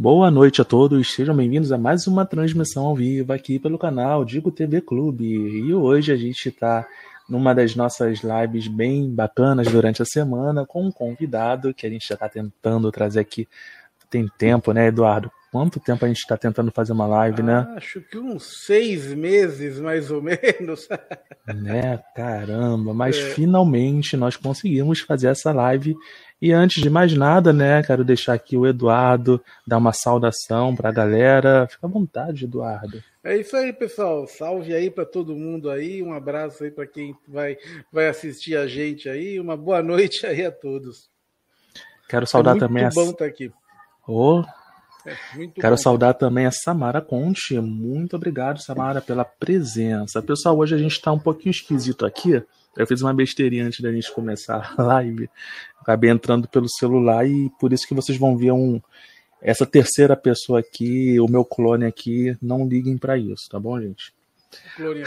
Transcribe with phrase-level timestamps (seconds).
[0.00, 4.24] Boa noite a todos, sejam bem-vindos a mais uma transmissão ao vivo aqui pelo canal
[4.24, 5.26] Digo TV Clube.
[5.26, 6.88] E hoje a gente está
[7.28, 12.08] numa das nossas lives bem bacanas durante a semana com um convidado que a gente
[12.08, 13.46] já está tentando trazer aqui.
[14.08, 15.30] Tem tempo, né, Eduardo?
[15.52, 17.68] Quanto tempo a gente está tentando fazer uma live, né?
[17.76, 20.88] Acho que uns seis meses, mais ou menos.
[21.54, 23.34] né, caramba, mas é.
[23.34, 25.94] finalmente nós conseguimos fazer essa live.
[26.40, 30.88] E antes de mais nada, né, quero deixar aqui o Eduardo dar uma saudação para
[30.88, 31.66] a galera.
[31.70, 33.02] Fica à vontade, Eduardo.
[33.22, 34.26] É isso aí, pessoal.
[34.26, 36.02] Salve aí para todo mundo aí.
[36.02, 37.58] Um abraço aí para quem vai,
[37.92, 39.38] vai assistir a gente aí.
[39.38, 41.10] Uma boa noite aí a todos.
[42.08, 42.84] Quero saudar é também.
[42.84, 43.52] Muito bom estar tá aqui.
[44.08, 44.42] Oh,
[45.06, 45.14] é,
[45.54, 45.82] Quero bom.
[45.82, 47.60] saudar também a Samara Conte.
[47.60, 50.22] Muito obrigado, Samara, pela presença.
[50.22, 52.42] Pessoal, hoje a gente está um pouquinho esquisito aqui.
[52.76, 55.28] Eu fiz uma besteirinha antes da gente começar a live.
[55.80, 58.80] Acabei entrando pelo celular e por isso que vocês vão ver um,
[59.40, 62.36] essa terceira pessoa aqui, o meu clone aqui.
[62.40, 64.14] Não liguem para isso, tá bom, gente?
[64.76, 65.02] Clone.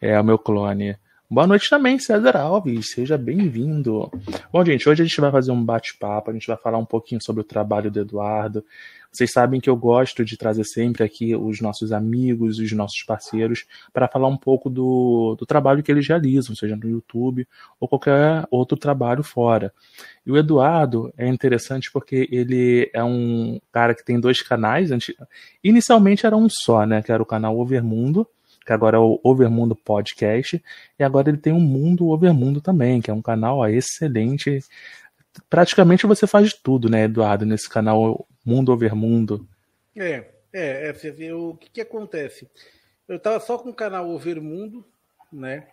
[0.00, 0.96] é, o meu clone.
[1.28, 4.08] Boa noite também, César Alves, seja bem-vindo.
[4.52, 7.20] Bom, gente, hoje a gente vai fazer um bate-papo, a gente vai falar um pouquinho
[7.20, 8.64] sobre o trabalho do Eduardo.
[9.10, 13.66] Vocês sabem que eu gosto de trazer sempre aqui os nossos amigos, os nossos parceiros,
[13.92, 17.44] para falar um pouco do, do trabalho que eles realizam, seja no YouTube
[17.80, 19.74] ou qualquer outro trabalho fora.
[20.24, 24.90] E o Eduardo é interessante porque ele é um cara que tem dois canais.
[25.64, 27.02] Inicialmente era um só, né?
[27.02, 28.28] Que era o canal Overmundo
[28.66, 30.60] que agora é o Overmundo Podcast,
[30.98, 34.58] e agora ele tem o um Mundo Overmundo também, que é um canal ó, excelente.
[35.48, 39.48] Praticamente você faz tudo, né, Eduardo, nesse canal Mundo Overmundo.
[39.94, 42.50] É, é, é você vê o que, que acontece.
[43.06, 44.84] Eu tava só com o canal Overmundo,
[45.32, 45.68] né?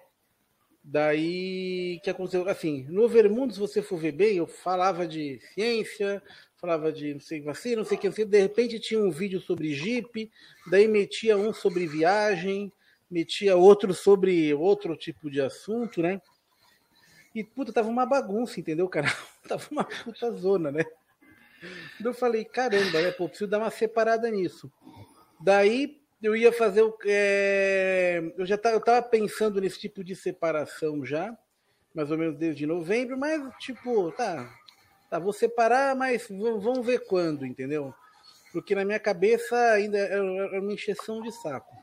[0.83, 2.47] Daí, que aconteceu?
[2.47, 6.21] Assim, no Overmundo, se você for ver bem, eu falava de ciência,
[6.57, 9.73] falava de não sei vacina, não sei o que, de repente tinha um vídeo sobre
[9.73, 10.29] Jeep,
[10.69, 12.71] daí metia um sobre viagem,
[13.09, 16.21] metia outro sobre outro tipo de assunto, né?
[17.33, 19.07] E, puta, tava uma bagunça, entendeu, cara?
[19.47, 20.85] tava uma puta zona, né?
[22.03, 23.11] Eu falei, caramba, né?
[23.11, 24.71] Pô, preciso dar uma separada nisso.
[25.39, 26.97] Daí eu ia fazer o.
[27.05, 28.21] É...
[28.37, 31.35] Eu já tava, eu tava pensando nesse tipo de separação já,
[31.93, 34.49] mais ou menos desde novembro, mas, tipo, tá.
[35.09, 37.93] Tá, vou separar, mas vamos ver quando, entendeu?
[38.51, 40.19] Porque na minha cabeça ainda é
[40.59, 41.82] uma encheção de saco.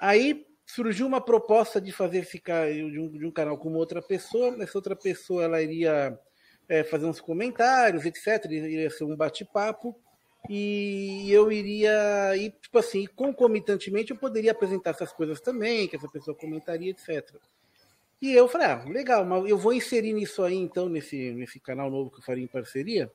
[0.00, 4.56] Aí surgiu uma proposta de fazer ficar de um, de um canal com outra pessoa.
[4.62, 6.18] Essa outra pessoa ela iria
[6.68, 8.44] é, fazer uns comentários, etc.
[8.50, 9.98] Iria ser um bate-papo.
[10.48, 16.08] E eu iria, e, tipo assim, concomitantemente eu poderia apresentar essas coisas também, que essa
[16.08, 17.34] pessoa comentaria, etc.
[18.20, 21.90] E eu falei, ah, legal, mas eu vou inserir nisso aí, então, nesse, nesse canal
[21.90, 23.10] novo que eu faria em parceria,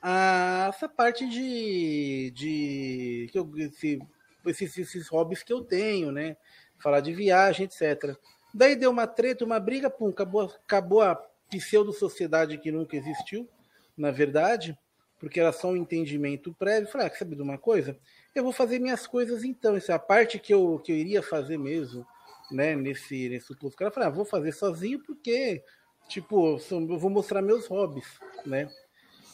[0.00, 3.98] a, essa parte de, de que eu, esse,
[4.46, 6.36] esses, esses hobbies que eu tenho, né?
[6.78, 8.16] Falar de viagem, etc.
[8.54, 11.14] Daí deu uma treta, uma briga, pum, acabou, acabou a
[11.48, 13.48] pseudo-sociedade que nunca existiu,
[13.96, 14.76] na verdade,
[15.18, 16.90] porque era só um entendimento prévio.
[16.90, 17.96] Falei, ah, saber de uma coisa?
[18.34, 19.76] Eu vou fazer minhas coisas então.
[19.76, 22.06] Essa é a parte que eu, que eu iria fazer mesmo,
[22.50, 23.76] né, nesse, nesse posto.
[23.76, 25.62] Cara, falei, ah, vou fazer sozinho porque,
[26.08, 28.06] tipo, eu vou mostrar meus hobbies,
[28.44, 28.68] né?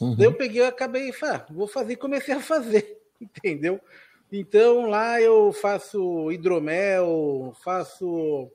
[0.01, 0.15] Uhum.
[0.15, 3.81] Daí eu peguei, eu acabei, falei, ah, vou fazer e comecei a fazer, entendeu?
[4.31, 8.51] Então lá eu faço hidromel, faço.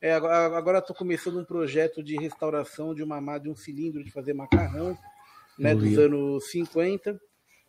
[0.00, 4.32] É, agora estou começando um projeto de restauração de uma de um cilindro de fazer
[4.32, 4.96] macarrão,
[5.58, 7.20] né, dos anos 50,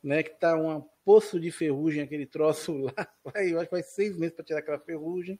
[0.03, 3.07] né, que tá um poço de ferrugem aquele troço lá.
[3.35, 5.39] Eu acho que vai seis meses para tirar aquela ferrugem.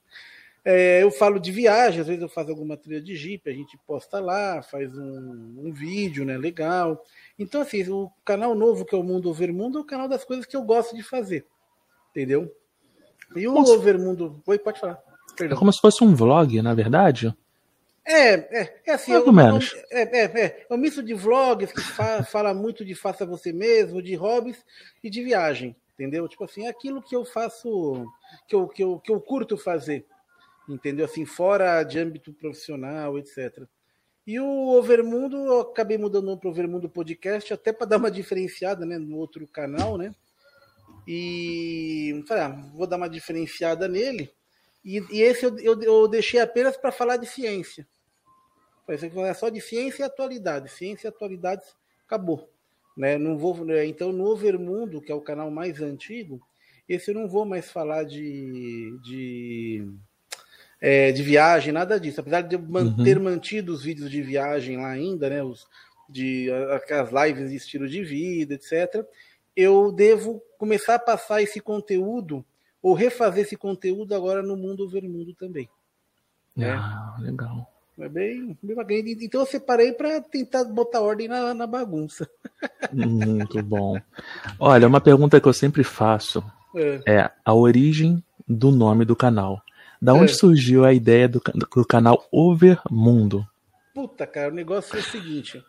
[0.66, 3.78] É, eu falo de viagem, às vezes eu faço alguma trilha de Jeep, a gente
[3.88, 6.38] posta lá, faz um, um, vídeo, né?
[6.38, 7.02] Legal.
[7.38, 10.26] Então, assim, o canal novo que é o Mundo Over Mundo é o canal das
[10.26, 11.46] coisas que eu gosto de fazer.
[12.12, 12.54] Entendeu?
[13.36, 13.74] E o Nossa.
[13.74, 14.42] Overmundo.
[14.46, 15.00] Oi, pode falar.
[15.36, 15.56] Perdão.
[15.56, 17.34] É como se fosse um vlog, na verdade.
[18.06, 19.12] É, é, é assim.
[19.12, 19.76] Mais ou menos.
[19.92, 23.54] É, é, é, é um misto de vlogs que fa fala muito de faça você
[23.54, 24.64] mesmo, de hobbies
[25.04, 25.76] e de viagem.
[25.94, 26.28] Entendeu?
[26.28, 28.06] Tipo assim, é aquilo que eu faço,
[28.48, 30.06] que eu, que eu, que eu curto fazer.
[30.68, 31.06] Entendeu?
[31.06, 33.64] Assim, fora de âmbito profissional, etc.
[34.26, 38.86] E o Overmundo, eu acabei mudando para o Overmundo Podcast, até para dar uma diferenciada
[38.86, 40.14] né, no outro canal, né?
[41.08, 44.32] E falei, ah, vou dar uma diferenciada nele.
[44.84, 47.88] E, e esse eu, eu, eu, deixei apenas para falar de ciência.
[48.86, 50.72] Parece que é só de ciência e atualidade.
[50.72, 51.68] Ciência e atualidades
[52.06, 52.50] acabou.
[52.98, 53.18] Né?
[53.18, 53.86] Não vou, né?
[53.86, 56.42] Então, no Overmundo, que é o canal mais antigo,
[56.88, 59.88] esse eu não vou mais falar de, de,
[60.82, 62.20] é, de viagem, nada disso.
[62.20, 62.62] Apesar de eu
[63.04, 63.24] ter uhum.
[63.24, 65.44] mantido os vídeos de viagem lá ainda, né?
[65.44, 65.68] Os,
[66.10, 69.06] de as lives de estilo de vida, etc.
[69.56, 72.46] Eu devo começar a passar esse conteúdo
[72.84, 75.68] ou refazer esse conteúdo agora no Mundo Over Mundo também.
[76.56, 76.72] Né?
[76.72, 77.72] Ah, legal.
[77.98, 79.00] É bem, bem bacana.
[79.06, 82.30] Então eu separei para tentar botar ordem na, na bagunça.
[82.94, 84.00] Muito bom.
[84.60, 86.44] Olha, uma pergunta que eu sempre faço
[86.76, 89.62] é, é a origem do nome do canal.
[90.02, 90.36] Da onde é.
[90.36, 93.46] surgiu a ideia do, do canal Overmundo?
[93.94, 95.64] Puta, cara, o negócio é o seguinte.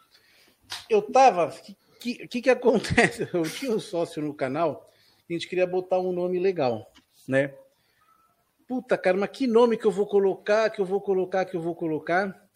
[0.89, 1.53] Eu tava.
[2.01, 3.29] Que, que, que acontece?
[3.33, 4.91] Eu tinha um sócio no canal,
[5.29, 6.91] a gente queria botar um nome legal,
[7.29, 7.55] né?
[8.67, 11.61] Puta, cara, mas que nome que eu vou colocar, que eu vou colocar, que eu
[11.61, 12.49] vou colocar?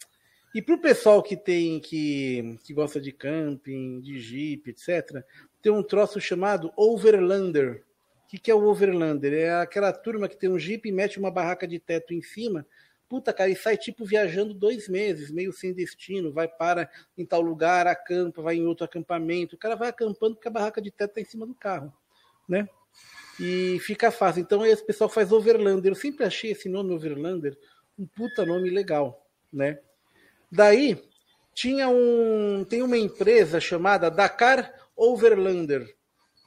[0.53, 5.21] E para o pessoal que tem que, que gosta de camping, de jeep, etc.,
[5.61, 7.83] tem um troço chamado Overlander.
[8.23, 9.33] O que, que é o Overlander?
[9.33, 12.65] É aquela turma que tem um jeep e mete uma barraca de teto em cima.
[13.07, 17.41] Puta, cara, e sai tipo viajando dois meses, meio sem destino, vai para em tal
[17.41, 19.55] lugar, acampa, vai em outro acampamento.
[19.55, 21.93] O cara vai acampando porque a barraca de teto está em cima do carro,
[22.49, 22.67] né?
[23.39, 24.41] E fica fácil.
[24.41, 25.91] Então esse pessoal faz Overlander.
[25.91, 27.57] Eu sempre achei esse nome Overlander
[27.97, 29.79] um puta nome legal, né?
[30.51, 31.01] Daí
[31.53, 35.94] tinha um tem uma empresa chamada Dakar Overlander,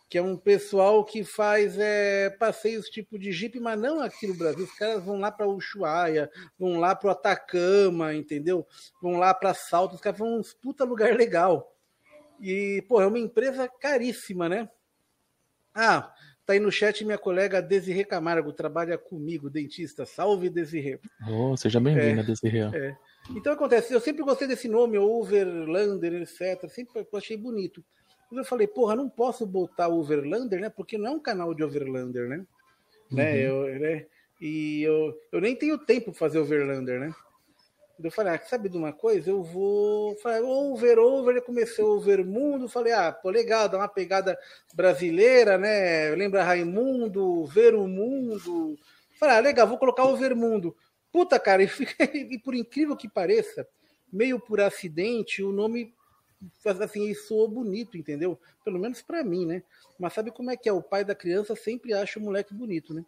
[0.08, 4.34] que é um pessoal que faz é, passeios tipo de Jeep, mas não aqui no
[4.34, 4.64] Brasil.
[4.64, 8.66] Os caras vão lá para Ushuaia, vão lá para o Atacama, entendeu?
[9.02, 11.74] Vão lá para Salto, os caras vão uns puta lugar legal.
[12.40, 14.70] E, pô, é uma empresa caríssima, né?
[15.74, 16.12] Ah,
[16.46, 20.06] tá aí no chat minha colega Desirê Camargo, trabalha comigo, dentista.
[20.06, 20.98] Salve, Desirê.
[21.28, 22.60] Oh, seja bem-vinda, é, Desirê.
[22.60, 22.96] É.
[23.30, 26.66] Então acontece, eu sempre gostei desse nome, Overlander, etc.
[26.70, 27.84] Sempre achei bonito.
[28.30, 30.68] Mas eu falei, porra, não posso botar Overlander, né?
[30.68, 32.46] Porque não é um canal de Overlander, né?
[33.10, 33.16] Uhum.
[33.16, 33.38] né?
[33.40, 34.06] Eu, né?
[34.40, 37.14] E eu, eu nem tenho tempo para fazer Overlander, né?
[38.02, 39.28] Eu falei, ah, sabe de uma coisa?
[39.28, 40.14] Eu vou.
[40.18, 42.68] Falei, over, over, comecei o over mundo.
[42.68, 44.38] Falei, ah, pô, legal, dá uma pegada
[44.72, 46.10] brasileira, né?
[46.14, 48.78] Lembra Raimundo, ver o mundo.
[49.18, 50.76] Falei, ah, legal, vou colocar o over mundo.
[51.10, 51.68] Puta, cara, e,
[52.14, 53.66] e por incrível que pareça,
[54.12, 55.92] meio por acidente, o nome
[56.80, 58.38] assim, soou bonito, entendeu?
[58.64, 59.62] Pelo menos para mim, né?
[59.98, 60.72] Mas sabe como é que é?
[60.72, 63.04] O pai da criança sempre acha o moleque bonito, né?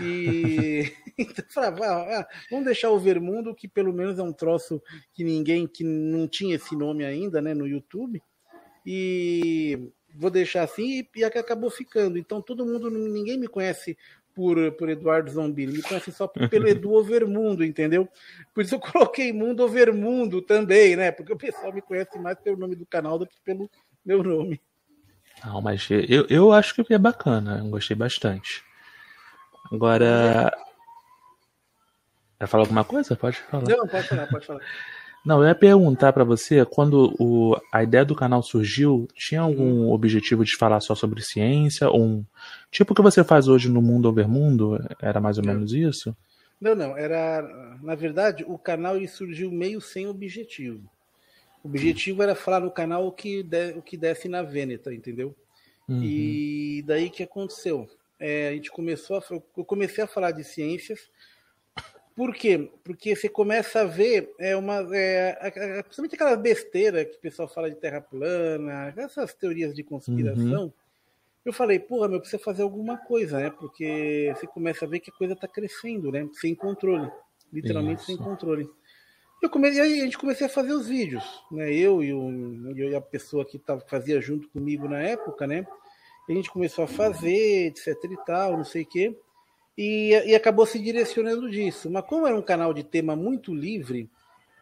[0.00, 4.82] E então falava, ah, ah, vamos deixar o Vermundo, que pelo menos é um troço
[5.12, 8.22] que ninguém que não tinha esse nome ainda, né, no YouTube.
[8.84, 12.18] E vou deixar assim e, e acabou ficando.
[12.18, 13.96] Então todo mundo, ninguém me conhece
[14.34, 18.08] por, por Eduardo Zombini, me conhece só pelo Edu Overmundo, entendeu?
[18.52, 21.12] Por isso eu coloquei Mundo Overmundo também, né?
[21.12, 23.70] Porque o pessoal me conhece mais pelo nome do canal do que pelo
[24.04, 24.60] meu nome.
[25.44, 28.64] Não, mas eu, eu acho que é bacana, eu gostei bastante.
[29.70, 30.52] Agora.
[32.38, 33.16] Vai falar alguma coisa?
[33.16, 33.68] Pode falar.
[33.68, 34.60] Não, pode falar, pode falar.
[35.24, 39.90] Não, eu ia perguntar para você, quando o, a ideia do canal surgiu, tinha algum
[39.90, 41.88] objetivo de falar só sobre ciência?
[41.88, 42.24] Ou um,
[42.70, 44.78] tipo o que você faz hoje no Mundo Over Mundo?
[45.00, 46.14] Era mais ou menos isso?
[46.60, 46.96] Não, não.
[46.96, 47.42] Era,
[47.82, 50.82] na verdade, o canal ele surgiu meio sem objetivo.
[51.62, 55.34] O objetivo era falar no canal o que, de, o que desce na Vêneta, entendeu?
[55.88, 56.02] Uhum.
[56.02, 57.88] E daí que aconteceu?
[58.20, 59.22] É, a gente começou a,
[59.56, 61.08] eu comecei a falar de ciências
[62.14, 62.70] por quê?
[62.84, 67.68] Porque você começa a ver é uma, é, principalmente aquela besteira que o pessoal fala
[67.68, 70.64] de terra plana, essas teorias de conspiração.
[70.64, 70.72] Uhum.
[71.44, 73.50] Eu falei, porra, meu, precisa fazer alguma coisa, né?
[73.50, 76.26] Porque você começa a ver que a coisa está crescendo, né?
[76.34, 77.10] Sem controle.
[77.52, 78.06] Literalmente Isso.
[78.06, 78.70] sem controle.
[79.42, 81.74] Eu comecei, aí a gente comecei a fazer os vídeos, né?
[81.74, 85.66] Eu e, o, eu e a pessoa que tava, fazia junto comigo na época, né?
[86.26, 89.14] a gente começou a fazer, etc e tal, não sei o quê
[89.76, 91.90] e, e acabou se direcionando disso.
[91.90, 94.08] Mas como era um canal de tema muito livre,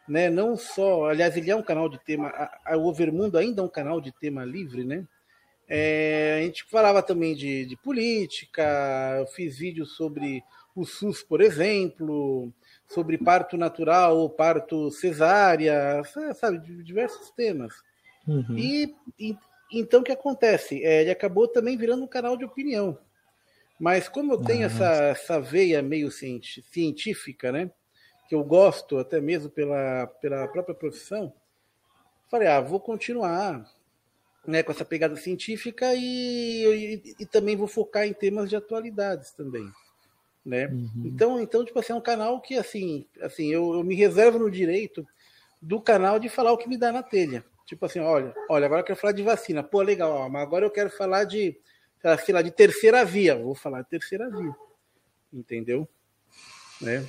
[0.08, 0.30] né?
[0.30, 3.64] Não só, aliás, ele é um canal de tema, a, a o Overmundo ainda é
[3.64, 5.06] um canal de tema livre, né?
[5.68, 10.42] É, a gente falava também de, de, política, eu fiz vídeos sobre
[10.74, 12.52] o SUS, por exemplo,
[12.88, 16.02] sobre parto natural ou parto cesárea,
[16.34, 17.72] sabe, diversos temas.
[18.26, 18.58] Uhum.
[18.58, 19.36] E, e,
[19.72, 20.84] então o que acontece?
[20.84, 22.98] É, ele acabou também virando um canal de opinião.
[23.82, 27.68] Mas como eu tenho essa, essa veia meio científica, né?
[28.28, 31.32] Que eu gosto até mesmo pela, pela própria profissão,
[32.30, 33.68] falei, ah, vou continuar
[34.46, 39.32] né, com essa pegada científica e, e, e também vou focar em temas de atualidades
[39.32, 39.68] também.
[40.46, 40.66] Né?
[40.66, 41.02] Uhum.
[41.04, 44.48] Então, então, tipo assim, é um canal que assim, assim, eu, eu me reservo no
[44.48, 45.04] direito
[45.60, 47.44] do canal de falar o que me dá na telha.
[47.66, 49.60] Tipo assim, olha, olha, agora eu quero falar de vacina.
[49.60, 51.58] Pô, legal, ó, mas agora eu quero falar de
[52.24, 53.36] sei lá, de terceira via.
[53.36, 54.54] Vou falar de terceira via.
[55.32, 55.88] Entendeu?
[56.80, 57.06] Né?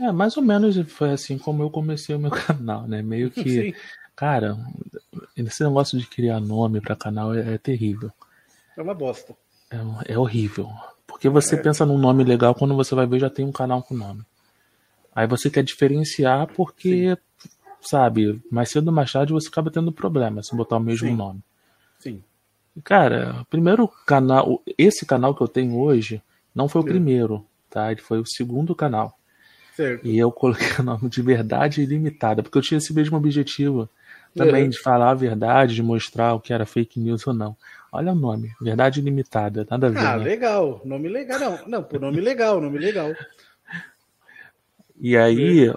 [0.00, 3.02] É, mais ou menos foi assim como eu comecei o meu canal, né?
[3.02, 3.74] Meio que, Sim.
[4.16, 4.56] cara,
[5.36, 8.10] esse negócio de criar nome para canal é, é, terrível.
[8.76, 9.36] É uma bosta.
[9.70, 10.68] É, é horrível.
[11.06, 11.58] Porque você é.
[11.58, 14.22] pensa num nome legal, quando você vai ver já tem um canal com nome.
[15.14, 17.48] Aí você quer diferenciar porque, Sim.
[17.80, 21.16] sabe, mais cedo ou mais tarde você acaba tendo problema se botar o mesmo Sim.
[21.16, 21.40] nome.
[22.00, 22.24] Sim.
[22.82, 26.20] Cara, o primeiro canal, esse canal que eu tenho hoje,
[26.54, 27.92] não foi o primeiro, tá?
[27.92, 29.16] Ele foi o segundo canal.
[29.76, 30.06] Certo.
[30.06, 33.88] E eu coloquei o nome de Verdade Ilimitada, porque eu tinha esse mesmo objetivo
[34.34, 34.68] também é.
[34.68, 37.56] de falar a verdade, de mostrar o que era fake news ou não.
[37.92, 39.98] Olha o nome, Verdade Ilimitada, nada a ver.
[39.98, 40.24] Ah, né?
[40.24, 43.12] legal, nome legal, não, não, por nome legal, nome legal.
[45.00, 45.72] E aí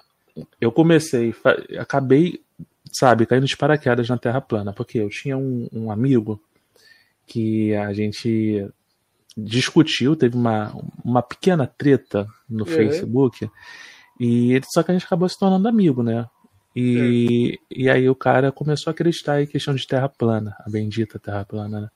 [0.60, 1.34] eu comecei,
[1.80, 2.42] acabei,
[2.92, 6.42] sabe, caindo de paraquedas na Terra plana, porque eu tinha um, um amigo
[7.28, 8.68] que a gente
[9.36, 12.72] discutiu, teve uma, uma pequena treta no uhum.
[12.72, 13.48] Facebook,
[14.20, 16.28] e só que a gente acabou se tornando amigo, né?
[16.76, 21.20] E, e aí o cara começou a acreditar em questão de terra plana, a bendita
[21.20, 21.90] terra plana, né?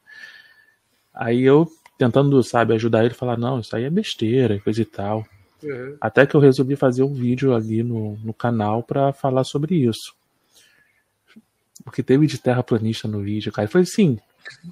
[1.13, 5.25] Aí eu tentando, sabe, ajudar ele, falar, não, isso aí é besteira, coisa e tal.
[5.61, 5.97] Uhum.
[6.01, 10.15] Até que eu resolvi fazer um vídeo ali no, no canal para falar sobre isso.
[11.83, 13.67] Porque teve de terraplanista no vídeo, cara.
[13.67, 14.17] Foi assim,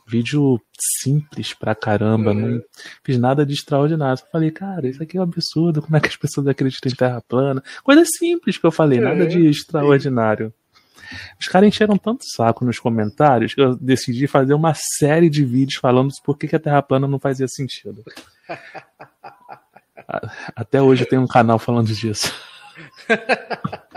[0.08, 0.60] vídeo
[1.02, 2.62] simples pra caramba, não
[3.04, 4.22] fiz nada de extraordinário.
[4.32, 7.22] Falei, cara, isso aqui é um absurdo, como é que as pessoas acreditam em terra
[7.28, 7.64] plana?
[7.84, 10.54] Coisa simples que eu falei, nada de extraordinário.
[11.40, 15.80] Os caras encheram tanto saco nos comentários que eu decidi fazer uma série de vídeos
[15.80, 18.04] falando por que, a Terra plana não fazia sentido.
[20.56, 22.34] Até hoje tem um canal falando disso.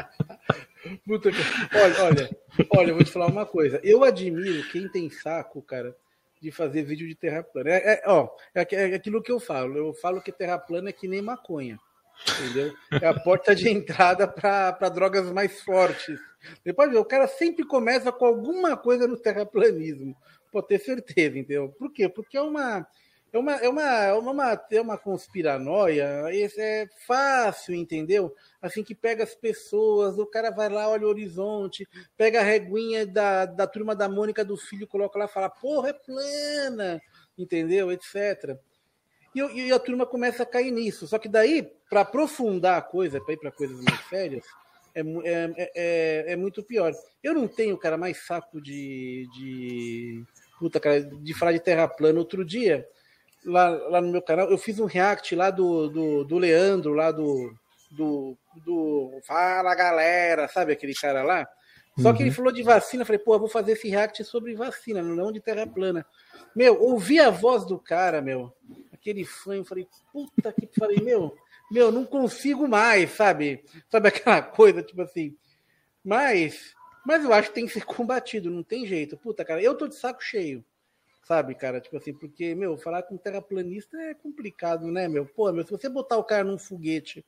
[1.07, 1.39] Puta que...
[1.77, 2.37] Olha, olha,
[2.77, 3.81] olha, vou te falar uma coisa.
[3.83, 5.97] Eu admiro quem tem saco, cara,
[6.41, 7.71] de fazer vídeo de terra plana.
[7.71, 9.77] É, é, ó, é, é aquilo que eu falo.
[9.77, 11.79] Eu falo que terra plana é que nem maconha.
[12.39, 12.75] Entendeu?
[13.01, 16.19] É a porta de entrada para drogas mais fortes.
[16.65, 20.17] Depois ver, o cara sempre começa com alguma coisa no terraplanismo.
[20.51, 21.71] Pode ter certeza, entendeu?
[21.79, 22.09] Por quê?
[22.09, 22.87] Porque é uma
[23.33, 28.35] é uma, é uma, é uma, é uma conspiranoia, é fácil, entendeu?
[28.61, 33.07] Assim que pega as pessoas, o cara vai lá, olha o horizonte, pega a reguinha
[33.07, 37.01] da, da turma da Mônica do filho, coloca lá e fala, porra, é plana,
[37.39, 37.91] entendeu?
[37.91, 38.59] Etc.
[39.35, 41.07] E, e a turma começa a cair nisso.
[41.07, 44.45] Só que daí, para aprofundar a coisa, para ir para coisas mais sérias,
[44.95, 46.93] é, é, é, é, muito pior.
[47.23, 50.23] Eu não tenho, cara, mais saco de, de
[50.59, 52.19] puta, cara, de falar de terra plana.
[52.19, 52.87] Outro dia,
[53.45, 57.11] lá, lá no meu canal, eu fiz um react lá do, do, do Leandro, lá
[57.11, 57.53] do,
[57.91, 61.47] do, do Fala Galera, sabe aquele cara lá?
[61.99, 62.17] Só uhum.
[62.17, 62.37] que ele uhum.
[62.37, 65.41] falou de vacina, eu falei, pô, eu vou fazer esse react sobre vacina, não de
[65.41, 66.07] terra plana.
[66.57, 68.53] Meu, ouvi a voz do cara, meu,
[68.93, 71.35] aquele fã, eu falei, puta que falei, meu,
[71.71, 73.65] meu, não consigo mais, sabe?
[73.91, 75.37] Sabe aquela coisa, tipo assim.
[76.05, 79.17] Mas, mas eu acho que tem que ser combatido, não tem jeito.
[79.17, 80.65] Puta, cara, eu tô de saco cheio.
[81.23, 81.81] Sabe, cara?
[81.81, 85.25] Tipo assim, porque, meu, falar com terraplanista é complicado, né, meu?
[85.25, 87.25] Pô, meu, se você botar o cara num foguete,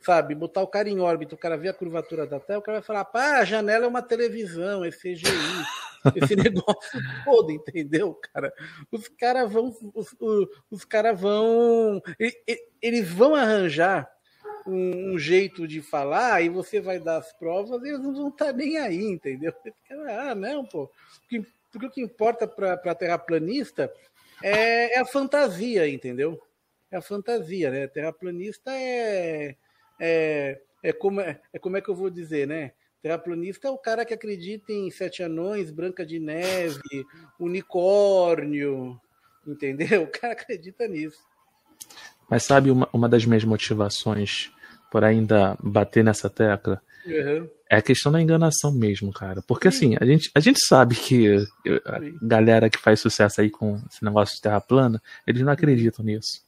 [0.00, 2.78] sabe, botar o cara em órbita, o cara ver a curvatura da Terra, o cara
[2.78, 5.24] vai falar, pá, a janela é uma televisão, é CGI,
[6.16, 8.52] esse negócio todo, entendeu, cara?
[8.90, 12.02] Os caras vão, os, os, os caras vão,
[12.82, 14.10] eles vão arranjar
[14.66, 18.28] um, um, jeito de falar e você vai dar as provas e eles não vão
[18.28, 19.52] estar tá nem aí, entendeu?
[20.08, 20.90] Ah, não, pô.
[21.76, 23.92] Porque o que importa para terraplanista
[24.42, 26.40] é, é a fantasia, entendeu?
[26.90, 27.86] É a fantasia, né?
[27.86, 29.56] Terraplanista é,
[30.00, 32.72] é, é, como, é, é como é que eu vou dizer, né?
[33.02, 37.04] Terraplanista é o cara que acredita em sete anões, Branca de Neve,
[37.38, 38.98] unicórnio,
[39.46, 40.04] entendeu?
[40.08, 41.20] O cara acredita nisso.
[42.30, 44.50] Mas sabe uma, uma das minhas motivações
[44.90, 46.80] por ainda bater nessa tecla?
[47.04, 47.50] Uhum.
[47.68, 49.42] É a questão da enganação mesmo, cara.
[49.42, 51.36] Porque assim, a gente, a gente sabe que
[51.84, 56.04] a galera que faz sucesso aí com esse negócio de terra plana, eles não acreditam
[56.04, 56.42] nisso.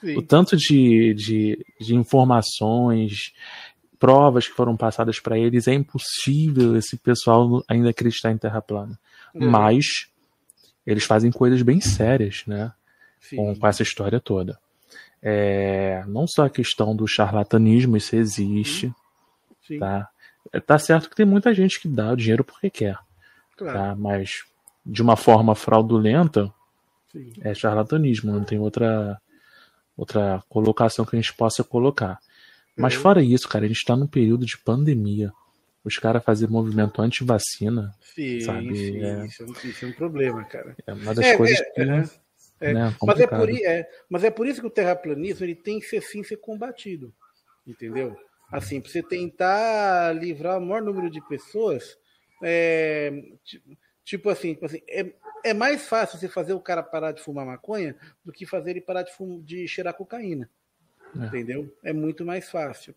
[0.00, 0.16] Sim.
[0.16, 3.32] O tanto de, de, de informações,
[3.98, 8.98] provas que foram passadas para eles, é impossível esse pessoal ainda acreditar em terra plana.
[9.34, 9.50] Uhum.
[9.50, 10.08] Mas
[10.86, 12.72] eles fazem coisas bem sérias, né?
[13.36, 14.58] Com, com, essa história toda.
[15.22, 18.92] É, não só a questão do charlatanismo, isso existe,
[19.66, 19.78] Sim.
[19.78, 20.09] tá?
[20.52, 22.98] É, tá certo que tem muita gente que dá o dinheiro porque quer.
[23.56, 23.78] Claro.
[23.78, 23.94] Tá?
[23.94, 24.44] Mas
[24.84, 26.52] de uma forma fraudulenta
[27.12, 27.32] Sim.
[27.42, 29.20] é charlatanismo, não tem outra
[29.96, 32.18] outra colocação que a gente possa colocar.
[32.76, 33.02] Mas uhum.
[33.02, 35.30] fora isso, cara, a gente está num período de pandemia.
[35.84, 37.94] Os caras fazem movimento anti-vacina.
[38.14, 38.76] Sim, sabe?
[38.76, 39.26] Sim, é...
[39.26, 40.74] Isso, é, isso, é, um problema, cara.
[40.86, 41.84] É uma das é, coisas é, que.
[41.84, 42.10] Né,
[42.60, 43.48] é, né, mas, é por,
[44.08, 47.12] mas é por isso que o terraplanismo ele tem que ser sim ser combatido.
[47.66, 48.16] Entendeu?
[48.50, 51.98] Assim, para você tentar livrar o maior número de pessoas,
[52.42, 53.12] é,
[54.10, 55.12] Tipo assim, tipo assim é,
[55.44, 58.80] é mais fácil você fazer o cara parar de fumar maconha do que fazer ele
[58.80, 60.50] parar de, fumar, de cheirar cocaína.
[61.16, 61.26] É.
[61.26, 61.72] Entendeu?
[61.84, 62.92] É muito mais fácil.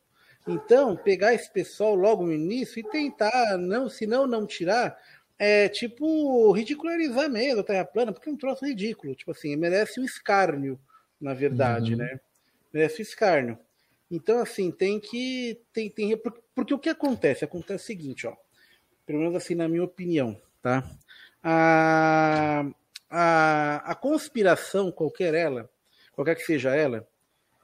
[0.48, 4.98] Então, pegar esse pessoal logo no início e tentar, não, se não, não tirar,
[5.38, 9.14] é tipo ridicularizar mesmo a Terra plana, porque é um troço ridículo.
[9.14, 10.80] Tipo assim, merece um escárnio,
[11.22, 12.00] na verdade, uhum.
[12.00, 12.20] né?
[12.74, 13.60] Merece um escárnio.
[14.10, 15.60] Então, assim, tem que.
[15.72, 16.20] Tem, tem,
[16.54, 17.44] porque o que acontece?
[17.44, 18.36] Acontece o seguinte, ó.
[19.06, 20.84] Pelo menos assim, na minha opinião, tá?
[21.42, 22.66] A,
[23.10, 25.70] a, a conspiração, qualquer ela,
[26.14, 27.06] qualquer que seja ela,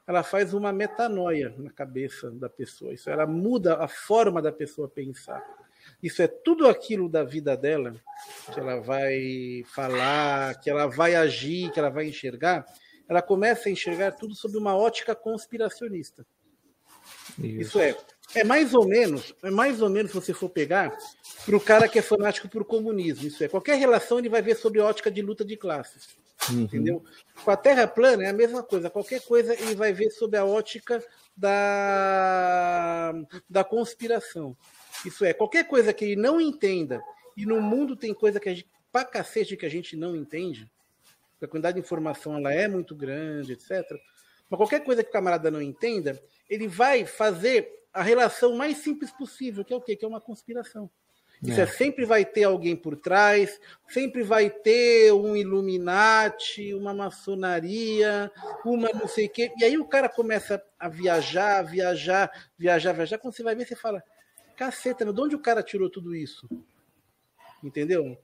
[0.06, 2.92] ela faz uma metanoia na cabeça da pessoa.
[2.92, 5.42] Isso ela muda a forma da pessoa pensar.
[6.02, 7.94] Isso é tudo aquilo da vida dela
[8.52, 12.66] que ela vai falar, que ela vai agir, que ela vai enxergar.
[13.10, 16.24] Ela começa a enxergar tudo sob uma ótica conspiracionista.
[17.36, 17.96] Isso, Isso é,
[18.36, 20.96] é mais ou menos, é mais ou menos se você for pegar
[21.44, 23.26] para o cara que é fanático por comunismo.
[23.26, 26.16] Isso é, qualquer relação ele vai ver sob ótica de luta de classes.
[26.48, 26.60] Uhum.
[26.60, 27.04] Entendeu?
[27.44, 28.88] Com a Terra plana é a mesma coisa.
[28.88, 31.04] Qualquer coisa ele vai ver sob a ótica
[31.36, 33.12] da,
[33.48, 34.56] da conspiração.
[35.04, 37.02] Isso é, qualquer coisa que ele não entenda,
[37.36, 40.70] e no mundo tem coisa que a gente, pra cacete que a gente não entende,
[41.44, 43.70] a quantidade de informação ela é muito grande, etc.
[44.48, 49.10] Mas qualquer coisa que o camarada não entenda, ele vai fazer a relação mais simples
[49.10, 49.96] possível, que é o quê?
[49.96, 50.90] Que é uma conspiração.
[51.42, 51.62] Isso é.
[51.62, 51.66] é.
[51.66, 58.30] sempre vai ter alguém por trás, sempre vai ter um Illuminati, uma maçonaria,
[58.64, 59.50] uma não sei o quê.
[59.58, 63.18] E aí o cara começa a viajar, viajar, viajar, viajar.
[63.18, 64.02] Quando você vai ver, você fala:
[64.54, 66.46] caceta, de onde o cara tirou tudo isso?
[67.64, 68.18] Entendeu?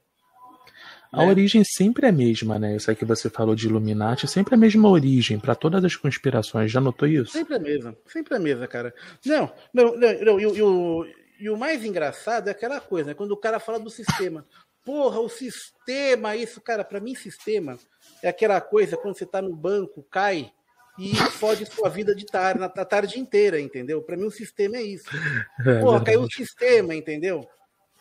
[1.16, 1.26] A é.
[1.26, 2.76] origem sempre é a mesma, né?
[2.76, 5.96] Isso aí que você falou de Illuminati, sempre é a mesma origem para todas as
[5.96, 6.70] conspirações.
[6.70, 7.32] Já notou isso?
[7.32, 8.94] Sempre a mesma, sempre a mesma, cara.
[9.24, 11.06] Não, não, não, não e, o,
[11.40, 13.14] e o mais engraçado é aquela coisa, né?
[13.14, 14.44] Quando o cara fala do sistema.
[14.84, 17.78] Porra, o sistema, isso, cara, para mim, sistema
[18.22, 20.52] é aquela coisa quando você tá no banco, cai
[20.98, 24.02] e fode sua vida de tarde, na tarde inteira, entendeu?
[24.02, 25.08] Para mim, o sistema é isso.
[25.66, 27.48] É Porra, caiu o sistema, entendeu?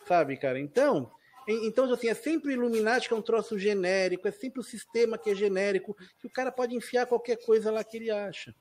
[0.06, 0.60] Sabe, cara?
[0.60, 1.10] Então,
[1.48, 5.16] então, assim, é sempre o Illuminati que é um troço genérico, é sempre o sistema
[5.16, 8.54] que é genérico, que o cara pode enfiar qualquer coisa lá que ele acha.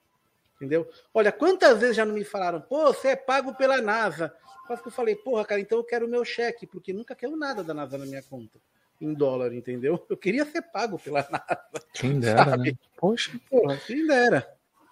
[0.56, 0.90] Entendeu?
[1.14, 4.34] Olha, quantas vezes já não me falaram, pô, você é pago pela NASA.
[4.68, 7.36] Quase que eu falei, porra, cara, então eu quero o meu cheque, porque nunca quero
[7.36, 8.60] nada da NASA na minha conta.
[9.02, 10.06] Em dólar, entendeu?
[10.10, 11.86] Eu queria ser pago pela NASA.
[11.94, 12.72] Quem dera, sabe?
[12.72, 12.78] né?
[12.98, 13.38] Poxa.
[13.50, 14.48] Porra, quem dera.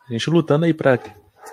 [0.08, 0.99] A gente lutando aí pra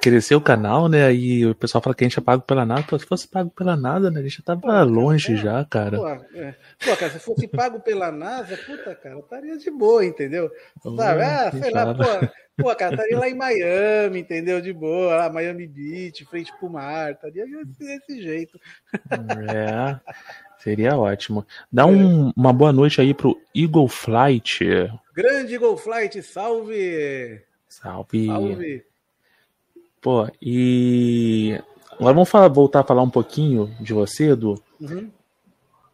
[0.01, 1.07] crescer o canal, né?
[1.07, 2.83] Aí o pessoal fala que a gente é pago pela nada.
[2.83, 4.21] Pô, se fosse pago pela nada, né?
[4.21, 5.97] A gente já tava Pô, longe é, já, cara.
[5.97, 6.55] Pô, é.
[6.85, 10.51] Pô, cara, se fosse pago pela NASA, puta, cara, estaria de boa, entendeu?
[10.97, 11.23] Sabe?
[11.23, 14.61] Ah, sei lá, pô, pô, cara, estaria lá em Miami, entendeu?
[14.61, 17.45] De boa, lá, Miami Beach, frente pro mar, estaria
[17.79, 18.59] desse jeito.
[19.11, 20.01] É.
[20.59, 21.47] Seria ótimo.
[21.73, 24.63] Dá um, uma boa noite aí pro Eagle Flight.
[25.15, 27.43] Grande Eagle Flight, salve!
[27.67, 28.27] Salve!
[28.27, 28.90] Salve!
[30.01, 31.61] Pô, e
[31.93, 34.55] agora vamos falar, voltar a falar um pouquinho de você, Edu.
[34.81, 35.11] Uhum.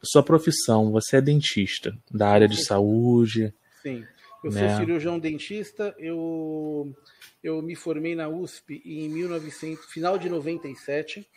[0.01, 3.53] Sua profissão, você é dentista da área de saúde.
[3.83, 4.05] Sim,
[4.45, 4.69] eu né?
[4.69, 5.93] sou cirurgião dentista.
[5.99, 6.95] Eu,
[7.43, 11.29] eu me formei na USP em 1900, final de 97,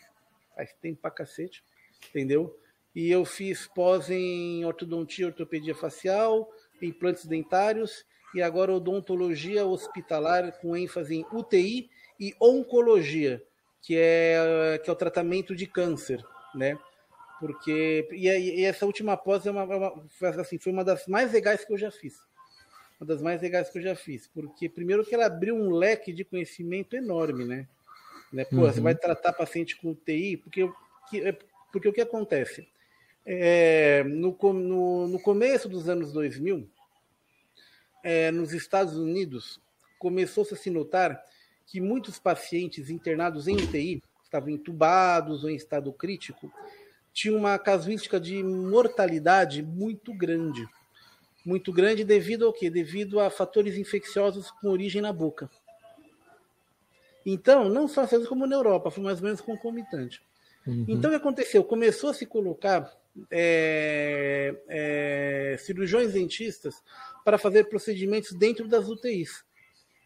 [0.54, 1.64] faz tempo pra cacete,
[2.08, 2.56] entendeu?
[2.94, 6.48] E eu fiz pós em ortodontia, ortopedia facial,
[6.80, 13.42] implantes dentários e agora odontologia hospitalar com ênfase em UTI e oncologia,
[13.82, 16.22] que é, que é o tratamento de câncer,
[16.54, 16.78] né?
[17.40, 20.04] Porque e, e essa última pós é uma, é uma,
[20.38, 22.20] assim, foi uma das mais legais que eu já fiz.
[23.00, 26.12] Uma das mais legais que eu já fiz, porque primeiro que ela abriu um leque
[26.12, 27.66] de conhecimento enorme, né?
[28.30, 28.44] né?
[28.44, 28.62] Pô, uhum.
[28.70, 30.68] você vai tratar paciente com UTI, porque,
[31.14, 31.34] é,
[31.72, 32.68] porque o que acontece?
[33.24, 36.68] É, no, no, no começo dos anos 2000,
[38.04, 39.58] é, nos Estados Unidos,
[39.98, 41.22] começou-se a se notar
[41.70, 46.52] que muitos pacientes internados em UTI, estavam entubados ou em estado crítico,
[47.12, 50.68] tinham uma casuística de mortalidade muito grande.
[51.46, 52.68] Muito grande devido ao quê?
[52.68, 55.48] Devido a fatores infecciosos com origem na boca.
[57.24, 60.20] Então, não só às como na Europa, foi mais ou menos concomitante.
[60.66, 60.86] Uhum.
[60.88, 61.62] Então, o que aconteceu?
[61.62, 62.92] Começou a se colocar
[63.30, 66.82] é, é, cirurgiões dentistas
[67.24, 69.44] para fazer procedimentos dentro das UTIs.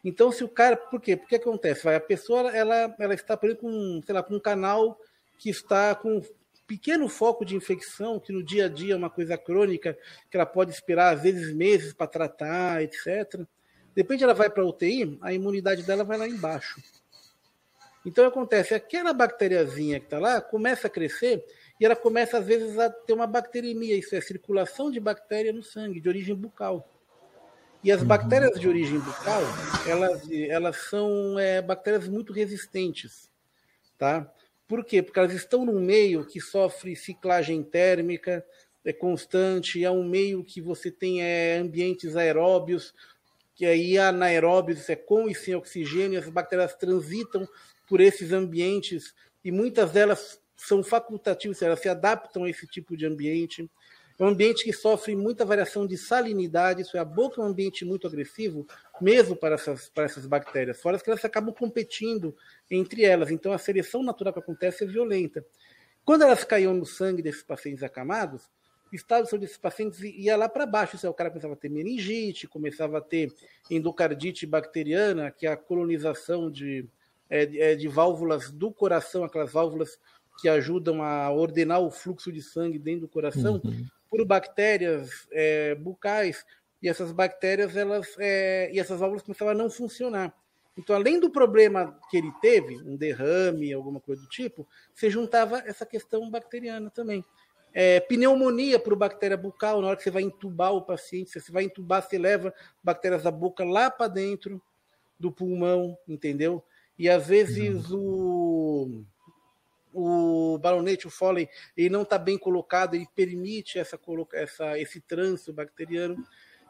[0.04, 0.76] Então, se o cara.
[0.76, 1.16] Por quê?
[1.16, 1.88] Porque acontece?
[1.88, 5.00] A pessoa ela, ela está por com, sei lá, com um canal
[5.38, 6.22] que está com
[6.66, 9.96] pequeno foco de infecção, que no dia a dia é uma coisa crônica,
[10.30, 13.46] que ela pode esperar às vezes meses para tratar, etc.
[13.94, 16.82] De ela vai para a UTI, a imunidade dela vai lá embaixo.
[18.04, 21.44] Então acontece, aquela bactériazinha que está lá começa a crescer
[21.80, 25.62] e ela começa às vezes a ter uma bacteremia, isso é circulação de bactéria no
[25.62, 26.93] sangue, de origem bucal.
[27.84, 28.08] E as uhum.
[28.08, 29.42] bactérias de origem bucal,
[29.86, 33.30] elas, elas são é, bactérias muito resistentes,
[33.98, 34.32] tá?
[34.66, 35.02] Por quê?
[35.02, 38.42] Porque elas estão num meio que sofre ciclagem térmica,
[38.82, 42.94] é constante, é um meio que você tem é, ambientes aeróbios,
[43.54, 47.46] que aí anaeróbios é com e sem oxigênio, as bactérias transitam
[47.86, 53.04] por esses ambientes e muitas delas são facultativas, elas se adaptam a esse tipo de
[53.04, 53.70] ambiente.
[54.18, 57.48] É um ambiente que sofre muita variação de salinidade, isso é, a boca é um
[57.48, 58.66] ambiente muito agressivo,
[59.00, 62.36] mesmo para essas, para essas bactérias, fora que elas acabam competindo
[62.70, 65.44] entre elas, então a seleção natural que acontece é violenta.
[66.04, 68.42] Quando elas caíam no sangue desses pacientes acamados,
[68.92, 71.56] o estado de desses pacientes ia lá para baixo, isso é, o cara começava a
[71.56, 73.32] ter meningite, começava a ter
[73.68, 76.86] endocardite bacteriana, que é a colonização de,
[77.28, 79.98] é, é, de válvulas do coração, aquelas válvulas
[80.40, 83.86] que ajudam a ordenar o fluxo de sangue dentro do coração, uhum.
[84.14, 86.46] Por bactérias é, bucais,
[86.80, 90.32] e essas bactérias, elas, é, e essas válvulas começavam a não funcionar.
[90.78, 95.64] Então, além do problema que ele teve, um derrame, alguma coisa do tipo, você juntava
[95.66, 97.24] essa questão bacteriana também.
[97.72, 101.64] É, pneumonia por bactéria bucal, na hora que você vai entubar o paciente, você vai
[101.64, 104.62] entubar, você leva bactérias da boca lá para dentro
[105.18, 106.62] do pulmão, entendeu?
[106.96, 109.02] E às vezes o,
[109.94, 113.98] o balonete, o Foley, ele não está bem colocado, ele permite essa,
[114.32, 116.16] essa, esse trânsito bacteriano.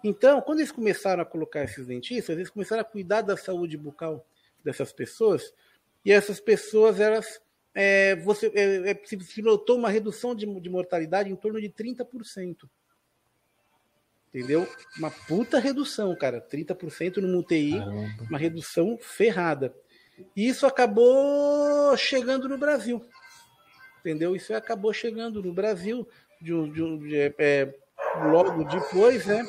[0.02, 4.26] Então, quando eles começaram a colocar esses dentistas, eles começaram a cuidar da saúde bucal
[4.62, 5.52] dessas pessoas,
[6.04, 7.40] e essas pessoas, elas,
[7.74, 12.68] é, você, é, é, se notou uma redução de, de mortalidade em torno de 30%.
[14.28, 14.68] Entendeu?
[14.98, 16.40] Uma puta redução, cara.
[16.40, 18.22] 30% no UTI, Caramba.
[18.28, 19.74] uma redução ferrada.
[20.36, 23.02] E isso acabou chegando no Brasil.
[24.00, 24.36] Entendeu?
[24.36, 26.06] Isso acabou chegando no Brasil
[26.40, 27.74] de, de, de, é,
[28.30, 29.46] logo depois, né?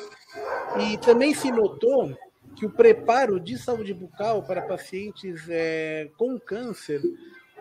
[0.80, 2.16] E também se notou
[2.56, 7.02] que o preparo de saúde bucal para pacientes é, com câncer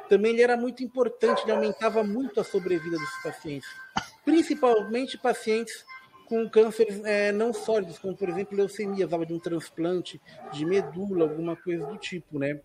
[0.08, 3.68] também era muito importante, ele aumentava muito a sobrevida desses pacientes,
[4.24, 5.84] principalmente pacientes
[6.28, 11.24] com cânceres é, não sólidos, como por exemplo leucemia, usava de um transplante de medula,
[11.24, 12.60] alguma coisa do tipo, né?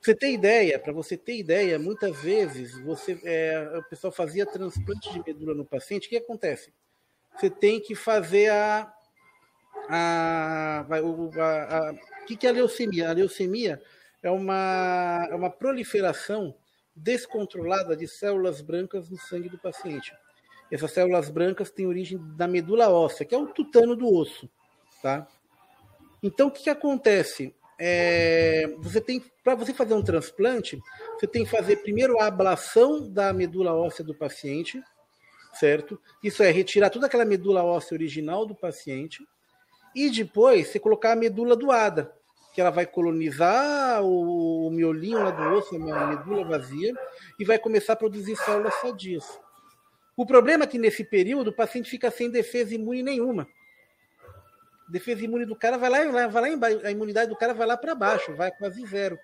[0.00, 5.12] Você ter ideia, para você ter ideia, muitas vezes você, é, o pessoal fazia transplante
[5.12, 6.06] de medula no paciente.
[6.06, 6.72] O que acontece?
[7.36, 8.92] Você tem que fazer a.
[9.88, 13.10] a, a, a o que, que é a leucemia?
[13.10, 13.82] A leucemia
[14.22, 16.54] é uma, é uma proliferação
[16.94, 20.14] descontrolada de células brancas no sangue do paciente.
[20.70, 24.48] Essas células brancas têm origem da medula óssea, que é o tutano do osso.
[25.02, 25.26] Tá?
[26.22, 27.54] Então, o que, que acontece?
[27.82, 30.78] É, você tem para você fazer um transplante,
[31.18, 34.82] você tem que fazer primeiro a ablação da medula óssea do paciente,
[35.54, 35.98] certo?
[36.22, 39.26] Isso é retirar toda aquela medula óssea original do paciente
[39.96, 42.12] e depois você colocar a medula doada,
[42.52, 46.92] que ela vai colonizar o, o miolinho lá do osso, a medula vazia,
[47.38, 49.24] e vai começar a produzir células sadias.
[50.14, 53.48] O problema é que nesse período o paciente fica sem defesa imune nenhuma
[54.90, 57.76] defesa imune do cara vai lá, vai lá embaixo, a imunidade do cara vai lá
[57.76, 59.18] para baixo, vai quase zero.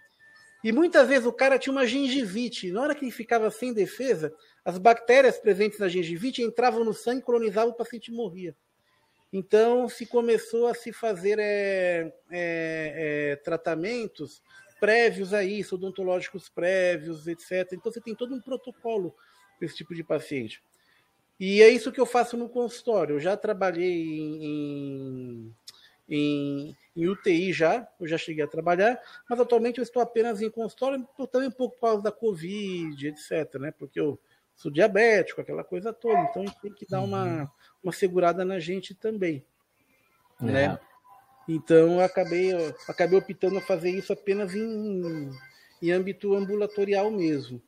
[0.65, 2.73] E muitas vezes o cara tinha uma gengivite.
[2.73, 7.23] Na hora que ele ficava sem defesa, as bactérias presentes na gengivite entravam no sangue,
[7.23, 8.57] colonizavam, o paciente morria.
[9.33, 14.43] Então se começou a se fazer é, é, é, tratamentos
[14.81, 17.73] prévios a isso, odontológicos prévios, etc.
[17.73, 19.15] Então você tem todo um protocolo
[19.59, 20.63] para esse tipo de paciente.
[21.39, 23.17] E é isso que eu faço no consultório.
[23.17, 25.55] Eu já trabalhei em,
[26.09, 30.51] em, em, UTI já, eu já cheguei a trabalhar, mas atualmente eu estou apenas em
[30.51, 33.71] consultório, também um pouco por causa da Covid, etc., né?
[33.79, 34.19] Porque eu
[34.55, 37.49] sou diabético, aquela coisa toda, então a gente tem que dar uma, uhum.
[37.85, 39.45] uma segurada na gente também,
[40.41, 40.45] é.
[40.45, 40.79] né?
[41.49, 45.31] Então eu acabei, eu acabei optando a fazer isso apenas em,
[45.83, 47.63] em âmbito ambulatorial mesmo.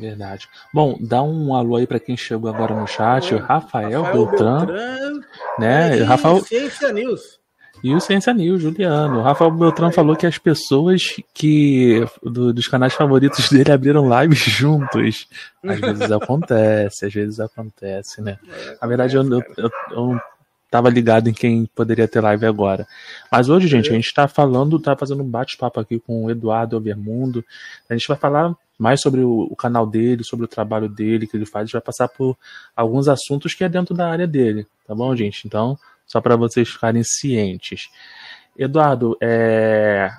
[0.00, 0.48] Verdade.
[0.72, 4.66] Bom, dá um alô aí para quem chegou agora no chat, o Rafael, Rafael Beltrán,
[4.66, 5.20] Beltrán,
[5.58, 5.98] né?
[5.98, 7.40] E Rafael Ciência News.
[7.82, 9.20] E o Ciência News, Juliano.
[9.20, 14.40] O Rafael Beltrán falou que as pessoas que do, dos canais favoritos dele abriram lives
[14.44, 15.26] juntos.
[15.64, 18.38] Às vezes acontece, às vezes acontece, né?
[18.80, 20.20] Na verdade, eu, eu, eu, eu não
[20.70, 22.86] tava ligado em quem poderia ter live agora.
[23.30, 26.76] Mas hoje, gente, a gente está falando, tá fazendo um bate-papo aqui com o Eduardo
[26.76, 27.44] Overmundo.
[27.88, 31.36] A gente vai falar mais sobre o, o, canal dele, sobre o trabalho dele que
[31.36, 31.62] ele faz.
[31.62, 32.38] A gente vai passar por
[32.74, 35.46] alguns assuntos que é dentro da área dele, tá bom, gente?
[35.46, 37.88] Então, só para vocês ficarem cientes.
[38.56, 40.10] Eduardo, é...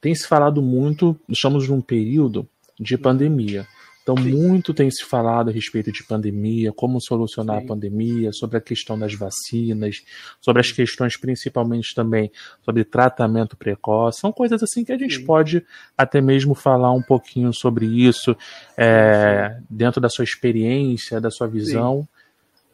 [0.00, 2.46] tem se falado muito, estamos num período
[2.78, 3.66] de pandemia.
[4.10, 4.30] Então, Sim.
[4.30, 7.64] muito tem se falado a respeito de pandemia, como solucionar Sim.
[7.64, 10.02] a pandemia, sobre a questão das vacinas,
[10.40, 12.32] sobre as questões principalmente também
[12.64, 14.20] sobre tratamento precoce.
[14.20, 15.26] São coisas assim que a gente Sim.
[15.26, 15.62] pode
[15.96, 18.34] até mesmo falar um pouquinho sobre isso
[18.78, 22.08] é, dentro da sua experiência, da sua visão.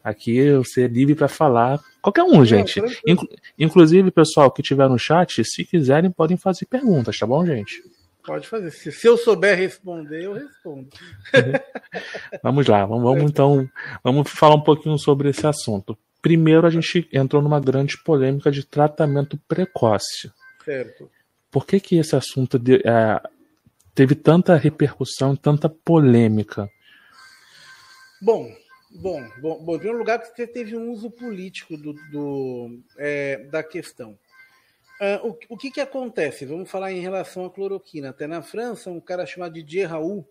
[0.01, 1.81] Aqui você é livre para falar.
[2.01, 2.81] Qualquer um, gente.
[3.05, 3.27] Inclu
[3.59, 7.83] inclusive, pessoal que estiver no chat, se quiserem, podem fazer perguntas, tá bom, gente?
[8.25, 8.71] Pode fazer.
[8.71, 10.89] Se, se eu souber responder, eu respondo.
[12.41, 13.69] vamos lá, vamos, vamos então
[14.03, 15.97] vamos falar um pouquinho sobre esse assunto.
[16.21, 20.31] Primeiro, a gente entrou numa grande polêmica de tratamento precoce.
[20.63, 21.09] Certo.
[21.51, 23.21] Por que, que esse assunto de, é,
[23.93, 26.67] teve tanta repercussão, tanta polêmica?
[28.21, 28.51] Bom,
[28.97, 33.61] Bom, bom, bom, em primeiro lugar, você teve um uso político do, do é, da
[33.61, 34.17] questão.
[35.01, 36.45] Uh, o, o que, que acontece?
[36.45, 38.09] Vamos falar em relação à cloroquina.
[38.09, 40.27] Até na França, um cara chamado Didier Raoult,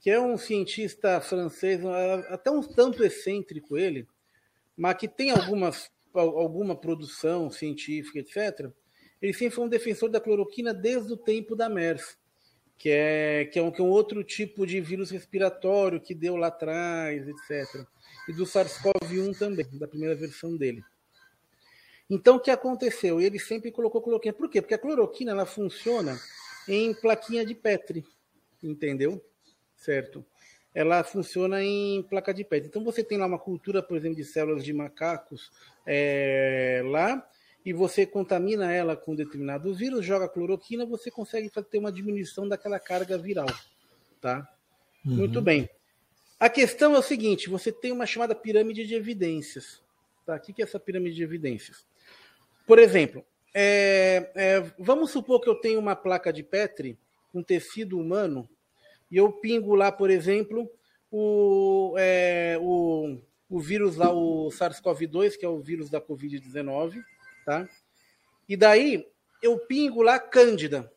[0.00, 1.80] que é um cientista francês,
[2.28, 4.06] até um tanto excêntrico ele,
[4.76, 8.70] mas que tem algumas, alguma produção científica, etc.
[9.20, 12.18] Ele sempre foi um defensor da cloroquina desde o tempo da MERS
[12.82, 16.34] que é, que é, um, que é um outro tipo de vírus respiratório que deu
[16.34, 17.86] lá atrás, etc.
[18.28, 20.82] E do SARS-CoV-1 também, da primeira versão dele.
[22.08, 23.20] Então, o que aconteceu?
[23.20, 24.34] Ele sempre colocou cloroquina.
[24.34, 24.60] Por quê?
[24.60, 26.18] Porque a cloroquina ela funciona
[26.68, 28.04] em plaquinha de Petri,
[28.62, 29.24] entendeu?
[29.76, 30.24] Certo?
[30.74, 32.68] Ela funciona em placa de Petri.
[32.68, 35.50] Então, você tem lá uma cultura, por exemplo, de células de macacos
[35.86, 37.26] é, lá,
[37.64, 42.78] e você contamina ela com determinado vírus, joga cloroquina, você consegue ter uma diminuição daquela
[42.80, 43.46] carga viral,
[44.20, 44.48] tá?
[45.04, 45.16] Uhum.
[45.16, 45.68] Muito bem.
[46.38, 49.80] A questão é o seguinte: você tem uma chamada pirâmide de evidências.
[50.26, 50.36] Tá?
[50.36, 51.86] O que é essa pirâmide de evidências?
[52.66, 56.98] Por exemplo, é, é, vamos supor que eu tenho uma placa de Petri
[57.32, 58.48] com tecido humano
[59.10, 60.70] e eu pingo lá, por exemplo,
[61.10, 63.18] o, é, o,
[63.50, 67.02] o vírus lá, o SARS-CoV-2, que é o vírus da Covid-19,
[67.44, 67.68] tá?
[68.48, 69.06] E daí
[69.42, 70.90] eu pingo lá Cândida,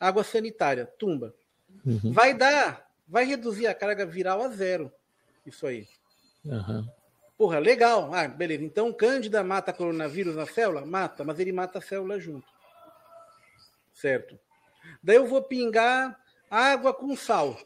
[0.00, 1.34] água sanitária, tumba.
[1.84, 2.12] Uhum.
[2.12, 4.90] Vai dar, vai reduzir a carga viral a zero.
[5.44, 5.86] Isso aí.
[6.44, 6.86] Uhum.
[7.38, 8.12] Porra, legal.
[8.12, 8.64] Ah, beleza.
[8.64, 10.84] Então Cândida mata coronavírus na célula?
[10.84, 12.48] Mata, mas ele mata a célula junto.
[13.94, 14.36] Certo.
[15.00, 16.20] Daí eu vou pingar
[16.50, 17.56] água com sal.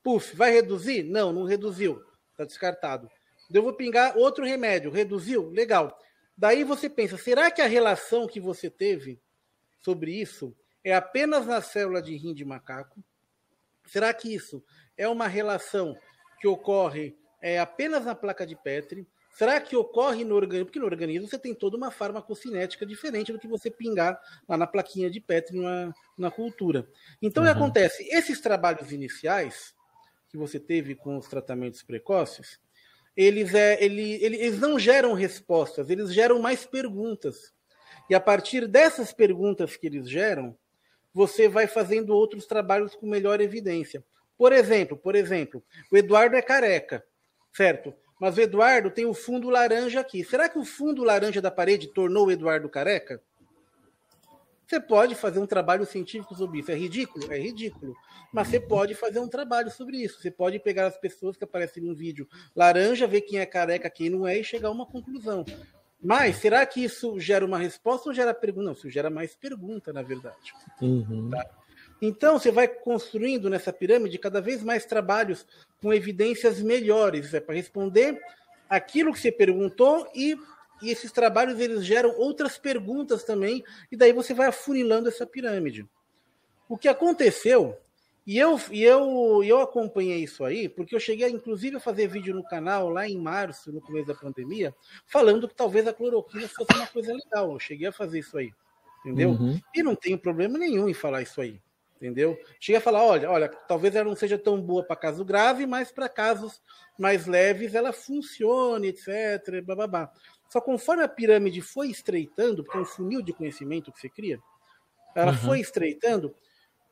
[0.00, 1.02] Puf, vai reduzir?
[1.02, 2.04] Não, não reduziu.
[2.30, 3.10] Está descartado.
[3.50, 4.92] Daí eu vou pingar outro remédio.
[4.92, 5.50] Reduziu?
[5.50, 5.98] Legal.
[6.36, 9.20] Daí você pensa, será que a relação que você teve
[9.80, 13.02] sobre isso é apenas na célula de rim de macaco?
[13.86, 14.64] Será que isso
[14.96, 15.96] é uma relação
[16.40, 19.06] que ocorre é, apenas na placa de Petri?
[19.36, 20.64] Será que ocorre no organismo?
[20.64, 24.66] Porque no organismo você tem toda uma farmacocinética diferente do que você pingar lá na
[24.66, 26.88] plaquinha de Petri na, na cultura.
[27.20, 27.50] Então, uhum.
[27.50, 27.64] o que uhum.
[27.64, 28.08] acontece?
[28.08, 29.74] Esses trabalhos iniciais
[30.30, 32.58] que você teve com os tratamentos precoces,
[33.14, 37.52] eles, é, ele, eles não geram respostas, eles geram mais perguntas.
[38.08, 40.56] E a partir dessas perguntas que eles geram,
[41.12, 44.02] você vai fazendo outros trabalhos com melhor evidência.
[44.38, 47.04] Por exemplo, por exemplo, o Eduardo é careca,
[47.54, 47.94] certo?
[48.20, 50.24] Mas o Eduardo tem o fundo laranja aqui.
[50.24, 53.22] Será que o fundo laranja da parede tornou o Eduardo careca?
[54.66, 56.70] Você pode fazer um trabalho científico sobre isso.
[56.70, 57.32] É ridículo?
[57.32, 57.94] É ridículo.
[58.32, 60.20] Mas você pode fazer um trabalho sobre isso.
[60.20, 64.10] Você pode pegar as pessoas que aparecem no vídeo laranja, ver quem é careca, quem
[64.10, 65.44] não é e chegar a uma conclusão.
[66.02, 68.66] Mas será que isso gera uma resposta ou gera pergunta?
[68.66, 70.54] Não, isso gera mais pergunta, na verdade.
[70.80, 71.30] Uhum.
[71.30, 71.46] Tá?
[72.06, 75.46] Então, você vai construindo nessa pirâmide cada vez mais trabalhos
[75.80, 78.20] com evidências melhores, é para responder
[78.68, 80.36] aquilo que você perguntou e
[80.82, 85.88] e esses trabalhos eles geram outras perguntas também, e daí você vai afunilando essa pirâmide.
[86.68, 87.78] O que aconteceu,
[88.26, 92.34] e eu, e eu, eu acompanhei isso aí, porque eu cheguei, inclusive, a fazer vídeo
[92.34, 94.74] no canal lá em março, no começo da pandemia,
[95.06, 97.52] falando que talvez a cloroquina fosse uma coisa legal.
[97.52, 98.52] Eu cheguei a fazer isso aí,
[99.00, 99.30] entendeu?
[99.30, 99.58] Uhum.
[99.74, 101.62] E não tenho problema nenhum em falar isso aí
[102.04, 102.38] entendeu?
[102.60, 105.90] Cheguei a falar, olha, olha, talvez ela não seja tão boa para caso grave, mas
[105.90, 106.60] para casos
[106.98, 109.64] mais leves ela funcione, etc.
[109.64, 110.12] Blá,
[110.50, 114.38] só conforme a pirâmide foi estreitando, porque é um funil de conhecimento que você cria,
[115.14, 115.38] ela uhum.
[115.38, 116.34] foi estreitando,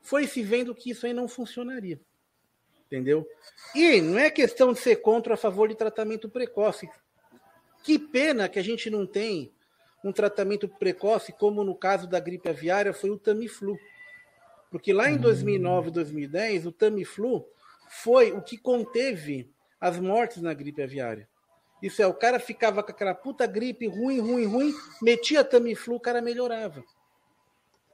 [0.00, 2.00] foi se vendo que isso aí não funcionaria.
[2.86, 3.26] Entendeu?
[3.74, 6.88] E não é questão de ser contra ou a favor de tratamento precoce.
[7.82, 9.52] Que pena que a gente não tem
[10.04, 13.78] um tratamento precoce, como no caso da gripe aviária foi o Tamiflu.
[14.72, 17.46] Porque lá em 2009 e 2010, o Tamiflu
[17.90, 21.28] foi o que conteve as mortes na gripe aviária.
[21.82, 26.00] Isso é, o cara ficava com aquela puta gripe ruim, ruim, ruim, metia Tamiflu, o
[26.00, 26.82] cara melhorava.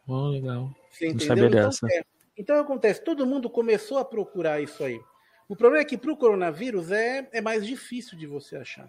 [0.07, 0.71] Oh, legal.
[0.91, 1.49] Você entendeu?
[1.49, 1.87] Então, dessa.
[1.91, 2.03] É,
[2.37, 5.01] então acontece, todo mundo começou a procurar isso aí.
[5.49, 8.89] O problema é que para o coronavírus é, é mais difícil de você achar.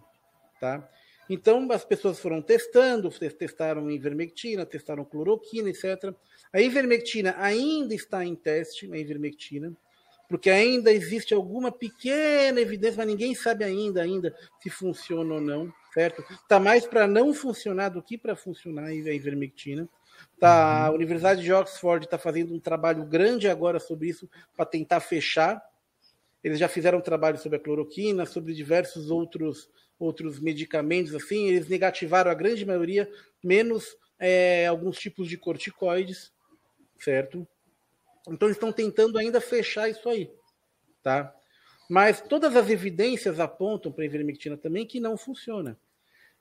[0.60, 0.88] Tá?
[1.30, 6.14] Então as pessoas foram testando, testaram ivermectina, testaram cloroquina, etc.
[6.52, 9.72] A ivermectina ainda está em teste, a ivermectina,
[10.28, 15.72] porque ainda existe alguma pequena evidência, mas ninguém sabe ainda, ainda se funciona ou não,
[15.94, 16.24] certo?
[16.32, 19.88] Está mais para não funcionar do que para funcionar a ivermectina.
[20.40, 20.96] Tá, a uhum.
[20.96, 25.62] Universidade de Oxford está fazendo um trabalho grande agora sobre isso para tentar fechar.
[26.44, 31.48] Eles já fizeram um trabalho sobre a cloroquina, sobre diversos outros outros medicamentos assim.
[31.48, 33.12] Eles negativaram a grande maioria,
[33.44, 36.32] menos é, alguns tipos de corticoides,
[37.00, 37.48] certo?
[38.28, 40.32] Então eles estão tentando ainda fechar isso aí,
[41.04, 41.34] tá?
[41.90, 45.78] Mas todas as evidências apontam para a ivermectina também que não funciona.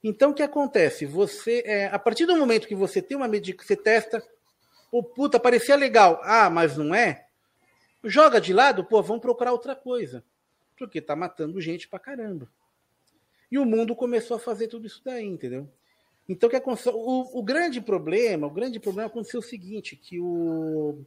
[0.04, 1.06] Então, o que acontece?
[1.06, 4.22] Você, é, a partir do momento que você tem uma medicação, você testa,
[4.90, 7.26] pô, puta, parecia legal, ah, mas não é?
[8.04, 10.22] Joga de lado, pô, vamos procurar outra coisa.
[10.76, 12.48] Porque tá matando gente pra caramba.
[13.50, 15.68] E o mundo começou a fazer tudo isso daí, entendeu?
[16.28, 16.56] Então, que?
[16.56, 21.04] O, o grande problema, o grande problema aconteceu o seguinte, que, o,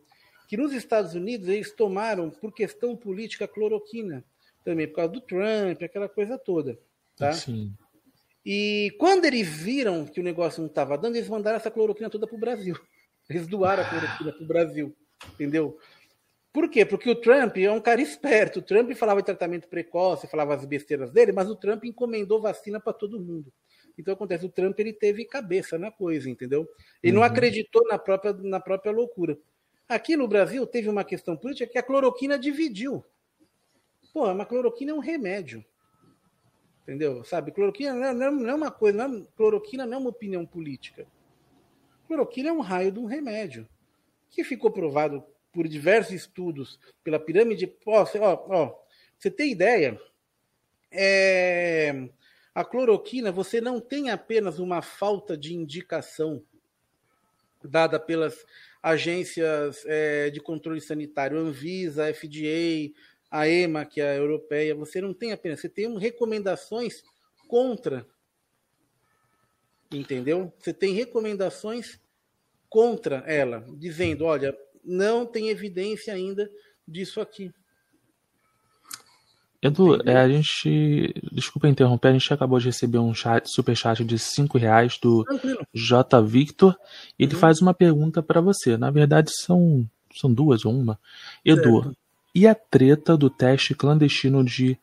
[0.47, 4.25] que nos Estados Unidos eles tomaram, por questão política, cloroquina.
[4.63, 6.77] Também por causa do Trump, aquela coisa toda.
[7.15, 7.33] Tá?
[7.33, 7.73] Sim.
[8.45, 12.25] E quando eles viram que o negócio não estava dando, eles mandaram essa cloroquina toda
[12.25, 12.75] para o Brasil.
[13.29, 14.97] Eles doaram a cloroquina para o Brasil,
[15.33, 15.77] entendeu?
[16.53, 16.85] Por quê?
[16.85, 18.59] Porque o Trump é um cara esperto.
[18.59, 22.79] O Trump falava em tratamento precoce, falava as besteiras dele, mas o Trump encomendou vacina
[22.79, 23.51] para todo mundo.
[23.97, 26.67] Então acontece, o Trump ele teve cabeça na coisa, entendeu?
[27.01, 27.19] Ele uhum.
[27.19, 29.37] não acreditou na própria, na própria loucura.
[29.87, 33.03] Aqui no Brasil teve uma questão política que a cloroquina dividiu.
[34.13, 35.63] Pô, a cloroquina é um remédio.
[36.83, 37.23] Entendeu?
[37.23, 37.51] Sabe?
[37.51, 41.07] Cloroquina não é, não é uma coisa, não é, cloroquina não é uma opinião política.
[42.07, 43.67] Cloroquina é um raio de um remédio
[44.29, 47.75] que ficou provado por diversos estudos pela pirâmide.
[47.85, 48.81] Ó, ó, ó
[49.17, 50.01] você tem ideia?
[50.91, 52.09] É,
[52.53, 56.43] a cloroquina, você não tem apenas uma falta de indicação
[57.63, 58.45] dada pelas
[58.81, 62.91] agências é, de controle sanitário, Anvisa, FDA,
[63.29, 67.03] a EMA, que é a europeia, você não tem apenas, você tem recomendações
[67.47, 68.05] contra.
[69.91, 70.51] Entendeu?
[70.57, 71.99] Você tem recomendações
[72.67, 76.49] contra ela, dizendo, olha, não tem evidência ainda
[76.87, 77.51] disso aqui.
[79.61, 81.13] Edu, é, a gente.
[81.31, 85.23] Desculpa interromper, a gente acabou de receber um chat, super chat de 5 reais do
[85.23, 85.67] Tranquilo.
[85.71, 86.21] J.
[86.23, 86.75] Victor.
[87.17, 87.39] Ele uhum.
[87.39, 88.75] faz uma pergunta para você.
[88.75, 89.87] Na verdade, são,
[90.19, 90.99] são duas ou uma.
[91.45, 91.97] Edu, certo.
[92.33, 94.79] E a treta do teste clandestino de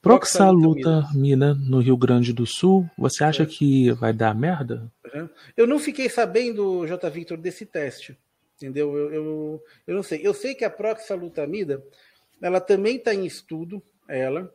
[0.00, 3.46] proxalutamina no Rio Grande do Sul, você acha é.
[3.46, 4.90] que vai dar merda?
[5.54, 7.10] Eu não fiquei sabendo, J.
[7.10, 8.16] Victor, desse teste.
[8.60, 8.94] Entendeu?
[8.94, 10.20] Eu, eu, eu não sei.
[10.22, 11.82] Eu sei que a proxalutamida,
[12.42, 14.52] ela também está em estudo, ela,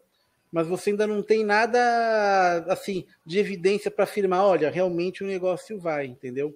[0.51, 5.79] mas você ainda não tem nada assim de evidência para afirmar, olha, realmente o negócio
[5.79, 6.55] vai, entendeu?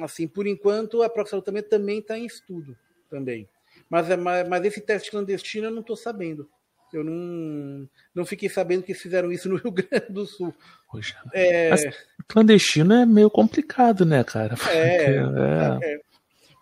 [0.00, 2.76] Assim, por enquanto, a proxalutamida também está em estudo
[3.10, 3.46] também.
[3.90, 6.48] Mas, é, mas esse teste clandestino eu não estou sabendo.
[6.92, 10.54] Eu não, não fiquei sabendo que fizeram isso no Rio Grande do Sul.
[10.90, 11.70] Poxa, é...
[11.70, 11.84] Mas
[12.26, 14.54] clandestino é meio complicado, né, cara?
[14.70, 15.78] É, é.
[15.82, 16.00] é,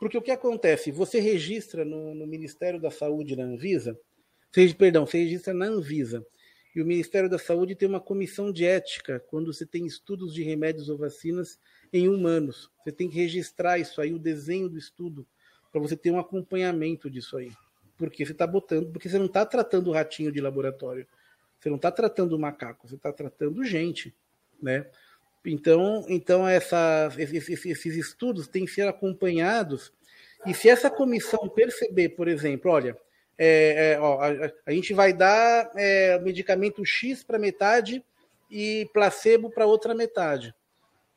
[0.02, 0.90] Porque o que acontece?
[0.90, 3.96] Você registra no, no Ministério da Saúde, na Anvisa,
[4.50, 6.26] você, perdão, você registra na Anvisa.
[6.74, 10.42] E o Ministério da Saúde tem uma comissão de ética quando você tem estudos de
[10.42, 11.56] remédios ou vacinas
[11.92, 12.68] em humanos.
[12.82, 15.24] Você tem que registrar isso aí, o desenho do estudo
[15.70, 17.52] para você ter um acompanhamento disso aí.
[17.96, 21.06] Porque você está botando, porque você não está tratando o ratinho de laboratório,
[21.60, 24.12] você não está tratando o macaco, você está tratando gente,
[24.60, 24.84] né?
[25.44, 29.92] Então, então essa, esses, esses estudos têm que ser acompanhados.
[30.46, 32.96] E se essa comissão perceber, por exemplo, olha,
[33.36, 38.04] é, é, ó, a, a, gente vai dar é, medicamento X para metade
[38.50, 40.54] e placebo para outra metade.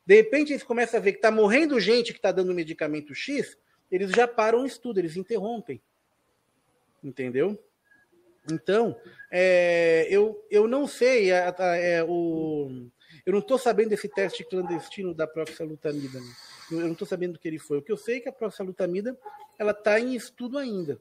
[0.04, 3.56] De repente, eles começam a ver que está morrendo gente que está dando medicamento X,
[3.90, 5.80] eles já param o estudo, eles interrompem.
[7.02, 7.58] Entendeu?
[8.50, 8.96] Então,
[9.30, 12.88] é, eu, eu não sei, é, é, o,
[13.26, 16.20] eu não estou sabendo desse teste clandestino da proxalutamida.
[16.20, 16.32] Né?
[16.70, 17.78] Eu não estou sabendo do que ele foi.
[17.78, 19.18] O que eu sei é que a proxalutamida
[19.58, 20.96] ela está em estudo ainda.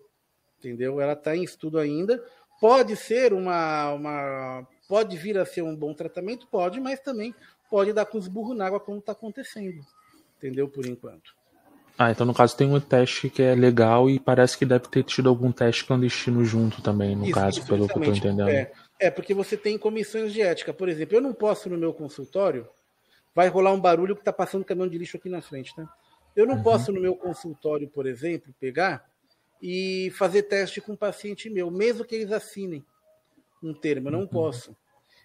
[0.58, 1.00] Entendeu?
[1.00, 2.24] Ela está em estudo ainda.
[2.60, 4.68] Pode ser uma, uma.
[4.90, 6.48] Pode vir a ser um bom tratamento?
[6.48, 7.36] Pode, mas também
[7.70, 9.86] pode dar com os burros na água, como está acontecendo.
[10.38, 10.68] Entendeu?
[10.68, 11.36] Por enquanto.
[11.98, 15.04] Ah, então no caso tem um teste que é legal e parece que deve ter
[15.04, 18.50] tido algum teste clandestino junto também, no isso, caso, isso, pelo que eu tô entendendo.
[18.50, 20.74] É, é, porque você tem comissões de ética.
[20.74, 22.68] Por exemplo, eu não posso no meu consultório,
[23.34, 25.88] vai rolar um barulho que tá passando caminhão de lixo aqui na frente, tá?
[26.36, 26.64] Eu não uhum.
[26.64, 29.10] posso, no meu consultório, por exemplo, pegar
[29.62, 32.86] e fazer teste com um paciente meu, mesmo que eles assinem
[33.64, 34.10] um termo.
[34.10, 34.28] Eu não uhum.
[34.28, 34.76] posso.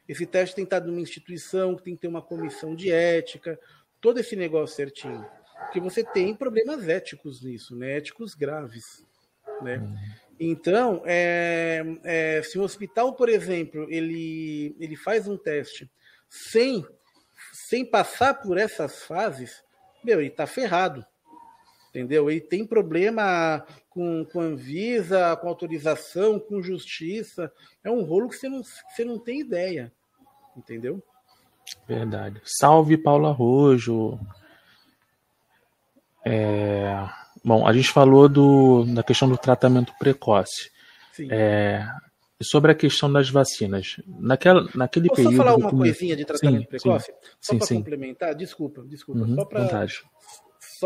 [0.08, 3.58] Esse teste tem que estar numa instituição, que tem que ter uma comissão de ética,
[4.00, 5.26] todo esse negócio certinho.
[5.64, 7.96] Porque você tem problemas éticos nisso, né?
[7.96, 9.04] éticos graves.
[9.62, 9.76] Né?
[9.76, 9.96] Uhum.
[10.42, 15.90] Então, é, é, se o hospital, por exemplo, ele, ele faz um teste
[16.30, 16.82] sem,
[17.52, 19.62] sem passar por essas fases,
[20.02, 21.04] meu, ele está ferrado.
[21.90, 22.30] Entendeu?
[22.30, 27.52] Ele tem problema com, com Anvisa, com autorização, com justiça.
[27.84, 29.92] É um rolo que você não, você não tem ideia.
[30.56, 31.02] Entendeu?
[31.86, 32.40] Verdade.
[32.44, 34.18] Salve Paulo Arrojo.
[36.24, 37.06] É...
[37.44, 40.70] Bom, a gente falou do, da questão do tratamento precoce.
[41.12, 41.28] Sim.
[41.30, 41.86] É,
[42.42, 43.96] sobre a questão das vacinas.
[44.06, 45.36] Naquela, naquele Posso período.
[45.36, 47.12] Posso falar uma coisinha de tratamento sim, precoce?
[47.40, 49.20] Sim, só para complementar, desculpa, desculpa.
[49.20, 49.44] Uhum, só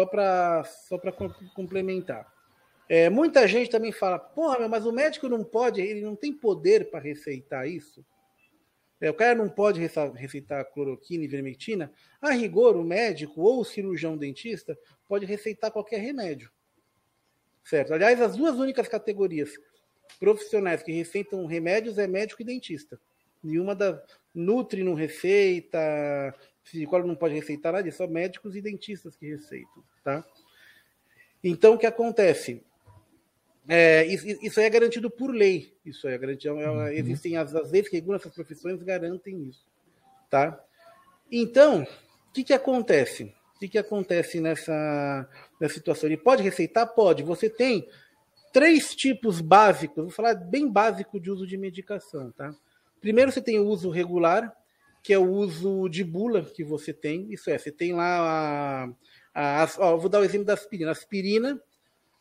[0.06, 1.12] para só para
[1.54, 2.26] complementar.
[2.88, 6.90] É, muita gente também fala, porra, mas o médico não pode, ele não tem poder
[6.90, 8.04] para receitar isso.
[9.04, 9.78] É, o cara não pode
[10.14, 11.92] receitar cloroquina e vermectina.
[12.22, 16.50] A rigor, o médico ou o cirurgião dentista pode receitar qualquer remédio.
[17.62, 17.92] Certo?
[17.92, 19.58] Aliás, as duas únicas categorias
[20.18, 22.98] profissionais que receitam remédios é médico e dentista.
[23.42, 24.02] Nenhuma da
[24.34, 25.78] Nutri não receita,
[26.62, 30.24] Psicólogo não pode receitar nada, só médicos e dentistas que receitam, tá?
[31.42, 32.64] Então, o que acontece?
[33.68, 35.74] É, isso, isso é garantido por lei.
[35.84, 36.60] Isso é garantido.
[36.60, 36.88] É, uhum.
[36.88, 39.64] Existem as, as leis que regulam essas profissões garantem isso,
[40.30, 40.62] tá?
[41.30, 43.32] Então, o que, que acontece?
[43.56, 45.28] O que, que acontece nessa,
[45.60, 46.08] nessa situação?
[46.08, 46.86] Ele pode receitar?
[46.86, 47.22] Pode.
[47.22, 47.88] Você tem
[48.52, 52.54] três tipos básicos, vou falar bem básico de uso de medicação, tá?
[53.00, 54.54] Primeiro, você tem o uso regular,
[55.02, 57.32] que é o uso de bula que você tem.
[57.32, 58.88] Isso é, você tem lá
[59.34, 59.62] a.
[59.62, 60.90] a, ó, vou dar o exemplo da aspirina.
[60.90, 61.60] aspirina,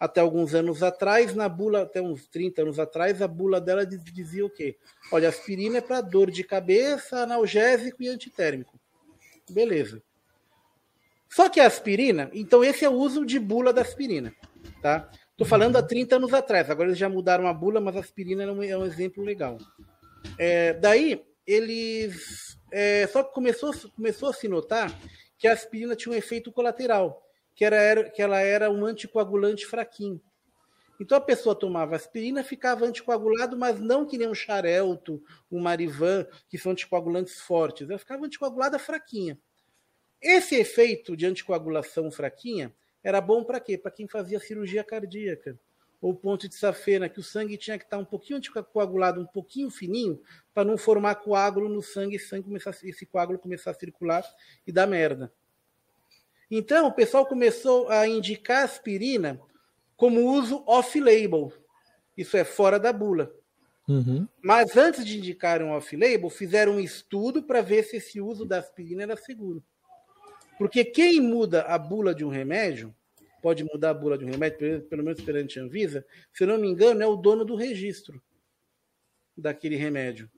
[0.04, 4.46] até alguns anos atrás, na bula, até uns 30 anos atrás, a bula dela dizia
[4.46, 4.76] o quê?
[5.10, 8.78] Olha, aspirina é para dor de cabeça, analgésico e antitérmico.
[9.50, 10.04] Beleza.
[11.30, 14.36] Só que a aspirina, então esse é o uso de bula da aspirina,
[14.82, 15.10] tá?
[15.38, 18.44] Tô falando há 30 anos atrás, agora eles já mudaram a bula, mas a aspirina
[18.44, 19.58] é um, é um exemplo legal.
[20.38, 24.94] É, daí, eles é, só que começou, começou a se notar
[25.38, 27.24] que a aspirina tinha um efeito colateral,
[27.56, 30.22] que, era, que ela era um anticoagulante fraquinho.
[31.00, 36.26] Então a pessoa tomava aspirina, ficava anticoagulado, mas não que nem um xarelto, um marivan,
[36.48, 37.90] que são anticoagulantes fortes.
[37.90, 39.38] Ela ficava anticoagulada fraquinha.
[40.22, 42.74] Esse efeito de anticoagulação fraquinha
[43.04, 43.78] era bom para quê?
[43.78, 45.60] Para quem fazia cirurgia cardíaca
[46.04, 48.42] ou ponto de safena, que o sangue tinha que estar um pouquinho
[48.74, 50.22] coagulado, um pouquinho fininho,
[50.54, 54.22] para não formar coágulo no sangue e sangue começar, esse coágulo começar a circular
[54.68, 55.32] e dar merda.
[56.56, 59.42] Então, o pessoal começou a indicar aspirina
[59.98, 61.52] como uso off-label.
[62.16, 63.34] Isso é fora da bula.
[63.90, 64.28] Uhum.
[64.40, 68.60] Mas antes de indicar um off-label, fizeram um estudo para ver se esse uso da
[68.60, 69.64] aspirina era seguro.
[70.56, 72.94] Porque quem muda a bula de um remédio
[73.42, 76.60] pode mudar a bula de um remédio, pelo menos perante a Anvisa, se eu não
[76.60, 78.22] me engano, é o dono do registro
[79.36, 80.30] daquele remédio.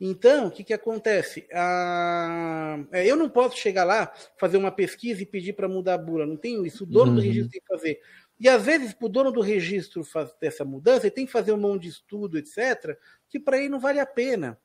[0.00, 1.46] Então, o que, que acontece?
[1.52, 5.98] Ah, é, eu não posso chegar lá, fazer uma pesquisa e pedir para mudar a
[5.98, 6.24] bula.
[6.24, 6.84] Não tenho isso.
[6.84, 7.16] O dono uhum.
[7.16, 8.00] do registro tem que fazer.
[8.38, 11.52] E às vezes, para o dono do registro fazer essa mudança, ele tem que fazer
[11.52, 12.96] um monte de estudo, etc.,
[13.28, 14.58] que para ele não vale a pena.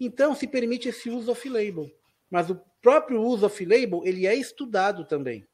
[0.00, 1.88] Então, se permite esse uso off-label.
[2.28, 5.46] Mas o próprio uso off-label, ele é estudado também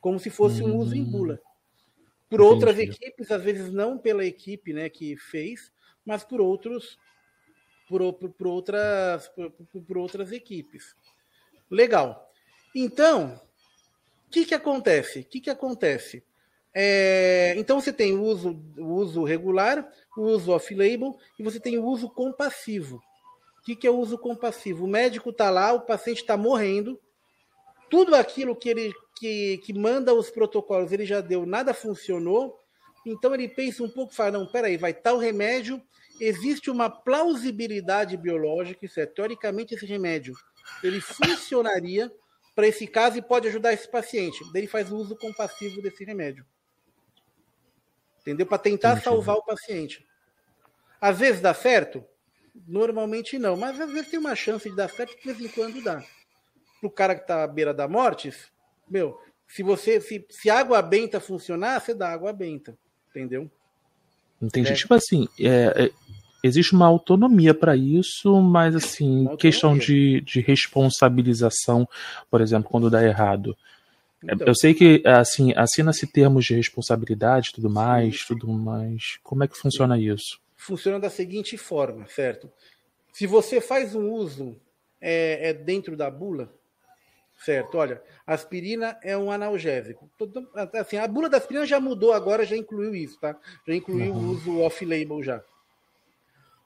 [0.00, 1.40] como se fosse um uso em bula.
[2.28, 2.54] Por Entendi.
[2.54, 5.70] outras equipes, às vezes não pela equipe né, que fez,
[6.04, 6.98] mas por outros
[7.92, 9.50] por, por, por outras por,
[9.86, 10.96] por, outras equipes.
[11.70, 12.26] Legal.
[12.74, 13.38] Então,
[14.26, 15.20] o que, que acontece?
[15.20, 16.24] O que, que acontece?
[16.74, 19.86] É, então você tem o uso, o uso regular,
[20.16, 22.96] o uso off-label e você tem o uso compassivo.
[23.58, 24.86] O que, que é o uso compassivo?
[24.86, 26.98] O médico está lá, o paciente está morrendo,
[27.90, 32.58] tudo aquilo que ele que, que manda os protocolos, ele já deu, nada funcionou.
[33.04, 35.80] Então ele pensa um pouco, fala, não, peraí, vai tal remédio,
[36.22, 40.34] existe uma plausibilidade biológica, isso é, teoricamente esse remédio,
[40.82, 42.12] ele funcionaria
[42.54, 44.44] para esse caso e pode ajudar esse paciente.
[44.52, 46.46] Daí ele faz o uso compassivo desse remédio.
[48.20, 48.46] Entendeu?
[48.46, 49.04] Para tentar Entendi.
[49.04, 50.06] salvar o paciente.
[51.00, 52.04] Às vezes dá certo?
[52.68, 55.82] Normalmente não, mas às vezes tem uma chance de dar certo, de vez em quando
[55.82, 56.04] dá.
[56.80, 58.32] Para o cara que está à beira da morte,
[58.88, 59.18] meu,
[59.48, 62.78] se você se, se água benta funcionar, você dá água benta,
[63.10, 63.50] entendeu?
[64.42, 64.72] Entendi.
[64.72, 64.74] É.
[64.74, 65.90] Tipo assim, é, é,
[66.42, 71.88] existe uma autonomia para isso, mas assim, questão de, de responsabilização,
[72.30, 73.56] por exemplo, quando dá errado.
[74.24, 78.24] Então, eu sei que assim assina-se termos de responsabilidade, tudo mais, sim.
[78.28, 79.18] tudo mais.
[79.22, 80.40] Como é que funciona isso?
[80.56, 82.50] Funciona da seguinte forma, certo?
[83.12, 84.56] Se você faz um uso
[85.00, 86.52] é, é dentro da bula,
[87.44, 87.76] certo?
[87.76, 90.10] Olha, aspirina é um analgésico.
[90.74, 93.38] Assim, a bula da aspirina já mudou agora, já incluiu isso, tá?
[93.66, 94.28] Já incluiu uhum.
[94.28, 95.42] o uso off-label já.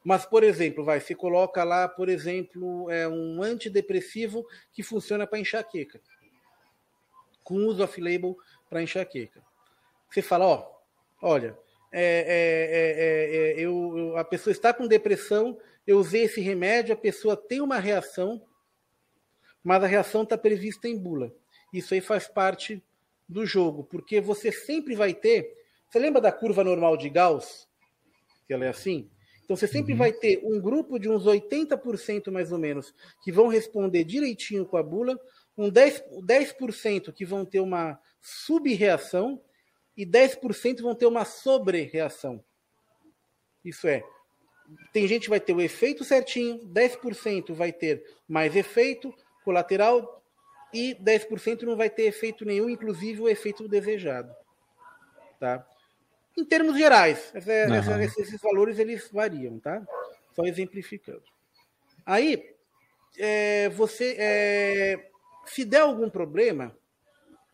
[0.04, 5.38] Mas, por exemplo, vai, você coloca lá, por exemplo, é um antidepressivo que funciona para
[5.38, 6.00] enxaqueca.
[7.42, 8.36] Com uso off-label
[8.68, 9.42] para enxaqueca.
[10.10, 10.70] Você fala, ó,
[11.20, 11.58] olha,
[11.90, 16.98] é, é, é, eu, eu, a pessoa está com depressão, eu usei esse remédio, a
[16.98, 18.40] pessoa tem uma reação,
[19.66, 21.34] mas a reação está prevista em bula.
[21.72, 22.80] Isso aí faz parte
[23.28, 25.52] do jogo, porque você sempre vai ter.
[25.90, 27.68] Você lembra da curva normal de Gauss?
[28.46, 29.10] Que ela é assim?
[29.44, 29.98] Então você sempre uhum.
[29.98, 32.94] vai ter um grupo de uns 80% mais ou menos
[33.24, 35.18] que vão responder direitinho com a bula,
[35.58, 36.54] um 10%, 10
[37.12, 39.42] que vão ter uma subreação
[39.96, 42.40] e 10% vão ter uma sobre-reação.
[43.64, 44.04] Isso é,
[44.92, 49.12] tem gente que vai ter o efeito certinho, 10% vai ter mais efeito
[49.46, 50.20] colateral
[50.74, 54.34] e 10% não vai ter efeito nenhum, inclusive o efeito desejado.
[55.38, 55.64] Tá?
[56.36, 57.74] Em termos gerais, essa, uhum.
[57.74, 59.80] essa, esses valores eles variam, tá?
[60.34, 61.22] Só exemplificando.
[62.04, 62.54] Aí,
[63.16, 65.08] é, você, é,
[65.46, 66.76] se der algum problema,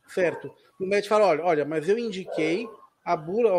[0.09, 0.53] certo?
[0.81, 2.67] O médico fala, olha, olha, mas eu indiquei
[3.05, 3.53] a bula,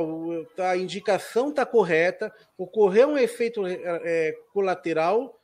[0.58, 5.40] a indicação está correta, ocorreu um efeito é, colateral,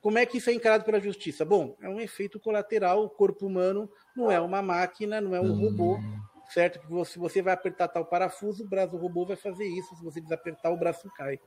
[0.00, 1.44] como é que isso é encarado pela justiça?
[1.44, 5.52] Bom, é um efeito colateral, o corpo humano não é uma máquina, não é um
[5.52, 6.80] robô, hum certo?
[6.80, 9.94] Que se você vai apertar tal parafuso, o braço do robô vai fazer isso.
[9.94, 11.38] Se você desapertar, o braço cai.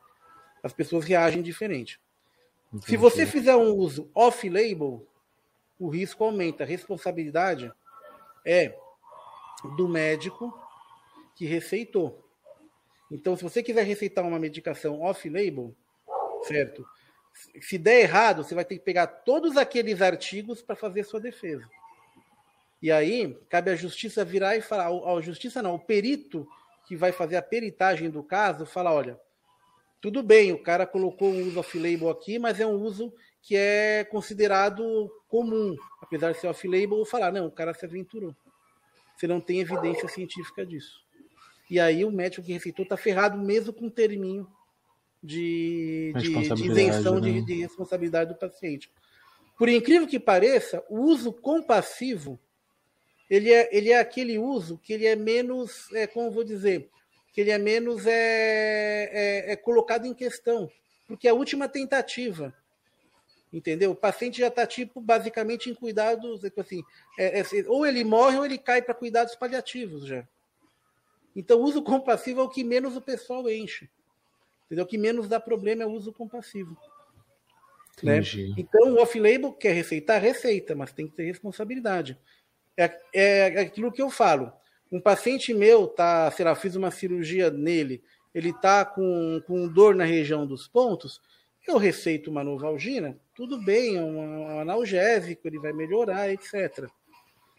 [0.63, 1.99] As pessoas reagem diferente.
[2.67, 2.85] Entendi.
[2.85, 5.05] Se você fizer um uso off-label,
[5.79, 6.63] o risco aumenta.
[6.63, 7.71] A responsabilidade
[8.45, 8.77] é
[9.75, 10.53] do médico
[11.35, 12.23] que receitou.
[13.11, 15.75] Então, se você quiser receitar uma medicação off-label,
[16.43, 16.85] certo?
[17.61, 21.67] Se der errado, você vai ter que pegar todos aqueles artigos para fazer sua defesa.
[22.81, 26.47] E aí, cabe à justiça virar e falar, a justiça não, o perito
[26.87, 29.19] que vai fazer a peritagem do caso, fala, olha,
[30.01, 34.03] tudo bem, o cara colocou um uso off-label aqui, mas é um uso que é
[34.03, 38.35] considerado comum, apesar de ser off-label, falar, não, o cara se aventurou.
[39.15, 40.99] Você não tem evidência científica disso.
[41.69, 44.47] E aí o médico que receitou está ferrado mesmo com o terminho
[45.23, 47.31] de, de, de isenção né?
[47.31, 48.91] de, de responsabilidade do paciente.
[49.57, 52.39] Por incrível que pareça, o uso compassivo
[53.31, 56.89] ele é, ele é aquele uso que ele é menos, é, como vou dizer,
[57.31, 60.69] que ele é menos é, é, é colocado em questão,
[61.07, 62.53] porque é a última tentativa,
[63.53, 63.91] entendeu?
[63.91, 66.83] O paciente já está tipo basicamente em cuidados, tipo assim,
[67.17, 70.27] é, é, ou ele morre ou ele cai para cuidados paliativos já.
[71.33, 73.89] Então, o uso compassivo é o que menos o pessoal enche.
[74.71, 74.85] Entendeu?
[74.85, 76.77] O que menos dá problema é o uso compassivo.
[78.01, 78.21] Né?
[78.57, 82.17] Então, o off-label quer receitar, receita, mas tem que ter responsabilidade.
[82.77, 84.49] É, é aquilo que eu falo.
[84.89, 88.01] Um paciente meu tá, sei lá, fiz uma cirurgia nele,
[88.33, 91.19] ele tá com, com dor na região dos pontos,
[91.67, 96.87] eu receito uma novalgina, tudo bem, é um, um analgésico, ele vai melhorar, etc.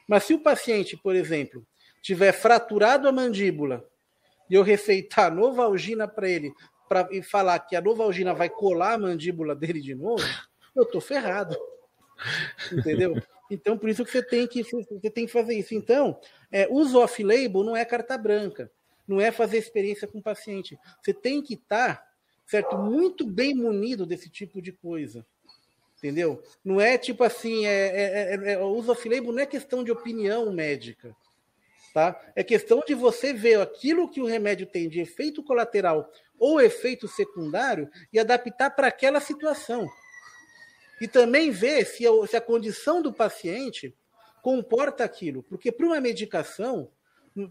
[0.09, 1.63] Mas se o paciente, por exemplo,
[2.01, 3.87] tiver fraturado a mandíbula
[4.49, 6.55] e eu receitar novalgina para ele
[6.93, 10.23] pra, e falar que a novalgina vai colar a mandíbula dele de novo,
[10.77, 11.57] eu tô ferrado.
[12.71, 13.15] Entendeu?
[13.51, 15.75] Então, por isso que você tem que, você tem que fazer isso.
[15.75, 16.21] Então,
[16.51, 18.71] é, uso off-label não é carta branca,
[19.09, 20.79] não é fazer experiência com o paciente.
[21.03, 22.07] Você tem que estar, tá,
[22.45, 25.27] certo, muito bem munido desse tipo de coisa.
[25.97, 26.43] Entendeu?
[26.63, 29.91] Não é tipo assim, é, é, é, é o uso off-label não é questão de
[29.91, 31.17] opinião médica.
[31.95, 32.19] Tá?
[32.35, 36.11] É questão de você ver aquilo que o remédio tem de efeito colateral
[36.43, 39.89] ou efeito secundário e adaptar para aquela situação
[41.01, 43.95] e também ver se a, se a condição do paciente
[44.43, 45.45] comporta aquilo.
[45.45, 46.91] Porque para uma medicação,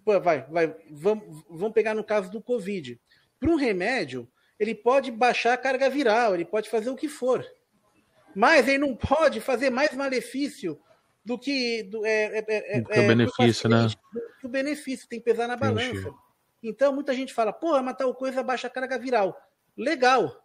[0.04, 3.00] vai, vai, vamos, vamos pegar no caso do Covid.
[3.40, 4.30] Para um remédio,
[4.60, 7.46] ele pode baixar a carga viral, ele pode fazer o que for.
[8.36, 10.78] Mas ele não pode fazer mais malefício
[11.24, 13.88] do que do, é, é, é, é o benefício, né?
[14.44, 16.14] o benefício tem que pesar na balança.
[16.62, 19.36] Então muita gente fala, porra, mas tal coisa baixa a carga viral.
[19.78, 20.42] Legal.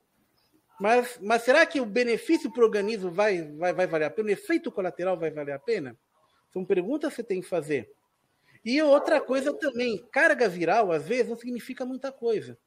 [0.81, 4.29] Mas, mas será que o benefício para o organismo vai, vai, vai valer a pena?
[4.29, 5.97] O efeito colateral vai valer a pena?
[6.53, 7.91] São perguntas que você tem que fazer.
[8.65, 12.59] E outra coisa também, carga viral, às vezes, não significa muita coisa.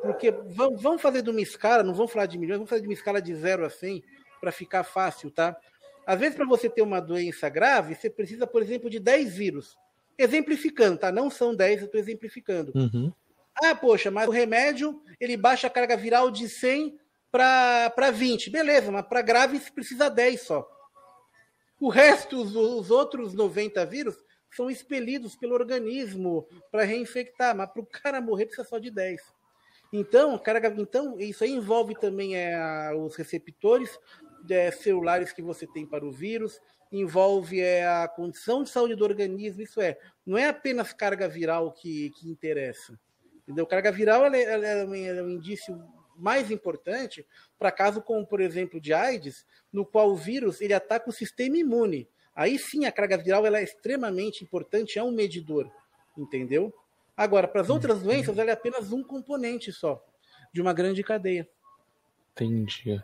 [0.00, 2.88] Porque vamos, vamos fazer de uma escala, não vamos falar de milhões, vamos fazer de
[2.88, 4.02] uma escala de 0 a 100
[4.40, 5.56] para ficar fácil, tá?
[6.06, 9.76] Às vezes, para você ter uma doença grave, você precisa, por exemplo, de 10 vírus.
[10.22, 11.10] Exemplificando, tá?
[11.10, 12.72] Não são 10, eu estou exemplificando.
[12.74, 13.12] Uhum.
[13.62, 16.98] Ah, poxa, mas o remédio ele baixa a carga viral de 100
[17.30, 18.50] para 20.
[18.50, 20.68] Beleza, mas para grave você precisa 10 só.
[21.80, 24.16] O resto, os, os outros 90 vírus,
[24.54, 29.20] são expelidos pelo organismo para reinfectar, mas para o cara morrer precisa só de 10.
[29.92, 33.98] Então, carga, então isso aí envolve também é, os receptores
[34.48, 36.60] é, celulares que você tem para o vírus,
[36.90, 41.72] envolve é, a condição de saúde do organismo, isso é, não é apenas carga viral
[41.72, 42.98] que, que interessa.
[43.42, 43.66] Entendeu?
[43.66, 45.82] Carga viral ela, ela, ela é um indício
[46.16, 47.26] mais importante
[47.58, 51.56] para caso como, por exemplo, de AIDS, no qual o vírus ele ataca o sistema
[51.56, 52.08] imune.
[52.34, 55.70] Aí sim a carga viral ela é extremamente importante, é um medidor,
[56.16, 56.72] entendeu?
[57.16, 58.04] Agora, para as outras uhum.
[58.04, 60.02] doenças, ela é apenas um componente só
[60.52, 61.48] de uma grande cadeia.
[62.32, 63.02] Entendi.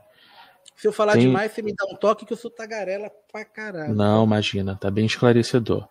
[0.77, 1.23] Se eu falar Tem...
[1.23, 3.95] demais, você me dá um toque que eu sou tagarela pra caralho.
[3.95, 5.89] Não, imagina, tá bem esclarecedor.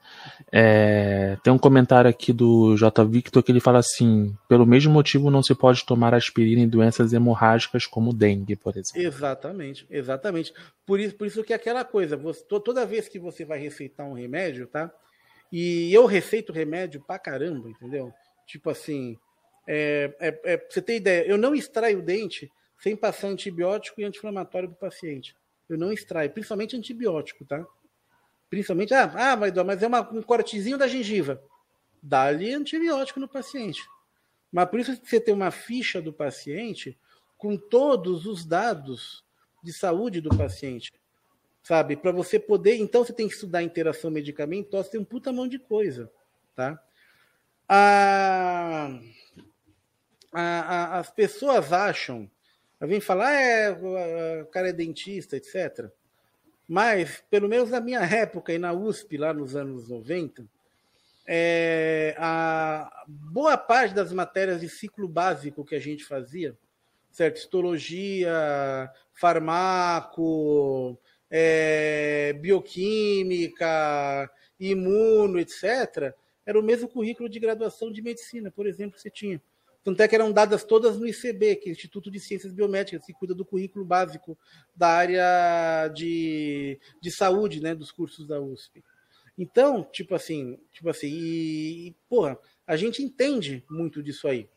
[0.52, 3.04] É, tem um comentário aqui do J.
[3.04, 7.14] Victor que ele fala assim: pelo mesmo motivo não se pode tomar aspirina em doenças
[7.14, 9.02] hemorrágicas como dengue, por exemplo.
[9.02, 10.54] Exatamente, exatamente.
[10.86, 14.06] Por isso, por isso que é aquela coisa, você, toda vez que você vai receitar
[14.06, 14.92] um remédio, tá?
[15.52, 18.14] E eu receito remédio pra caramba, entendeu?
[18.46, 19.18] Tipo assim,
[19.68, 24.04] é, é, é, você ter ideia, eu não extraio o dente sem passar antibiótico e
[24.04, 25.36] anti-inflamatório para o paciente.
[25.68, 27.66] Eu não extraio, principalmente antibiótico, tá?
[28.50, 31.42] Principalmente, ah, ah mas é uma, um cortezinho da gengiva.
[32.02, 33.84] Dá-lhe antibiótico no paciente.
[34.52, 36.98] Mas por isso você tem uma ficha do paciente
[37.38, 39.26] com todos os dados
[39.64, 40.94] de saúde do paciente.
[41.64, 41.96] Sabe?
[41.96, 42.76] Para você poder.
[42.76, 46.12] Então você tem que estudar interação medicamentosa, tem um puta mão de coisa.
[46.56, 46.80] Tá?
[47.68, 49.00] A,
[50.32, 52.30] a, a, as pessoas acham
[52.82, 53.72] vem falar, é,
[54.42, 55.90] o cara é dentista, etc.
[56.68, 60.46] Mas, pelo menos na minha época e na USP, lá nos anos 90,
[61.28, 66.56] é, a boa parte das matérias de ciclo básico que a gente fazia,
[67.12, 67.38] certo?
[67.38, 70.98] Histologia, farmaco,
[71.30, 76.14] é, bioquímica, imuno, etc.,
[76.46, 79.42] era o mesmo currículo de graduação de medicina, por exemplo, que você tinha.
[79.86, 83.06] Tanto é que eram dadas todas no ICB, que é o Instituto de Ciências Biomédicas,
[83.06, 84.36] que cuida do currículo básico
[84.76, 88.84] da área de, de saúde, né, dos cursos da USP.
[89.38, 94.50] Então, tipo assim, tipo assim, e, e porra, a gente entende muito disso aí.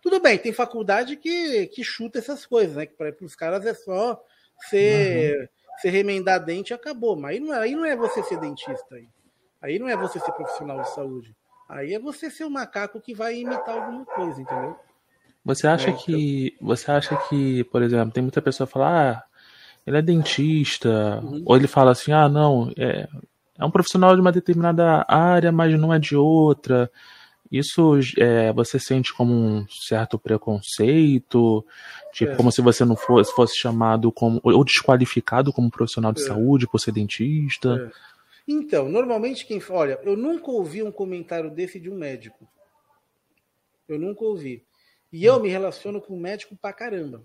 [0.00, 2.86] Tudo bem, tem faculdade que, que chuta essas coisas, né?
[2.86, 4.22] Que para os caras é só
[4.70, 5.48] ser, uhum.
[5.80, 7.16] ser remendar dente e acabou.
[7.16, 8.94] Mas aí não, é, aí não é você ser dentista.
[8.94, 9.08] Aí.
[9.60, 11.34] aí não é você ser profissional de saúde.
[11.68, 14.76] Aí é você ser um macaco que vai imitar alguma coisa, entendeu?
[15.44, 16.54] Você acha é, que.
[16.54, 16.68] Então...
[16.68, 19.22] Você acha que, por exemplo, tem muita pessoa que fala, ah,
[19.86, 21.42] ele é dentista, uhum.
[21.46, 23.08] ou ele fala assim, ah, não, é,
[23.58, 26.90] é um profissional de uma determinada área, mas não é de outra.
[27.50, 31.64] Isso é, você sente como um certo preconceito,
[32.12, 32.36] tipo, é.
[32.36, 36.26] como se você não fosse, fosse chamado como, ou desqualificado como profissional de é.
[36.26, 37.92] saúde por ser dentista.
[38.46, 39.60] Então, normalmente quem.
[39.70, 42.46] Olha, eu nunca ouvi um comentário desse de um médico.
[43.88, 44.64] Eu nunca ouvi.
[45.12, 47.18] E eu me relaciono com médico pra caramba,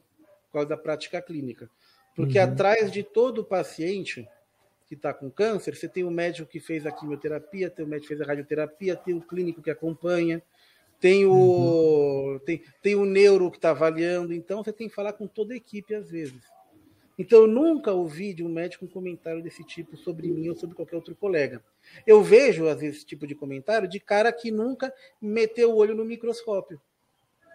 [0.48, 1.70] por causa da prática clínica.
[2.16, 2.46] Porque uhum.
[2.46, 4.28] atrás de todo paciente
[4.88, 8.10] que está com câncer, você tem o médico que fez a quimioterapia, tem o médico
[8.10, 10.42] que fez a radioterapia, tem o clínico que acompanha,
[11.00, 12.40] tem o, uhum.
[12.40, 14.34] tem, tem o neuro que está avaliando.
[14.34, 16.42] Então, você tem que falar com toda a equipe às vezes.
[17.22, 20.76] Então, eu nunca ouvi de um médico um comentário desse tipo sobre mim ou sobre
[20.76, 21.64] qualquer outro colega.
[22.06, 24.92] Eu vejo, às vezes, esse tipo de comentário de cara que nunca
[25.22, 26.82] meteu o olho no microscópio,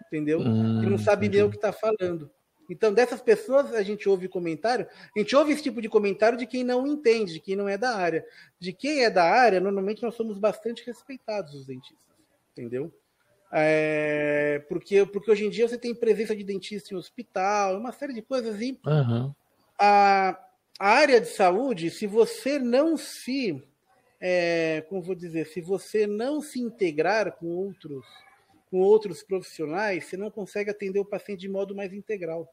[0.07, 0.39] entendeu?
[0.39, 2.31] Hum, que não sabe nem o que está falando.
[2.69, 6.47] Então, dessas pessoas, a gente ouve comentário, a gente ouve esse tipo de comentário de
[6.47, 8.25] quem não entende, de quem não é da área.
[8.57, 12.15] De quem é da área, normalmente nós somos bastante respeitados, os dentistas,
[12.53, 12.89] entendeu?
[13.51, 18.13] É, porque, porque hoje em dia você tem presença de dentista em hospital, uma série
[18.13, 19.33] de coisas e uhum
[19.77, 20.39] a,
[20.79, 23.63] a área de saúde, se você não se,
[24.19, 28.05] é, como vou dizer, se você não se integrar com outros,
[28.69, 32.51] com outros profissionais, você não consegue atender o paciente de modo mais integral.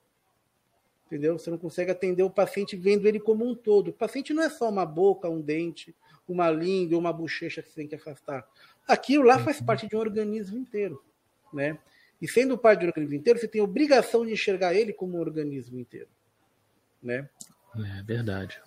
[1.07, 1.39] Entendeu?
[1.39, 3.89] Você não consegue atender o paciente vendo ele como um todo.
[3.89, 5.95] O paciente não é só uma boca, um dente,
[6.27, 8.47] uma língua, uma bochecha que você tem que afastar.
[8.89, 9.66] Aquilo lá faz uhum.
[9.66, 11.03] parte de um organismo inteiro,
[11.53, 11.79] né?
[12.22, 15.79] E sendo parte do organismo inteiro, você tem obrigação de enxergar ele como um organismo
[15.79, 16.09] inteiro
[17.05, 17.28] né?
[17.76, 18.59] É verdade.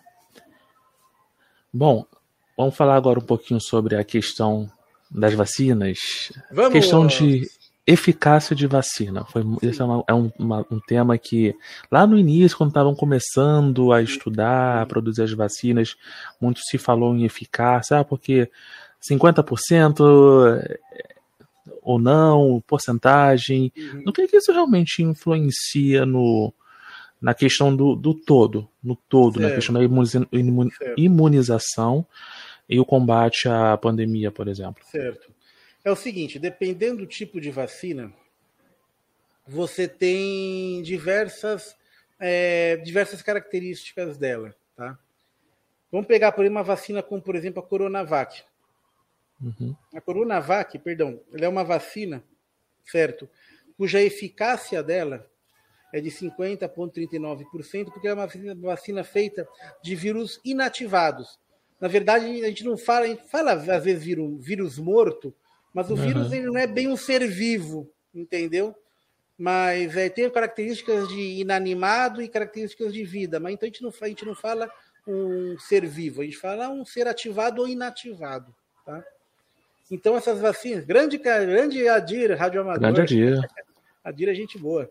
[1.74, 2.06] Bom,
[2.56, 4.70] vamos falar agora um pouquinho sobre a questão
[5.10, 5.98] das vacinas.
[6.52, 6.70] Vamos!
[6.70, 7.48] A questão de
[7.86, 9.24] eficácia de vacina.
[9.26, 11.56] Foi, esse é, uma, é um, uma, um, tema que,
[11.90, 15.96] lá no início, quando estavam começando a estudar, a produzir as vacinas,
[16.40, 18.52] muito se falou em eficácia, ah, porque
[19.10, 20.80] 50%
[21.82, 23.72] ou não, porcentagem.
[23.78, 24.04] Uhum.
[24.06, 26.54] No que, é que isso realmente influencia no,
[27.22, 29.50] na questão do, do todo, no todo, certo.
[29.50, 29.82] na questão da
[30.98, 32.06] imunização
[32.70, 34.84] e o combate à pandemia, por exemplo?
[34.86, 35.32] Certo.
[35.84, 38.12] É o seguinte, dependendo do tipo de vacina,
[39.48, 41.76] você tem diversas,
[42.20, 44.98] é, diversas características dela, tá?
[45.90, 48.44] Vamos pegar, por exemplo, uma vacina como, por exemplo, a Coronavac.
[49.42, 49.74] Uhum.
[49.94, 52.22] A Coronavac, perdão, ela é uma vacina,
[52.86, 53.30] certo?
[53.78, 55.26] Cuja eficácia dela
[55.94, 58.28] é de 50,39%, porque é uma
[58.62, 59.48] vacina feita
[59.82, 61.40] de vírus inativados.
[61.80, 65.34] Na verdade, a gente não fala, a gente fala às vezes vírus, vírus morto,
[65.74, 66.02] mas o uhum.
[66.02, 68.76] vírus ele não é bem um ser vivo, entendeu?
[69.38, 73.40] Mas é, tem características de inanimado e características de vida.
[73.40, 74.70] Mas então a gente não, a gente não fala
[75.08, 78.54] um ser vivo, a gente fala um ser ativado ou inativado,
[78.86, 79.04] tá?
[79.90, 82.80] Então, essas vacinas, grande, grande Adir, radioamador.
[82.80, 83.50] Grande Adir.
[84.04, 84.90] Adir é gente boa.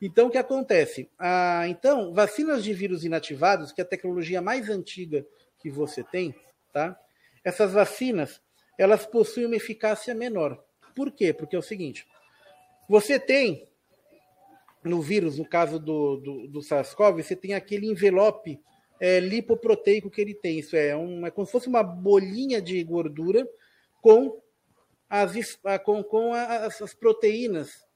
[0.00, 1.10] Então, o que acontece?
[1.18, 5.26] Ah, então, vacinas de vírus inativados, que é a tecnologia mais antiga
[5.58, 6.34] que você tem,
[6.72, 6.98] tá?
[7.42, 8.42] Essas vacinas,
[8.78, 10.62] elas possuem uma eficácia menor.
[10.94, 11.32] Por quê?
[11.32, 12.06] Porque é o seguinte:
[12.88, 13.66] você tem
[14.84, 18.60] no vírus, no caso do, do, do SARS-CoV, você tem aquele envelope
[19.00, 20.58] é, lipoproteico que ele tem.
[20.58, 23.48] Isso é, um, é como se fosse uma bolinha de gordura
[24.00, 24.40] com
[25.08, 27.86] as, com, com as, as proteínas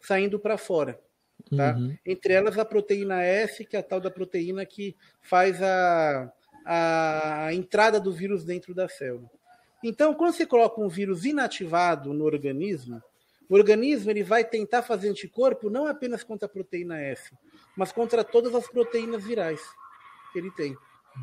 [0.00, 1.00] saindo para fora.
[1.40, 1.74] Tá?
[1.74, 1.96] Uhum.
[2.04, 6.32] Entre elas a proteína S, que é a tal da proteína que faz a,
[6.64, 9.30] a entrada do vírus dentro da célula.
[9.82, 13.02] Então, quando você coloca um vírus inativado no organismo,
[13.48, 17.32] o organismo ele vai tentar fazer anticorpo não apenas contra a proteína S,
[17.76, 19.60] mas contra todas as proteínas virais
[20.32, 20.76] que ele tem.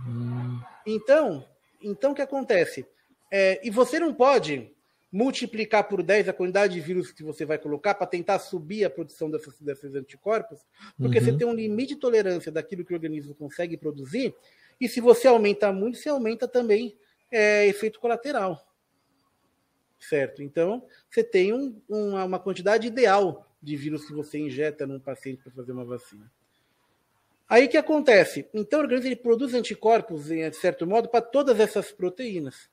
[0.05, 0.59] Uhum.
[0.85, 1.45] Então,
[1.81, 2.85] então o que acontece?
[3.31, 4.75] É, e você não pode
[5.11, 8.89] multiplicar por 10 a quantidade de vírus que você vai colocar para tentar subir a
[8.89, 10.59] produção desses, desses anticorpos,
[10.97, 11.25] porque uhum.
[11.25, 14.35] você tem um limite de tolerância daquilo que o organismo consegue produzir,
[14.79, 16.97] e se você aumenta muito, você aumenta também
[17.31, 18.63] é, efeito colateral.
[19.99, 20.43] Certo?
[20.43, 25.41] Então, você tem um, uma, uma quantidade ideal de vírus que você injeta num paciente
[25.41, 26.31] para fazer uma vacina.
[27.49, 28.45] Aí o que acontece?
[28.53, 32.69] Então o organismo ele produz anticorpos, de certo modo, para todas essas proteínas.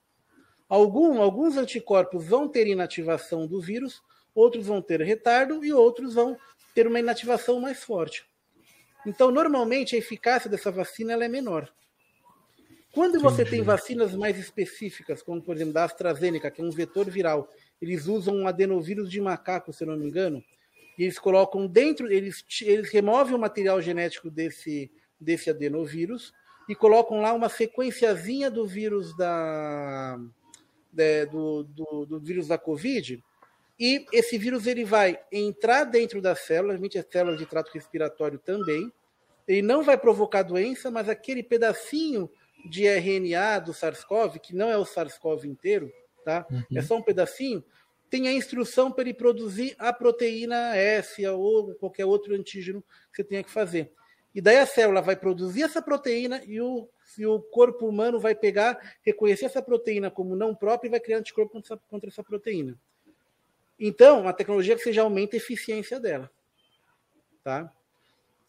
[0.67, 4.01] Algum, alguns anticorpos vão ter inativação do vírus,
[4.33, 6.37] outros vão ter retardo e outros vão
[6.73, 8.25] ter uma inativação mais forte.
[9.05, 11.71] Então, normalmente, a eficácia dessa vacina é menor.
[12.91, 13.57] Quando você Entendi.
[13.57, 17.51] tem vacinas mais específicas, como por exemplo da AstraZeneca, que é um vetor viral,
[17.81, 20.43] eles usam um adenovírus de macaco, se eu não me engano,
[20.97, 24.89] e eles colocam dentro, eles, eles removem o material genético desse,
[25.19, 26.33] desse adenovírus
[26.69, 30.17] e colocam lá uma sequenciazinha do vírus da,
[30.97, 33.23] é, do, do, do, vírus da Covid,
[33.79, 38.91] e esse vírus ele vai entrar dentro das células, as células de trato respiratório também,
[39.47, 42.29] ele não vai provocar doença, mas aquele pedacinho
[42.69, 45.91] de RNA do SARS-CoV, que não é o SARS-CoV inteiro,
[46.23, 46.47] tá?
[46.49, 46.63] Uhum.
[46.75, 47.63] É só um pedacinho,
[48.09, 53.23] tem a instrução para ele produzir a proteína S ou qualquer outro antígeno que você
[53.23, 53.91] tenha que fazer.
[54.33, 58.33] E daí a célula vai produzir essa proteína e o se o corpo humano vai
[58.33, 62.23] pegar, reconhecer essa proteína como não própria e vai criar anticorpo contra essa, contra essa
[62.23, 62.77] proteína.
[63.79, 66.31] Então, a tecnologia que já aumenta a eficiência dela.
[67.43, 67.71] Tá?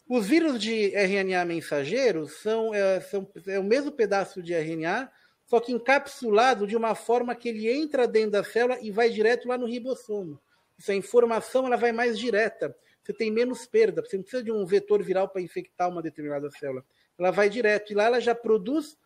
[0.09, 5.11] Os vírus de RNA mensageiros são, é, são é o mesmo pedaço de RNA,
[5.45, 9.47] só que encapsulado de uma forma que ele entra dentro da célula e vai direto
[9.47, 10.41] lá no ribossomo.
[10.79, 12.75] Essa informação ela vai mais direta.
[13.03, 14.03] Você tem menos perda.
[14.03, 16.83] Você não precisa de um vetor viral para infectar uma determinada célula
[17.17, 17.91] ela vai direto.
[17.91, 18.97] E lá ela já produz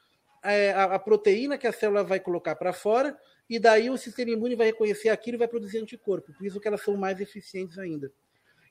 [0.43, 3.17] é, a, a, proteína que a célula vai colocar para fora,
[3.49, 6.33] e daí o sistema imune vai reconhecer aquilo e vai produzir anticorpo.
[6.33, 8.11] Por isso que elas são mais eficientes ainda.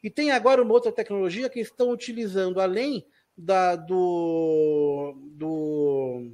[0.02, 6.32] E tem agora uma outra tecnologia que estão utilizando, além da, do, do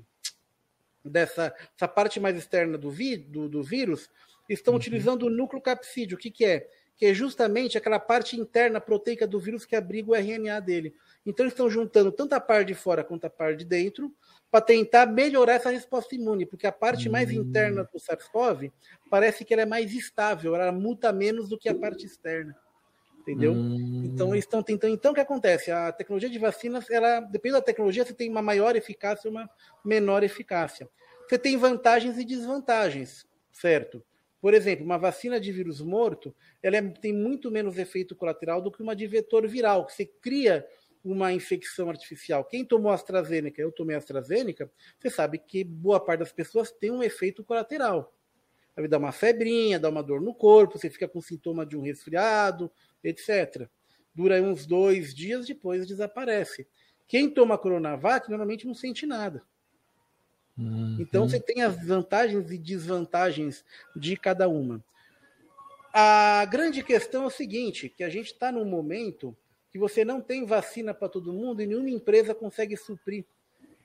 [1.04, 4.08] dessa essa parte mais externa do, vi, do, do vírus,
[4.48, 4.78] estão uhum.
[4.78, 6.16] utilizando o núcleo capsídeo.
[6.16, 6.68] O que, que é?
[6.96, 10.94] Que é justamente aquela parte interna proteica do vírus que abriga o RNA dele.
[11.24, 14.12] Então, eles estão juntando tanto a parte de fora quanto a parte de dentro
[14.50, 17.42] para tentar melhorar essa resposta imune, porque a parte mais hum.
[17.42, 18.72] interna do SARS-CoV
[19.10, 22.56] parece que ela é mais estável, ela muta menos do que a parte externa.
[23.20, 23.52] Entendeu?
[23.52, 24.04] Hum.
[24.04, 24.94] Então, eles estão tentando.
[24.94, 25.70] Então, o que acontece?
[25.72, 29.50] A tecnologia de vacinas, ela, depende da tecnologia, você tem uma maior eficácia e uma
[29.84, 30.88] menor eficácia.
[31.28, 34.00] Você tem vantagens e desvantagens, certo?
[34.46, 36.32] Por exemplo, uma vacina de vírus morto,
[36.62, 40.06] ela é, tem muito menos efeito colateral do que uma de vetor viral, que você
[40.06, 40.64] cria
[41.02, 42.44] uma infecção artificial.
[42.44, 44.70] Quem tomou AstraZeneca, eu tomei AstraZeneca,
[45.00, 48.16] você sabe que boa parte das pessoas tem um efeito colateral.
[48.76, 51.82] Vai dar uma febrinha, dá uma dor no corpo, você fica com sintoma de um
[51.82, 52.70] resfriado,
[53.02, 53.68] etc.
[54.14, 56.68] Dura uns dois dias, depois desaparece.
[57.08, 59.44] Quem toma Coronavac normalmente não sente nada.
[60.58, 60.96] Uhum.
[60.98, 64.82] Então você tem as vantagens e desvantagens de cada uma.
[65.92, 69.36] A grande questão é o seguinte, que a gente está num momento
[69.70, 73.24] que você não tem vacina para todo mundo e nenhuma empresa consegue suprir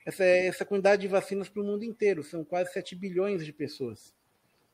[0.06, 2.24] essa, essa quantidade de vacinas para o mundo inteiro.
[2.24, 4.14] São quase 7 bilhões de pessoas.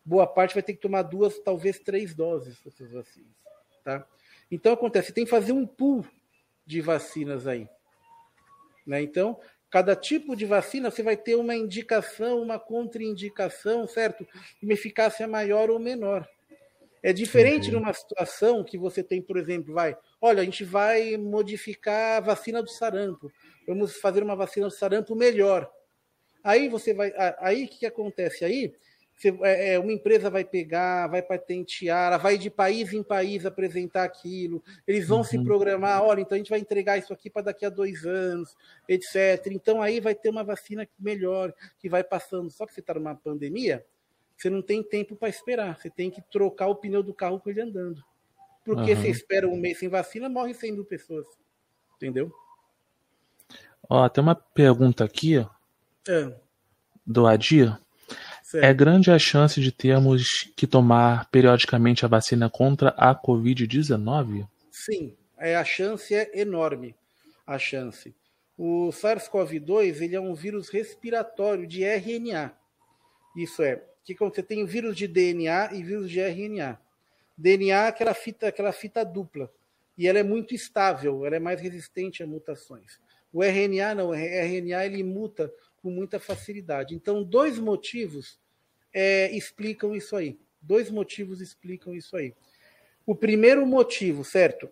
[0.04, 3.32] Boa parte vai ter que tomar duas, talvez três doses dessas vacinas.
[3.84, 4.08] Tá?
[4.50, 6.06] Então acontece, tem que fazer um pool
[6.66, 7.68] de vacinas aí.
[8.86, 9.02] Né?
[9.02, 9.40] Então,
[9.70, 14.26] cada tipo de vacina você vai ter uma indicação, uma contraindicação, certo?
[14.62, 16.28] Uma eficácia maior ou menor.
[17.04, 17.80] É diferente uhum.
[17.80, 22.62] numa situação que você tem, por exemplo, vai, olha, a gente vai modificar a vacina
[22.62, 23.32] do sarampo.
[23.68, 25.70] Vamos fazer uma vacina do sarampo melhor.
[26.44, 28.74] Aí você vai, aí o que, que acontece aí?
[29.42, 34.04] É, é, uma empresa vai pegar, vai patentear, ela vai de país em país apresentar
[34.04, 35.24] aquilo, eles vão uhum.
[35.24, 38.56] se programar, olha, então a gente vai entregar isso aqui para daqui a dois anos,
[38.88, 39.48] etc.
[39.48, 42.52] Então aí vai ter uma vacina melhor, que vai passando.
[42.52, 43.84] Só que você está numa pandemia,
[44.38, 47.50] você não tem tempo para esperar, você tem que trocar o pneu do carro com
[47.50, 48.04] ele andando.
[48.64, 49.02] Porque uhum.
[49.02, 51.26] você espera um mês sem vacina, morre 100 mil pessoas.
[51.96, 52.32] Entendeu?
[53.90, 55.38] Ó, tem uma pergunta aqui
[56.08, 56.36] é.
[57.06, 57.80] do Adir.
[58.48, 58.64] Certo.
[58.64, 64.48] É grande a chance de termos que tomar periodicamente a vacina contra a Covid-19?
[64.72, 66.96] Sim, é, a chance é enorme.
[67.46, 68.16] A chance.
[68.58, 72.54] O SARS-CoV-2 ele é um vírus respiratório de RNA.
[73.36, 76.80] Isso é, que você tem vírus de DNA e vírus de RNA.
[77.38, 79.52] DNA é aquela fita, aquela fita dupla.
[79.98, 82.98] E ela é muito estável, ela é mais resistente a mutações.
[83.34, 85.52] O RNA não, o RNA ele muta
[85.88, 86.94] com muita facilidade.
[86.94, 88.38] Então, dois motivos
[88.94, 90.38] é, explicam isso aí.
[90.62, 92.34] Dois motivos explicam isso aí.
[93.06, 94.70] O primeiro motivo, certo,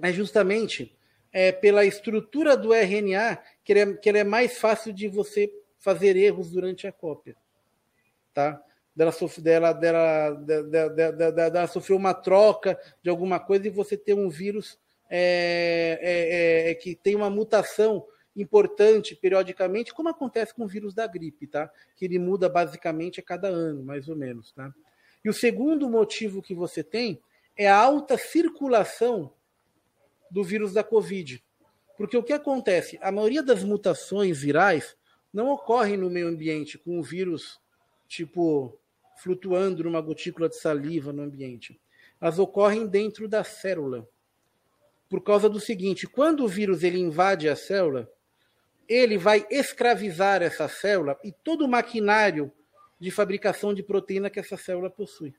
[0.00, 0.96] é justamente
[1.32, 5.52] é, pela estrutura do RNA, que ele, é, que ele é mais fácil de você
[5.80, 7.34] fazer erros durante a cópia.
[8.32, 8.62] Tá?
[8.94, 9.10] Dela,
[9.40, 10.30] dela, dela,
[10.88, 14.78] dela, dela, sofreu uma troca de alguma coisa e você tem um vírus
[15.10, 18.06] é, é, é, que tem uma mutação
[18.36, 21.70] importante periodicamente, como acontece com o vírus da gripe, tá?
[21.96, 24.74] Que ele muda basicamente a cada ano, mais ou menos, tá?
[25.24, 27.20] E o segundo motivo que você tem
[27.56, 29.32] é a alta circulação
[30.30, 31.42] do vírus da Covid.
[31.96, 32.98] Porque o que acontece?
[33.02, 34.96] A maioria das mutações virais
[35.32, 37.60] não ocorrem no meio ambiente com o vírus,
[38.08, 38.78] tipo,
[39.18, 41.80] flutuando numa gotícula de saliva no ambiente.
[42.20, 44.08] Elas ocorrem dentro da célula
[45.08, 48.10] por causa do seguinte: quando o vírus ele invade a célula,
[48.88, 52.52] ele vai escravizar essa célula e todo o maquinário
[52.98, 55.34] de fabricação de proteína que essa célula possui.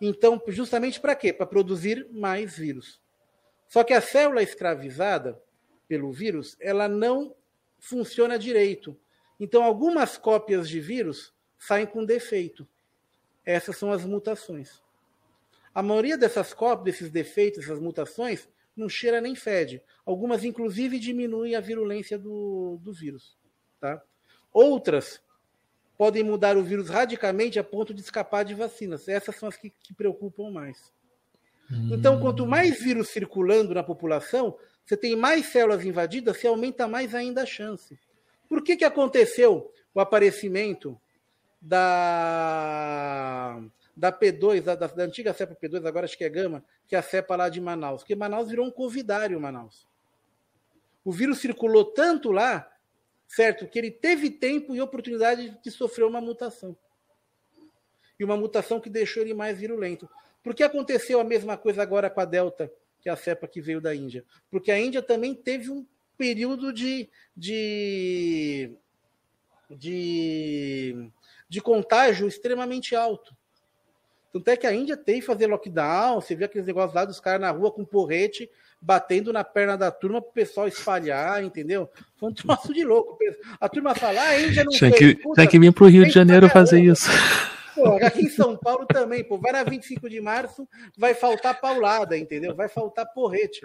[0.00, 1.32] Então, justamente para quê?
[1.32, 3.00] Para produzir mais vírus.
[3.68, 5.40] Só que a célula escravizada
[5.86, 7.34] pelo vírus, ela não
[7.78, 8.98] funciona direito.
[9.38, 12.66] Então, algumas cópias de vírus saem com defeito.
[13.44, 14.82] Essas são as mutações.
[15.74, 19.82] A maioria dessas cópias, desses defeitos, essas mutações, não cheira nem fede.
[20.04, 23.36] Algumas, inclusive, diminuem a virulência do, do vírus.
[23.80, 24.02] Tá?
[24.52, 25.20] Outras
[25.96, 29.08] podem mudar o vírus radicalmente a ponto de escapar de vacinas.
[29.08, 30.92] Essas são as que, que preocupam mais.
[31.70, 31.90] Hum.
[31.92, 37.14] Então, quanto mais vírus circulando na população, você tem mais células invadidas, você aumenta mais
[37.14, 37.98] ainda a chance.
[38.48, 40.98] Por que, que aconteceu o aparecimento
[41.60, 43.60] da
[44.00, 47.02] da P2, da, da, antiga cepa P2, agora acho que é Gama, que é a
[47.02, 48.00] cepa lá de Manaus.
[48.00, 49.86] Porque Manaus virou um covidário, Manaus.
[51.04, 52.66] O vírus circulou tanto lá,
[53.28, 56.74] certo, que ele teve tempo e oportunidade de sofrer uma mutação.
[58.18, 60.08] E uma mutação que deixou ele mais virulento.
[60.42, 62.72] Por que aconteceu a mesma coisa agora com a Delta,
[63.02, 64.24] que é a cepa que veio da Índia?
[64.50, 65.86] Porque a Índia também teve um
[66.16, 68.74] período de, de,
[69.68, 71.12] de,
[71.50, 73.38] de contágio extremamente alto.
[74.32, 77.18] Tanto é que a Índia tem que fazer lockdown, você vê aqueles negócios lá dos
[77.18, 78.48] caras na rua com porrete,
[78.80, 81.90] batendo na perna da turma para o pessoal espalhar, entendeu?
[82.16, 83.18] Foi um troço de louco.
[83.60, 85.88] A turma fala, ah, a Índia não tem Que, puta, tem que vir para o
[85.88, 87.10] Rio de Janeiro fazer isso.
[87.74, 92.16] Pô, aqui em São Paulo também, pô, vai na 25 de março, vai faltar paulada,
[92.16, 92.54] entendeu?
[92.54, 93.60] Vai faltar porrete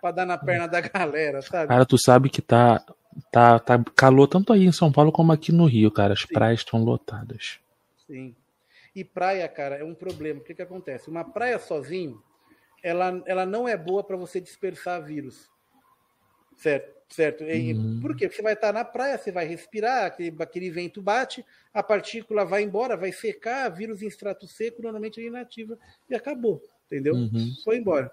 [0.00, 1.68] para dar na perna da galera, sabe?
[1.68, 2.82] Cara, tu sabe que tá,
[3.30, 6.14] tá, tá calor tanto aí em São Paulo como aqui no Rio, cara.
[6.14, 6.28] As Sim.
[6.32, 7.58] praias estão lotadas.
[8.06, 8.34] Sim.
[8.96, 10.40] E praia, cara, é um problema.
[10.40, 11.10] O que, que acontece?
[11.10, 12.18] Uma praia sozinho,
[12.82, 15.50] ela, ela não é boa para você dispersar vírus.
[16.56, 16.96] Certo?
[17.10, 17.44] Certo?
[17.44, 18.00] E, uhum.
[18.00, 18.26] Por quê?
[18.26, 21.44] Porque você vai estar na praia, você vai respirar, aquele, aquele vento bate,
[21.74, 25.78] a partícula vai embora, vai secar, vírus em extrato seco, normalmente é inativa,
[26.08, 26.62] e acabou.
[26.86, 27.14] Entendeu?
[27.14, 27.52] Uhum.
[27.62, 28.10] Foi embora.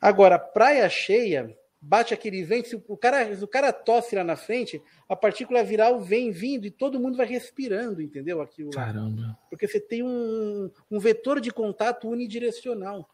[0.00, 4.36] Agora, praia cheia, bate aquele vento, se o cara, se o cara tosse lá na
[4.36, 8.40] frente, a partícula viral vem vindo e todo mundo vai respirando, entendeu?
[8.40, 8.86] Aquilo lá.
[8.86, 9.38] Caramba.
[9.50, 13.08] Porque você tem um, um vetor de contato unidirecional.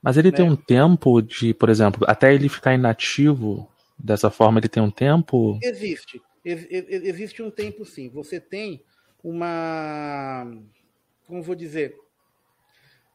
[0.00, 0.36] Mas ele né?
[0.36, 4.90] tem um tempo de, por exemplo, até ele ficar inativo, dessa forma ele tem um
[4.90, 5.58] tempo?
[5.62, 6.20] Existe.
[6.44, 8.08] Ex existe um tempo sim.
[8.10, 8.82] Você tem
[9.22, 10.44] uma.
[11.26, 11.94] Como vou dizer?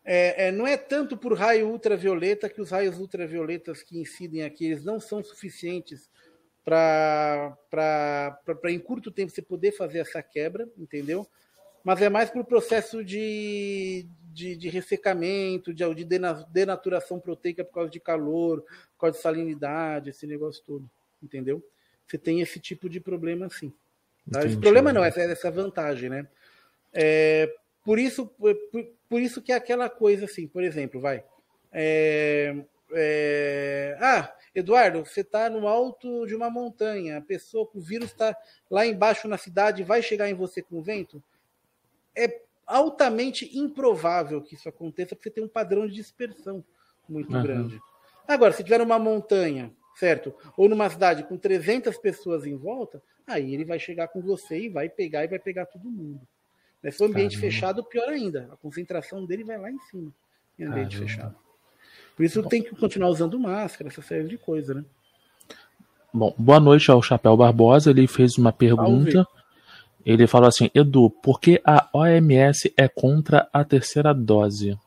[0.10, 4.64] É, é, não é tanto por raio ultravioleta que os raios ultravioletas que incidem aqui
[4.64, 6.10] eles não são suficientes
[6.64, 7.58] para
[8.70, 11.28] em curto tempo você poder fazer essa quebra, entendeu?
[11.84, 16.06] Mas é mais para o processo de, de, de, ressecamento, de, de
[16.50, 20.90] denaturação proteica por causa de calor, por causa de salinidade, esse negócio todo,
[21.22, 21.62] entendeu?
[22.08, 23.74] Você tem esse tipo de problema sim.
[24.32, 24.46] Tá?
[24.46, 26.28] Esse problema não, essa, essa vantagem, né?
[26.94, 27.54] É,
[27.88, 28.54] por isso, por,
[29.08, 31.24] por, isso que é aquela coisa assim, por exemplo, vai.
[31.72, 32.54] É,
[32.92, 38.12] é, ah, Eduardo, você está no alto de uma montanha, a pessoa com o vírus
[38.12, 38.36] está
[38.70, 41.24] lá embaixo na cidade, vai chegar em você com vento?
[42.14, 46.62] É altamente improvável que isso aconteça, porque você tem um padrão de dispersão
[47.08, 47.42] muito uhum.
[47.42, 47.80] grande.
[48.28, 50.36] Agora, se tiver uma montanha, certo?
[50.58, 54.68] Ou numa cidade com 300 pessoas em volta, aí ele vai chegar com você e
[54.68, 56.28] vai pegar e vai pegar todo mundo.
[56.82, 57.52] Se for ambiente Caramba.
[57.54, 58.50] fechado, pior ainda.
[58.52, 60.12] A concentração dele vai lá em cima,
[60.58, 61.12] em ambiente Caramba.
[61.12, 61.36] fechado.
[62.16, 62.50] Por isso Bom.
[62.50, 64.86] tem que continuar usando máscara, essa série de coisas, né?
[66.14, 67.92] Bom, boa noite ao Chapéu Barbosa.
[67.92, 69.28] Ele fez uma pergunta.
[70.06, 74.78] Ele falou assim: Edu, por que a OMS é contra a terceira dose?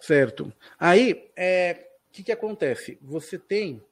[0.00, 0.52] Certo.
[0.78, 2.98] Aí, o é, que, que acontece?
[3.02, 3.82] Você tem,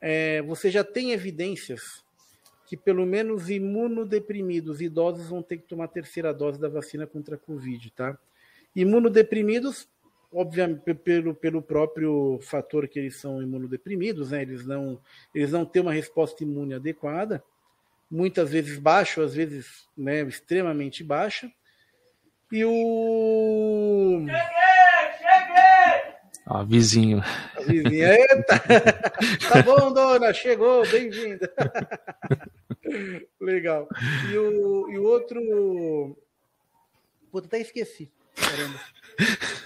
[0.00, 2.05] é, você já tem evidências
[2.66, 7.36] que pelo menos imunodeprimidos idosos vão ter que tomar a terceira dose da vacina contra
[7.36, 8.18] a Covid, tá?
[8.74, 9.88] Imunodeprimidos,
[10.32, 14.42] obviamente, pelo, pelo próprio fator que eles são imunodeprimidos, né?
[14.42, 15.00] Eles não,
[15.32, 17.42] eles não têm uma resposta imune adequada,
[18.10, 21.50] muitas vezes baixa, às vezes né, extremamente baixa.
[22.50, 24.24] E o.
[24.26, 24.46] Cheguei!
[25.18, 26.14] Cheguei!
[26.48, 27.22] Ó, vizinho.
[27.56, 28.58] A vizinha, eita!
[29.50, 31.52] tá bom, dona, chegou, bem-vinda.
[33.40, 33.88] Legal.
[34.32, 36.16] E o, e o outro.
[37.30, 38.10] Pô, até esqueci.
[38.34, 38.80] Caramba.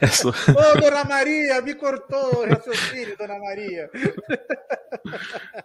[0.00, 0.30] É só...
[0.30, 3.90] Ô, Dona Maria, me cortou o raciocínio, Dona Maria.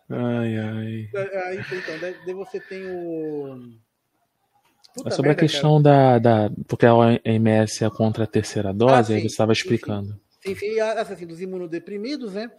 [0.10, 1.10] Ai, ai.
[1.46, 3.72] Aí, então, daí você tem o.
[4.96, 6.52] Puta sobre merda, a questão da, da.
[6.68, 10.20] Porque a OMS é contra a terceira dose, ah, aí você estava explicando.
[10.44, 12.52] Sim, sim, sim assim, dos imunodeprimidos, né?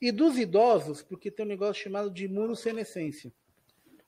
[0.00, 3.32] E dos idosos, porque tem um negócio chamado de imunossenescência.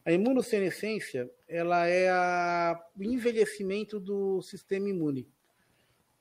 [0.05, 2.11] A imunossenescência ela é
[2.97, 5.29] o envelhecimento do sistema imune.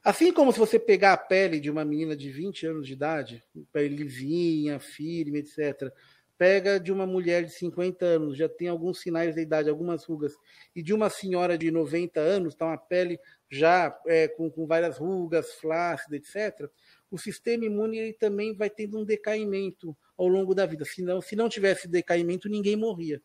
[0.04, 3.44] Assim como se você pegar a pele de uma menina de 20 anos de idade,
[3.72, 5.92] pele lisinha, firme, etc.,
[6.38, 10.34] pega de uma mulher de 50 anos, já tem alguns sinais da idade, algumas rugas,
[10.76, 14.98] e de uma senhora de 90 anos, está uma pele já é, com, com, várias
[14.98, 16.68] rugas, flácida, etc.,
[17.12, 20.86] o sistema imune ele também vai tendo um decaimento ao longo da vida.
[20.86, 23.22] Se não, se não tivesse decaimento, ninguém morria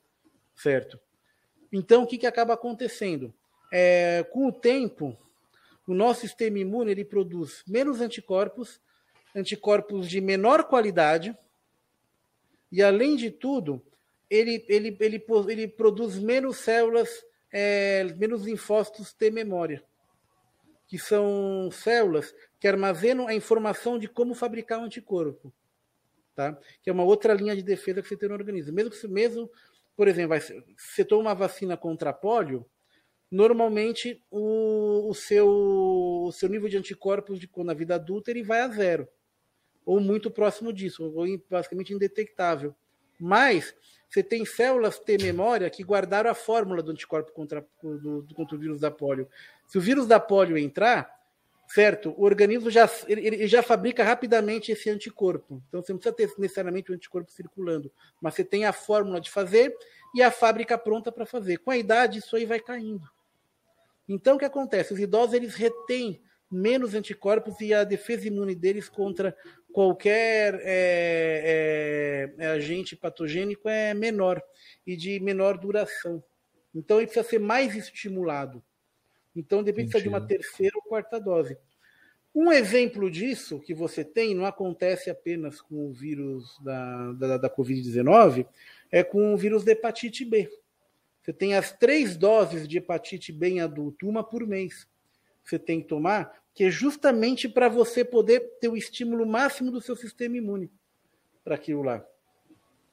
[0.56, 0.98] certo?
[1.72, 3.32] Então, o que, que acaba acontecendo?
[3.72, 5.16] É, com o tempo,
[5.86, 8.80] o nosso sistema imune ele produz menos anticorpos,
[9.34, 11.36] anticorpos de menor qualidade,
[12.72, 13.82] e além de tudo,
[14.28, 19.84] ele, ele, ele, ele produz menos células, é, menos linfócitos T memória,
[20.88, 25.52] que são células que armazenam a informação de como fabricar um anticorpo,
[26.34, 26.58] tá?
[26.82, 28.74] Que é uma outra linha de defesa que você tem no organismo.
[28.74, 29.50] Mesmo, mesmo
[29.96, 30.36] por exemplo,
[30.76, 32.66] você toma uma vacina contra polio,
[33.30, 38.60] normalmente o, o, seu, o seu nível de anticorpos de, na vida adulta ele vai
[38.60, 39.08] a zero,
[39.84, 42.74] ou muito próximo disso, ou basicamente indetectável.
[43.18, 43.74] Mas
[44.08, 48.56] você tem células T memória que guardaram a fórmula do anticorpo contra, do, do, contra
[48.56, 49.28] o vírus da polio.
[49.66, 51.10] Se o vírus da polio entrar,
[51.68, 52.14] certo?
[52.16, 55.62] O organismo já, ele, ele, já fabrica rapidamente esse anticorpo.
[55.68, 57.90] Então você não precisa ter necessariamente o anticorpo circulando,
[58.20, 59.76] mas você tem a fórmula de fazer
[60.14, 61.58] e a fábrica pronta para fazer.
[61.58, 63.08] Com a idade, isso aí vai caindo.
[64.08, 64.92] Então o que acontece?
[64.92, 69.36] Os idosos eles retêm menos anticorpos e a defesa imune deles contra
[69.72, 74.40] qualquer é, é, é agente patogênico é menor
[74.86, 76.22] e de menor duração.
[76.74, 78.62] Então ele precisa ser mais estimulado.
[79.36, 81.56] Então, depende de uma terceira ou quarta dose.
[82.34, 87.50] Um exemplo disso que você tem, não acontece apenas com o vírus da, da, da
[87.50, 88.46] Covid-19,
[88.90, 90.50] é com o vírus da hepatite B.
[91.22, 94.86] Você tem as três doses de hepatite B em adulto, uma por mês.
[95.42, 99.80] Você tem que tomar, que é justamente para você poder ter o estímulo máximo do
[99.80, 100.70] seu sistema imune
[101.42, 102.04] para aquilo lá.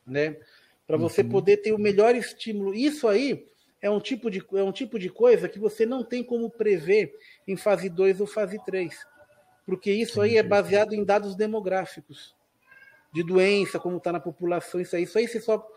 [0.06, 0.38] Né?
[0.88, 1.30] Para você uhum.
[1.30, 2.74] poder ter o melhor estímulo.
[2.74, 3.46] Isso aí
[3.84, 7.14] é um, tipo de, é um tipo de coisa que você não tem como prever
[7.46, 8.98] em fase 2 ou fase 3.
[9.66, 12.34] Porque isso aí é baseado em dados demográficos
[13.12, 15.04] de doença, como está na população, isso aí.
[15.04, 15.68] Isso aí você só.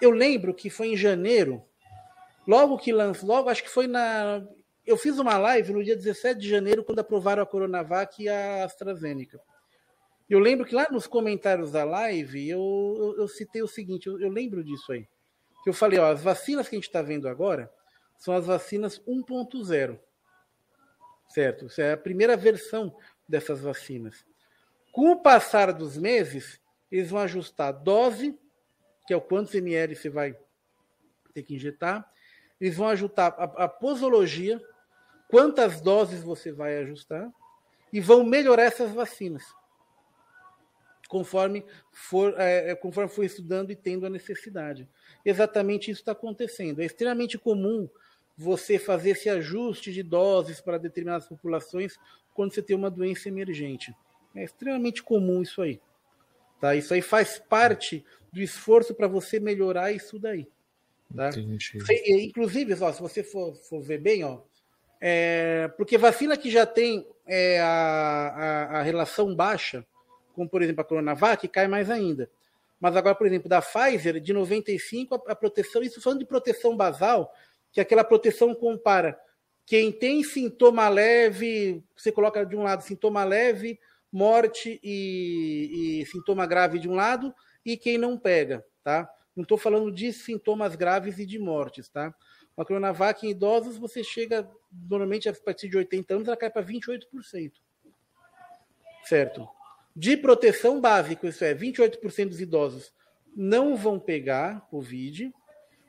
[0.00, 1.62] Eu lembro que foi em janeiro,
[2.48, 4.42] logo que lançou, logo acho que foi na.
[4.86, 8.64] Eu fiz uma live no dia 17 de janeiro, quando aprovaram a Coronavac e a
[8.64, 9.38] AstraZeneca.
[10.30, 14.18] Eu lembro que lá nos comentários da live eu, eu, eu citei o seguinte, eu,
[14.18, 15.06] eu, lembro disso aí.
[15.62, 17.72] Que eu falei, ó, as vacinas que a gente está vendo agora
[18.16, 19.98] são as vacinas 1.0.
[21.28, 21.66] Certo?
[21.66, 22.94] Isso é a primeira versão
[23.28, 24.24] dessas vacinas.
[24.92, 28.36] Com o passar dos meses, eles vão ajustar a dose,
[29.06, 30.36] que é o quantos ml você vai
[31.32, 32.10] ter que injetar.
[32.60, 34.60] Eles vão ajustar a, a posologia,
[35.28, 37.30] quantas doses você vai ajustar,
[37.92, 39.44] e vão melhorar essas vacinas
[41.10, 44.88] conforme for, é, é, conforme for estudando e tendo a necessidade.
[45.24, 46.80] Exatamente isso está acontecendo.
[46.80, 47.88] É extremamente comum
[48.38, 51.98] você fazer esse ajuste de doses para determinadas populações
[52.32, 53.92] quando você tem uma doença emergente.
[54.36, 55.80] É extremamente comum isso aí.
[56.60, 56.76] Tá?
[56.76, 60.46] Isso aí faz parte do esforço para você melhorar isso daí.
[61.14, 61.30] Tá?
[62.22, 64.42] inclusive, ó, se você for, for ver bem, ó,
[65.00, 69.84] é, porque vacina que já tem é, a, a, a relação baixa,
[70.34, 72.30] como por exemplo a Coronavac, cai mais ainda.
[72.80, 76.76] Mas agora, por exemplo, da Pfizer, de 95, a, a proteção, isso falando de proteção
[76.76, 77.32] basal,
[77.72, 79.18] que é aquela proteção compara
[79.70, 83.78] quem tem sintoma leve, você coloca de um lado sintoma leve,
[84.10, 87.32] morte e, e sintoma grave de um lado,
[87.64, 89.08] e quem não pega, tá?
[89.36, 92.12] Não estou falando de sintomas graves e de mortes, tá?
[92.56, 96.66] A Coronavac em idosos, você chega, normalmente a partir de 80 anos, ela cai para
[96.66, 97.52] 28%.
[99.04, 99.48] Certo?
[99.94, 102.92] De proteção básico, isso é, 28% dos idosos
[103.34, 105.32] não vão pegar Covid,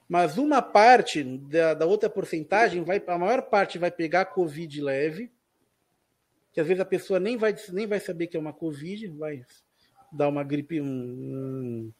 [0.08, 5.32] mas uma parte da, da, outra porcentagem, vai, a maior parte vai pegar Covid leve,
[6.52, 9.46] que às vezes a pessoa nem vai, nem vai saber que é uma Covid, vai
[10.12, 11.94] dar uma gripe, um, um,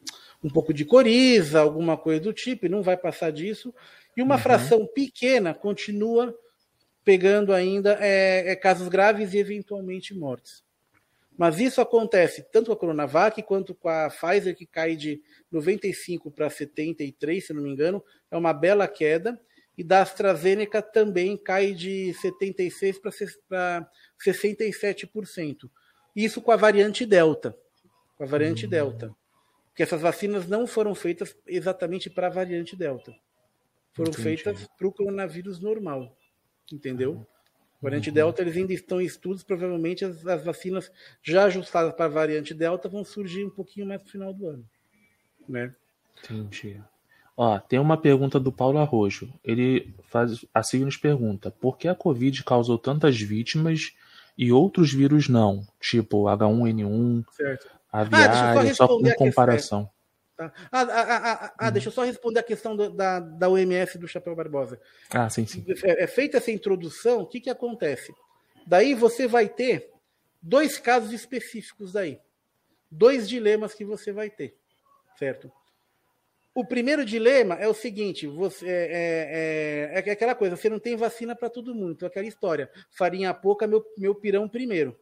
[0.44, 3.74] um pouco de coriza, alguma coisa do tipo, e não vai passar disso.
[4.16, 4.40] E uma uhum.
[4.42, 6.36] fração pequena continua
[7.02, 10.62] pegando ainda é, é, casos graves e eventualmente mortes.
[11.36, 15.20] Mas isso acontece tanto com a Coronavac quanto com a Pfizer, que cai de
[15.50, 19.40] 95 para 73, se não me engano, é uma bela queda.
[19.76, 22.98] E da AstraZeneca também cai de 76
[23.48, 23.90] para
[24.22, 25.70] 67%.
[26.14, 27.56] Isso com a variante Delta.
[28.16, 28.70] Com a variante uhum.
[28.70, 29.16] Delta.
[29.68, 33.14] Porque essas vacinas não foram feitas exatamente para a variante Delta.
[33.94, 34.22] Foram Entendi.
[34.22, 36.14] feitas para o coronavírus normal.
[36.70, 37.12] Entendeu?
[37.12, 37.26] Uhum.
[37.82, 38.14] Variante uhum.
[38.14, 42.54] Delta, eles ainda estão em estudos, provavelmente as, as, vacinas já ajustadas para a variante
[42.54, 44.64] Delta vão surgir um pouquinho mais no final do ano.
[45.48, 45.74] Né?
[46.22, 46.80] Entendi.
[47.36, 49.32] Ó, tem uma pergunta do Paulo Arrojo.
[49.42, 53.92] Ele faz a seguinte pergunta: Por que a Covid causou tantas vítimas
[54.38, 55.66] e outros vírus não?
[55.80, 57.70] Tipo H1N1, certo.
[57.90, 59.90] aviária, ah, só com comparação.
[60.36, 60.52] Tá?
[60.70, 61.72] Ah, ah, ah, ah, uhum.
[61.72, 64.80] deixa eu só responder a questão do, da, da OMS do Chapéu Barbosa.
[65.10, 65.64] Ah, sim, sim.
[65.84, 68.14] É, é feita essa introdução, o que, que acontece?
[68.66, 69.90] Daí você vai ter
[70.40, 72.20] dois casos específicos daí.
[72.90, 74.56] Dois dilemas que você vai ter,
[75.18, 75.50] certo?
[76.54, 80.78] O primeiro dilema é o seguinte: você é, é, é, é aquela coisa, você não
[80.78, 84.98] tem vacina para todo mundo, então é aquela história, farinha pouca, meu, meu pirão primeiro,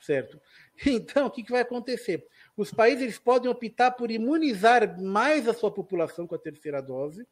[0.00, 0.40] certo?
[0.86, 2.26] Então, o que, que vai acontecer?
[2.56, 7.26] Os países eles podem optar por imunizar mais a sua população com a terceira dose.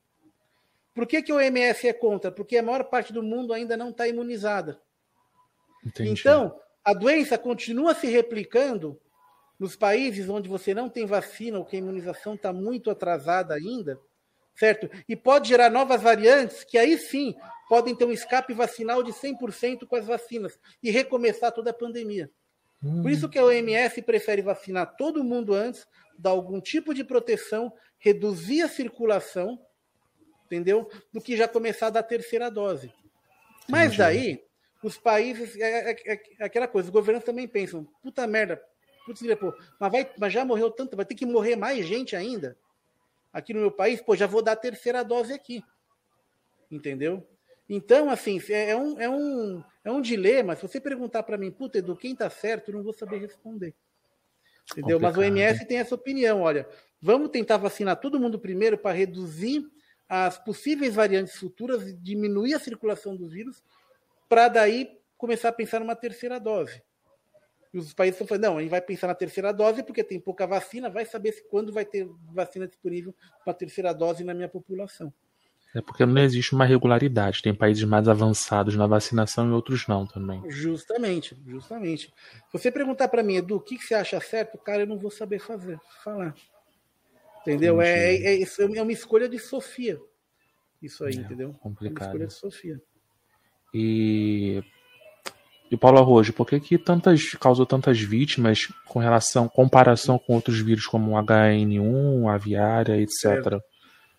[0.95, 2.31] Por que, que o OMS é contra?
[2.31, 4.81] Porque a maior parte do mundo ainda não está imunizada.
[5.85, 6.11] Entendi.
[6.11, 9.01] Então, a doença continua se replicando
[9.59, 13.99] nos países onde você não tem vacina ou que a imunização está muito atrasada ainda,
[14.57, 14.91] certo?
[15.09, 17.35] E pode gerar novas variantes que aí sim
[17.69, 22.29] podem ter um escape vacinal de 100% com as vacinas e recomeçar toda a pandemia.
[22.83, 25.87] Por isso que a OMS prefere vacinar todo mundo antes,
[26.19, 29.61] dar algum tipo de proteção, reduzir a circulação,
[30.47, 30.91] entendeu?
[31.13, 32.93] Do que já começar a dar terceira dose.
[33.69, 34.43] Mas daí,
[34.83, 38.61] os países, é, é, é, é aquela coisa, os governos também pensam, puta merda,
[39.07, 42.57] putz, pô, mas, vai, mas já morreu tanto, vai ter que morrer mais gente ainda
[43.33, 45.65] aqui no meu país, pô, já vou dar a terceira dose aqui.
[46.71, 47.27] Entendeu?
[47.75, 50.55] Então, assim, é, é um, é um, é um dilema.
[50.55, 53.75] Se você perguntar para mim, puta, Edu, quem está certo, eu não vou saber responder.
[54.71, 55.01] Entendeu?
[55.01, 56.43] Mas o MS tem essa opinião.
[56.43, 56.69] Olha,
[57.01, 59.65] vamos tentar vacinar todo mundo primeiro para reduzir
[60.07, 63.65] as possíveis variantes futuras e diminuir a circulação do vírus,
[64.29, 66.83] para daí começar a pensar numa terceira dose.
[67.73, 70.21] E os países estão falando, não, a gente vai pensar na terceira dose porque tem
[70.21, 74.35] pouca vacina, vai saber se quando vai ter vacina disponível para a terceira dose na
[74.35, 75.11] minha população.
[75.75, 77.43] É porque não existe uma regularidade.
[77.43, 80.43] Tem países mais avançados na vacinação e outros não também.
[80.51, 82.13] Justamente, justamente.
[82.51, 84.99] Se você perguntar para mim, Edu, o que, que você acha certo, cara, eu não
[84.99, 86.35] vou saber fazer, falar.
[87.41, 87.81] Entendeu?
[87.81, 89.99] É, é, é, é, uma escolha de Sofia.
[90.83, 91.55] Isso aí, é, entendeu?
[91.55, 92.01] Complicado.
[92.01, 92.83] É uma escolha de Sofia.
[93.75, 94.63] E
[95.73, 100.61] e Paulo Arrojo, por que, que tantas causou tantas vítimas com relação comparação com outros
[100.61, 103.59] vírus como o HN1, aviária, etc.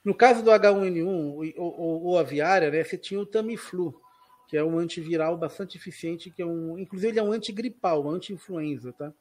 [0.04, 4.00] No caso do H1N1 ou, ou, aviária, né, você tinha o Tamiflu,
[4.48, 8.10] que é um antiviral bastante eficiente, que é um, inclusive ele é um antigripal, um
[8.10, 9.14] anti-influenza, tá?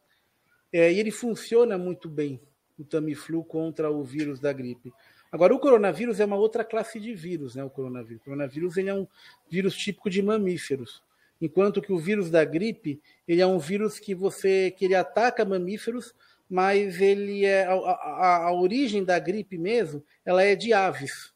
[0.73, 2.41] É, e ele funciona muito bem,
[2.79, 4.93] o Tamiflu contra o vírus da gripe.
[5.31, 7.65] Agora, o coronavírus é uma outra classe de vírus, né?
[7.65, 8.21] O coronavírus.
[8.21, 9.07] O coronavírus ele é um
[9.49, 11.03] vírus típico de mamíferos
[11.43, 15.45] enquanto que o vírus da gripe ele é um vírus que você que ele ataca
[15.45, 16.15] mamíferos,
[16.53, 21.33] mas ele é a, a, a origem da gripe mesmo, ela é de aves,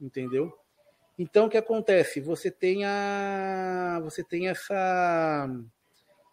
[0.00, 0.52] entendeu?
[1.16, 2.20] Então o que acontece?
[2.20, 5.48] Você tem a você tem essa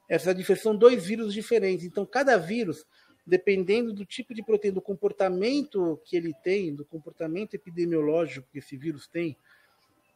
[0.09, 1.85] essa diferença são dois vírus diferentes.
[1.85, 2.83] Então cada vírus
[3.27, 8.75] dependendo do tipo de proteína, do comportamento que ele tem, do comportamento epidemiológico que esse
[8.75, 9.37] vírus tem,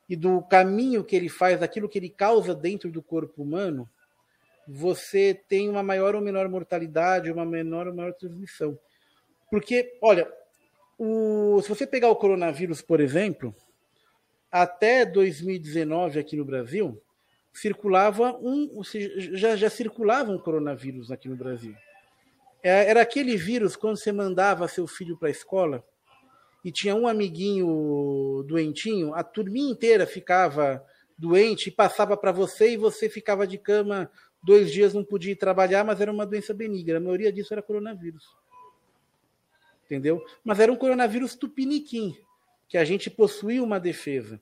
[0.09, 3.87] e do caminho que ele faz, daquilo que ele causa dentro do corpo humano,
[4.71, 8.77] você tem uma maior ou menor mortalidade, uma menor ou maior transmissão.
[9.49, 10.31] Porque, olha,
[10.97, 13.55] o, se você pegar o coronavírus, por exemplo,
[14.51, 17.01] até 2019 aqui no Brasil,
[17.51, 18.81] circulava um,
[19.33, 21.73] já, já circulava um coronavírus aqui no Brasil.
[22.61, 25.83] É, era aquele vírus quando você mandava seu filho para a escola,
[26.63, 30.85] e tinha um amiguinho doentinho, a turminha inteira ficava
[31.17, 35.35] doente e passava para você e você ficava de cama dois dias, não podia ir
[35.35, 36.97] trabalhar, mas era uma doença benigna.
[36.97, 38.25] A maioria disso era coronavírus.
[39.85, 40.23] Entendeu?
[40.43, 42.15] Mas era um coronavírus tupiniquim,
[42.67, 44.41] que a gente possuía uma defesa.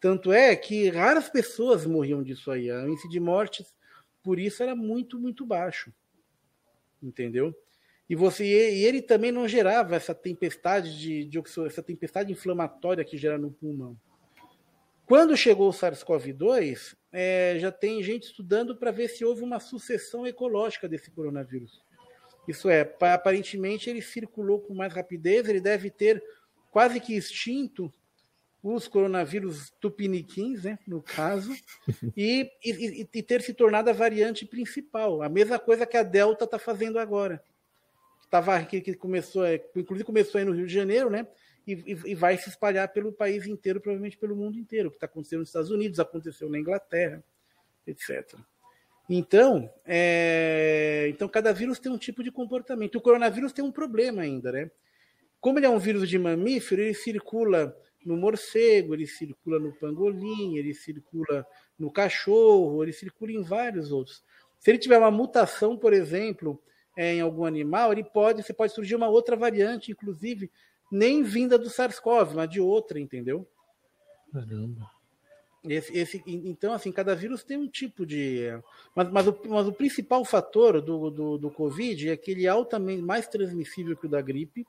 [0.00, 2.70] Tanto é que raras pessoas morriam disso aí.
[2.70, 3.74] O índice de mortes,
[4.22, 5.92] por isso, era muito, muito baixo.
[7.02, 7.54] Entendeu?
[8.08, 13.16] E você e ele também não gerava essa tempestade de, de essa tempestade inflamatória que
[13.16, 13.96] gera no pulmão.
[15.06, 20.26] Quando chegou o SARS-CoV-2, é, já tem gente estudando para ver se houve uma sucessão
[20.26, 21.82] ecológica desse coronavírus.
[22.46, 22.80] Isso é,
[23.12, 26.22] aparentemente ele circulou com mais rapidez, ele deve ter
[26.70, 27.92] quase que extinto
[28.62, 31.50] os coronavírus tupiniquins, né, no caso,
[32.16, 35.22] e, e, e, ter se tornado a variante principal.
[35.22, 37.42] A mesma coisa que a Delta está fazendo agora
[38.30, 41.26] tava, que, que começou, é, inclusive começou aí no Rio de Janeiro, né?
[41.72, 44.88] E, e, vai se espalhar pelo país inteiro, provavelmente pelo mundo inteiro.
[44.88, 47.22] O que está acontecendo nos Estados Unidos, aconteceu na Inglaterra,
[47.86, 48.36] etc.
[49.08, 52.96] Então, é, então, cada vírus tem um tipo de comportamento.
[52.96, 54.70] O coronavírus tem um problema ainda, né?
[55.40, 60.56] Como ele é um vírus de mamífero, ele circula no morcego, ele circula no pangolim,
[60.56, 61.46] ele circula
[61.78, 64.22] no cachorro, ele circula em vários outros.
[64.58, 66.62] Se ele tiver uma mutação, por exemplo,
[66.96, 70.50] é, em algum animal, ele pode, você pode surgir uma outra variante, inclusive,
[70.90, 73.46] nem vinda do SARS-CoV, mas de outra, entendeu?
[74.32, 74.90] Caramba.
[75.62, 78.46] Esse, esse, então, assim, cada vírus tem um tipo de.
[78.94, 82.48] Mas, mas, o, mas o principal fator do, do, do Covid é que ele é
[82.48, 84.66] altamente mais transmissível que o da gripe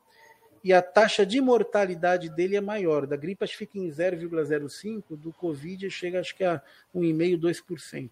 [0.64, 3.07] e a taxa de mortalidade dele é maior.
[3.07, 6.61] Da gripe, acho que fica em 0,05, do Covid chega, acho que a
[6.93, 8.10] 1,5%, 2%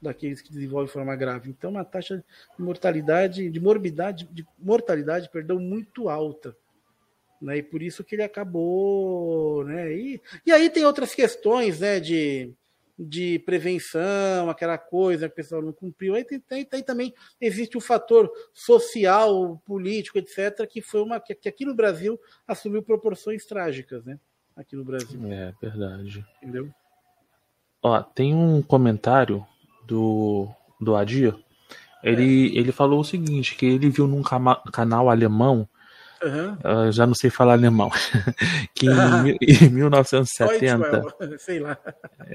[0.00, 1.50] daqueles que desenvolvem de forma grave.
[1.50, 2.24] Então, uma taxa
[2.56, 6.56] de mortalidade, de morbidade, de mortalidade, perdão, muito alta.
[7.40, 7.58] Né?
[7.58, 9.92] E por isso que ele acabou, né?
[9.92, 12.00] E, e aí tem outras questões, né?
[12.00, 12.52] De,
[12.98, 16.14] de prevenção, aquela coisa que o pessoal não cumpriu.
[16.14, 21.34] Aí, tem, tem, tem também existe o fator social, político, etc., que foi uma que,
[21.34, 24.18] que aqui no Brasil assumiu proporções trágicas, né?
[24.56, 25.20] Aqui no Brasil.
[25.30, 26.24] É verdade.
[26.42, 26.70] Entendeu?
[27.82, 29.46] Ó, tem um comentário
[29.86, 30.48] do,
[30.80, 31.36] do Adir,
[32.02, 32.60] ele, é.
[32.60, 35.68] ele falou o seguinte, que ele viu num canal alemão,
[36.22, 36.52] uhum.
[36.54, 37.90] uh, já não sei falar alemão,
[38.74, 41.02] que em, em 1970,
[41.38, 41.78] sei lá.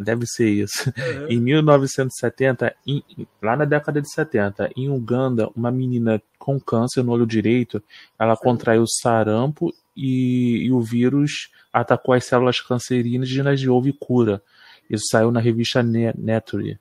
[0.01, 1.27] deve ser isso, uhum.
[1.29, 3.03] em 1970, em,
[3.41, 7.81] lá na década de 70, em Uganda, uma menina com câncer no olho direito,
[8.17, 8.43] ela Sim.
[8.43, 14.41] contraiu sarampo e, e, o vírus atacou as células cancerinas e houve cura.
[14.89, 16.79] Isso saiu na revista Nature.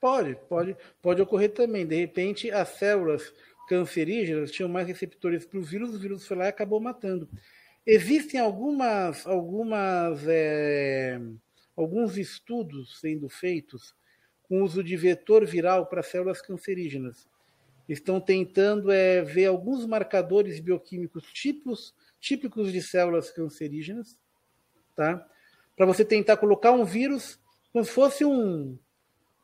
[0.00, 1.86] Pode, pode, pode ocorrer também.
[1.86, 3.32] De repente, as células
[3.66, 7.28] cancerígenas tinham mais receptores para o vírus, o vírus foi lá e acabou matando.
[7.86, 11.20] Existem algumas, algumas, é,
[11.76, 13.94] alguns estudos sendo feitos
[14.44, 17.28] com uso de vetor viral para células cancerígenas.
[17.88, 24.18] Estão tentando é, ver alguns marcadores bioquímicos típicos, típicos de células cancerígenas,
[24.96, 25.26] tá?
[25.76, 27.38] Para você tentar colocar um vírus
[27.72, 28.78] como se fosse um,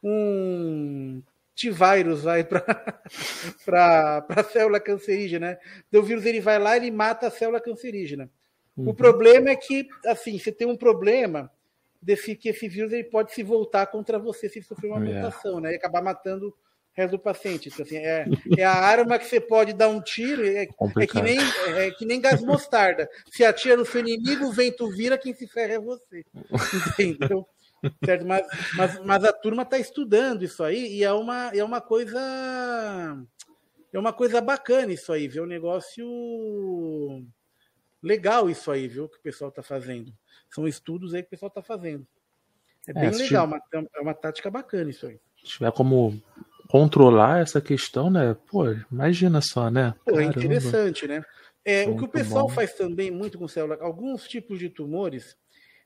[0.02, 1.22] um
[1.60, 2.64] T-vírus vai para
[4.30, 5.50] a célula cancerígena.
[5.50, 5.58] Né?
[5.88, 8.30] Então, o vírus ele vai lá e mata a célula cancerígena.
[8.76, 8.88] Uhum.
[8.88, 11.50] O problema é que, assim, você tem um problema
[12.00, 15.14] desse que esse vírus ele pode se voltar contra você se sofrer uma é.
[15.14, 15.72] mutação, né?
[15.72, 16.54] E acabar matando o
[16.94, 17.68] resto do paciente.
[17.68, 18.24] Então, assim, é,
[18.56, 21.38] é a arma que você pode dar um tiro, é, é que, nem,
[21.76, 23.08] é que nem gás mostarda.
[23.30, 26.24] Se atira no seu inimigo, o vento vira, quem se ferra é você.
[26.98, 27.46] Entendeu?
[28.04, 28.26] Certo?
[28.26, 28.46] Mas,
[28.76, 32.18] mas, mas a turma está estudando isso aí e é uma, é uma coisa.
[33.92, 35.44] É uma coisa bacana isso aí, viu?
[35.44, 36.06] Um negócio
[38.02, 39.08] legal isso aí, viu?
[39.08, 40.12] Que o pessoal está fazendo.
[40.48, 42.06] São estudos aí que o pessoal está fazendo.
[42.86, 43.88] É, é bem legal, tiver...
[43.94, 45.18] é uma tática bacana isso aí.
[45.38, 46.20] Se tiver como
[46.68, 48.36] controlar essa questão, né?
[48.48, 49.94] Pô, imagina só, né?
[50.04, 51.24] Pô, é interessante, né?
[51.64, 52.54] É, o que o pessoal bom.
[52.54, 55.36] faz também muito com célula, alguns tipos de tumores,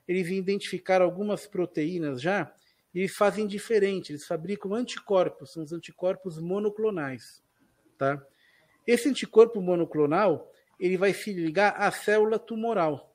[0.07, 2.53] eles identificaram algumas proteínas já
[2.95, 7.43] e fazem diferente, eles fabricam anticorpos, são os anticorpos monoclonais,
[7.99, 8.25] tá?
[8.87, 13.15] Esse anticorpo monoclonal, ele vai se ligar à célula tumoral.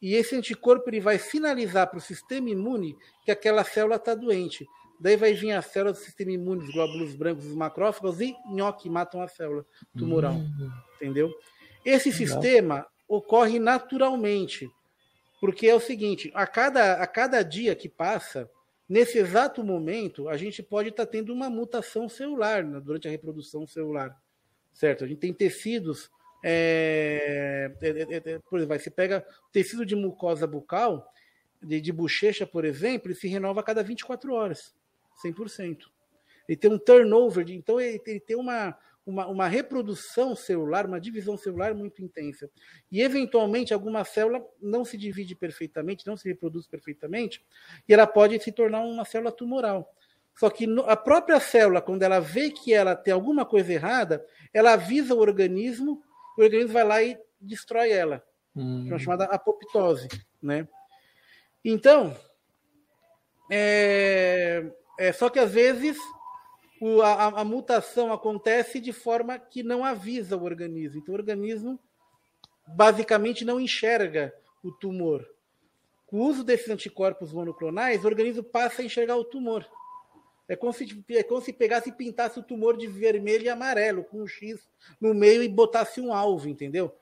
[0.00, 4.66] E esse anticorpo ele vai sinalizar para o sistema imune que aquela célula está doente.
[5.00, 8.90] Daí vai vir a célula do sistema imune, os glóbulos brancos, os macrófagos e nhoque,
[8.90, 9.64] matam a célula
[9.96, 10.34] tumoral.
[10.34, 10.70] Uhum.
[10.96, 11.32] Entendeu?
[11.84, 12.26] Esse Legal.
[12.26, 14.70] sistema ocorre naturalmente.
[15.40, 18.50] Porque é o seguinte, a cada, a cada dia que passa,
[18.88, 23.10] nesse exato momento, a gente pode estar tá tendo uma mutação celular né, durante a
[23.10, 24.16] reprodução celular.
[24.72, 25.04] Certo?
[25.04, 26.10] A gente tem tecidos.
[26.42, 31.12] É, é, é, é por exemplo, você pega tecido de mucosa bucal,
[31.62, 34.74] de, de bochecha, por exemplo, ele se renova a cada 24 horas,
[35.24, 35.78] 100%.
[36.48, 38.76] Ele tem um turnover, de, então ele, ele tem uma,
[39.08, 42.50] uma, uma reprodução celular, uma divisão celular muito intensa.
[42.92, 47.42] E, eventualmente, alguma célula não se divide perfeitamente, não se reproduz perfeitamente,
[47.88, 49.90] e ela pode se tornar uma célula tumoral.
[50.36, 54.74] Só que a própria célula, quando ela vê que ela tem alguma coisa errada, ela
[54.74, 56.02] avisa o organismo,
[56.36, 58.22] o organismo vai lá e destrói ela.
[58.54, 58.94] Hum.
[58.94, 60.06] É chamada apoptose.
[60.40, 60.68] Né?
[61.64, 62.14] Então,
[63.50, 65.96] é, é, só que às vezes
[66.80, 71.00] o, a, a, mutação acontece de forma que não avisa o organismo.
[71.00, 71.78] Então, o organismo
[72.66, 74.32] basicamente não enxerga
[74.62, 75.26] o tumor.
[76.06, 79.66] Com o uso desses anticorpos monoclonais, o organismo passa a enxergar o tumor.
[80.48, 84.04] É como se, é como se pegasse e pintasse o tumor de vermelho e amarelo,
[84.04, 84.66] com um X
[84.98, 86.94] no meio e botasse um alvo, entendeu?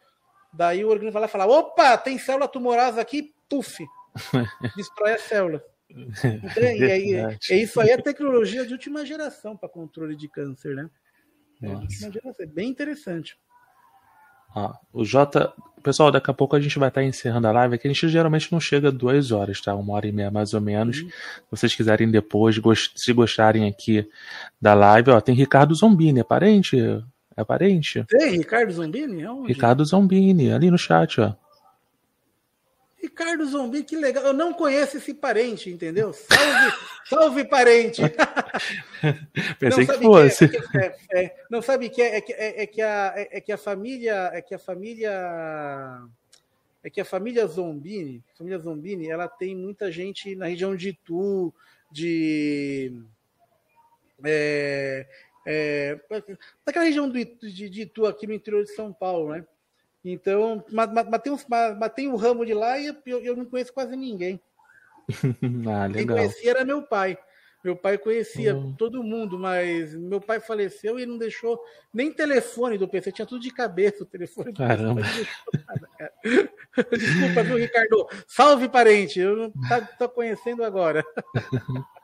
[0.52, 3.86] Daí o organismo vai lá e fala: opa, tem célula tumoral aqui, puf,
[4.76, 5.64] destrói a célula.
[6.56, 10.90] Aí, é isso aí é tecnologia de última geração para controle de câncer, né?
[12.38, 13.36] É bem interessante.
[14.54, 15.52] Ah, o J.
[15.82, 18.50] Pessoal, daqui a pouco a gente vai estar encerrando a live, que a gente geralmente
[18.50, 19.74] não chega a duas horas, tá?
[19.74, 21.00] Uma hora e meia mais ou menos.
[21.00, 21.08] Uhum.
[21.08, 22.56] Se vocês quiserem depois,
[22.94, 24.08] se gostarem aqui
[24.60, 26.76] da live, ó, tem Ricardo Zombini, é parente?
[27.36, 28.02] É parente?
[28.08, 29.26] Tem, Ricardo Zombini?
[29.26, 29.48] Onde?
[29.48, 31.34] Ricardo Zombini, ali no chat, ó.
[33.06, 34.24] Ricardo Zombi, que legal.
[34.24, 36.12] Eu não conheço esse parente, entendeu?
[36.12, 36.76] Salve,
[37.08, 38.02] salve parente.
[39.60, 40.44] Pensei que fosse.
[40.44, 44.30] É, é, é, é, não sabe que é, é, que, a, é, que a família,
[44.32, 46.02] é que a família,
[46.82, 51.54] é que a família Zombini, família Zombini, ela tem muita gente na região de Itu,
[51.92, 52.92] de
[54.24, 55.06] é,
[55.46, 56.00] é,
[56.64, 59.46] daquela região do, de, de Itu aqui no interior de São Paulo, né?
[60.08, 63.44] Então, mas, mas, tem, um, mas tem um ramo de lá e eu, eu não
[63.44, 64.40] conheço quase ninguém.
[65.68, 67.18] ah, Quem conhecia era meu pai.
[67.64, 68.72] Meu pai conhecia uhum.
[68.74, 71.60] todo mundo, mas meu pai faleceu e não deixou
[71.92, 74.52] nem telefone do PC, tinha tudo de cabeça o telefone.
[74.52, 75.02] Caramba.
[76.92, 78.06] Desculpa, viu, Ricardo?
[78.28, 79.52] Salve, parente, eu não
[79.98, 81.04] tô conhecendo agora.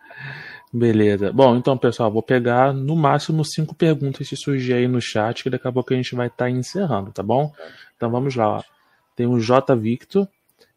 [0.72, 1.30] Beleza.
[1.32, 5.50] Bom, então, pessoal, vou pegar no máximo cinco perguntas que surgir aí no chat, que
[5.50, 7.52] daqui a pouco a gente vai estar tá encerrando, tá bom?
[8.02, 8.56] Então vamos lá.
[8.56, 8.62] Ó.
[9.14, 9.76] Tem o J.
[9.76, 10.28] Victor.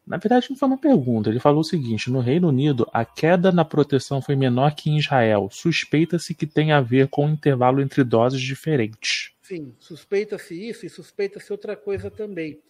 [0.06, 1.28] Na verdade, não foi uma pergunta.
[1.28, 4.96] Ele falou o seguinte: no Reino Unido, a queda na proteção foi menor que em
[4.96, 5.48] Israel.
[5.50, 9.32] Suspeita-se que tem a ver com o um intervalo entre doses diferentes.
[9.42, 12.60] Sim, suspeita-se isso e suspeita-se outra coisa também.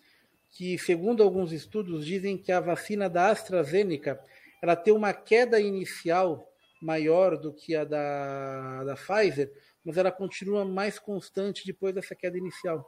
[0.53, 4.19] Que, segundo alguns estudos, dizem que a vacina da AstraZeneca
[4.63, 6.51] ela tem uma queda inicial
[6.81, 9.53] maior do que a da, da Pfizer,
[9.85, 12.87] mas ela continua mais constante depois dessa queda inicial.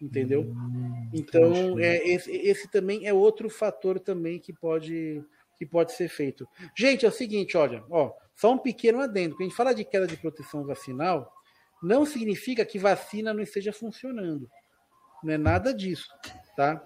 [0.00, 0.42] Entendeu?
[0.42, 5.22] Hum, então, é, esse, esse também é outro fator também que pode,
[5.56, 6.46] que pode ser feito.
[6.76, 9.34] Gente, é o seguinte, olha, ó, só um pequeno adendo.
[9.34, 11.32] Quando a gente fala de queda de proteção vacinal,
[11.82, 14.50] não significa que vacina não esteja funcionando.
[15.22, 16.08] Não é nada disso,
[16.56, 16.82] tá?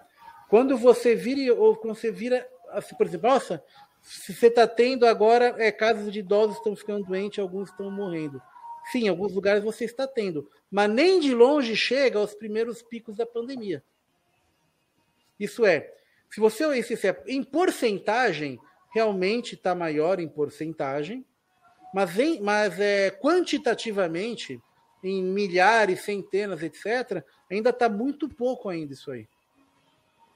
[0.49, 3.63] Quando você vira ou quando você vira, assim, por exemplo, nossa,
[4.03, 8.41] se você está tendo agora é, casos de idosos estão ficando doentes, alguns estão morrendo.
[8.91, 13.17] Sim, em alguns lugares você está tendo, mas nem de longe chega aos primeiros picos
[13.17, 13.83] da pandemia.
[15.39, 15.95] Isso é,
[16.31, 18.59] se você esse é, em porcentagem,
[18.91, 21.25] realmente está maior em porcentagem,
[21.93, 24.61] mas, em, mas é, quantitativamente,
[25.03, 29.29] em milhares, centenas, etc., ainda está muito pouco ainda isso aí.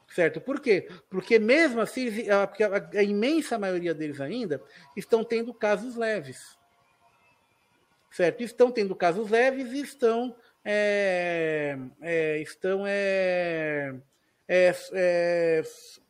[0.08, 0.40] Certo?
[0.42, 0.88] Por quê?
[1.08, 4.62] Porque mesmo assim, a, a, a imensa maioria deles ainda
[4.94, 6.58] estão tendo casos leves.
[8.12, 8.42] Certo?
[8.42, 13.94] Estão tendo casos leves e estão é, é, estão é,
[14.46, 15.62] é, é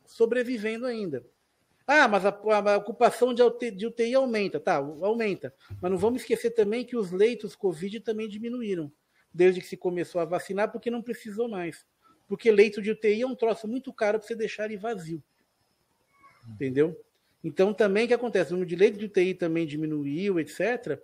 [0.07, 1.25] sobrevivendo ainda.
[1.87, 4.61] Ah, mas a, a ocupação de UTI, de UTI aumenta.
[4.61, 5.55] Tá, aumenta.
[5.81, 8.93] Mas não vamos esquecer também que os leitos Covid também diminuíram
[9.33, 11.87] desde que se começou a vacinar, porque não precisou mais.
[12.29, 15.23] Porque leito de UTI é um troço muito caro para você deixar ele vazio.
[16.49, 17.01] Entendeu?
[17.43, 18.51] Então, também o que acontece?
[18.51, 21.01] O número de leitos de UTI também diminuiu, etc.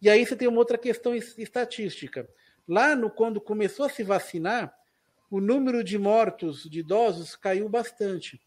[0.00, 2.28] E aí você tem uma outra questão estatística.
[2.66, 4.74] Lá no quando começou a se vacinar,
[5.30, 8.40] o número de mortos de idosos caiu bastante.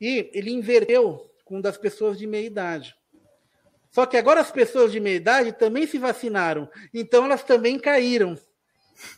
[0.00, 2.94] E ele inverteu com das pessoas de meia idade.
[3.90, 8.38] Só que agora as pessoas de meia idade também se vacinaram, então elas também caíram.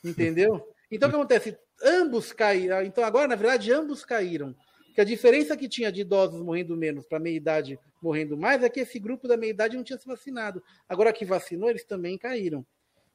[0.05, 0.72] Entendeu?
[0.90, 1.59] Então o que acontece?
[1.82, 2.82] Ambos caíram.
[2.82, 4.55] Então agora, na verdade, ambos caíram.
[4.98, 8.68] Que a diferença que tinha de idosos morrendo menos para meia idade morrendo mais é
[8.68, 10.60] que esse grupo da meia idade não tinha se vacinado.
[10.88, 12.66] Agora que vacinou, eles também caíram.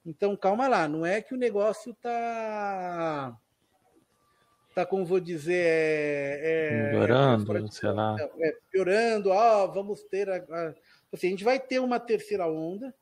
[0.05, 3.37] Então calma lá, não é que o negócio tá
[4.73, 8.15] tá como vou dizer, é, é piorando, é, sei lá.
[8.39, 10.73] É, piorando, ó, vamos ter a, a,
[11.11, 12.95] assim, a gente vai ter uma terceira onda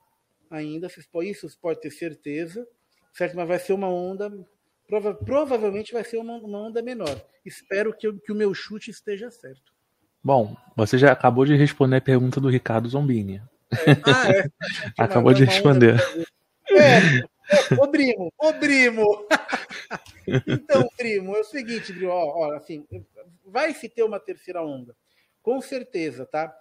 [0.49, 2.67] ainda, isso pode ter certeza,
[3.13, 3.35] certo?
[3.35, 4.33] Mas vai ser uma onda,
[4.91, 7.15] prova, provavelmente vai ser uma, uma onda menor.
[7.45, 9.71] Espero que, eu, que o meu chute esteja certo.
[10.21, 13.41] Bom, você já acabou de responder a pergunta do Ricardo Zombini.
[13.71, 13.91] É.
[14.05, 14.49] Ah, é.
[15.01, 15.95] acabou de responder.
[16.69, 17.23] É,
[17.79, 19.27] Ô, primo, ô, primo.
[20.47, 22.85] então, primo, é o seguinte, ó, ó, assim,
[23.45, 24.95] vai se ter uma terceira onda.
[25.41, 26.55] Com certeza, tá?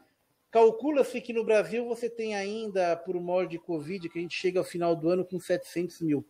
[0.50, 4.58] Calcula-se que no Brasil você tem ainda, por morte de Covid, que a gente chega
[4.58, 6.26] ao final do ano com 700 mil.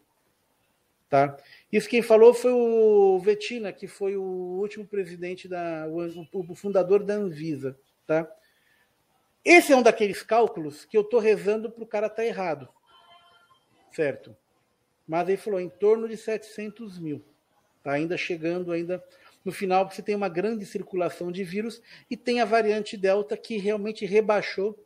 [1.10, 1.36] Tá?
[1.70, 5.86] Isso quem falou foi o Vetina, que foi o último presidente, da,
[6.32, 7.76] o, fundador da Anvisa.
[8.06, 8.30] Tá?
[9.44, 12.68] Esse é um daqueles cálculos que eu estou rezando para o cara estar tá errado.
[13.92, 14.34] Certo?
[15.10, 17.20] mas ele falou em torno de 700 mil.
[17.78, 19.02] Está ainda chegando ainda
[19.44, 23.56] no final, você tem uma grande circulação de vírus e tem a variante Delta que
[23.56, 24.78] realmente rebaixou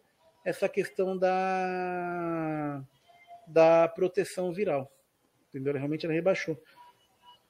[0.43, 2.83] essa questão da,
[3.47, 4.91] da proteção viral.
[5.55, 5.73] Entendeu?
[5.75, 6.61] Realmente ela rebaixou.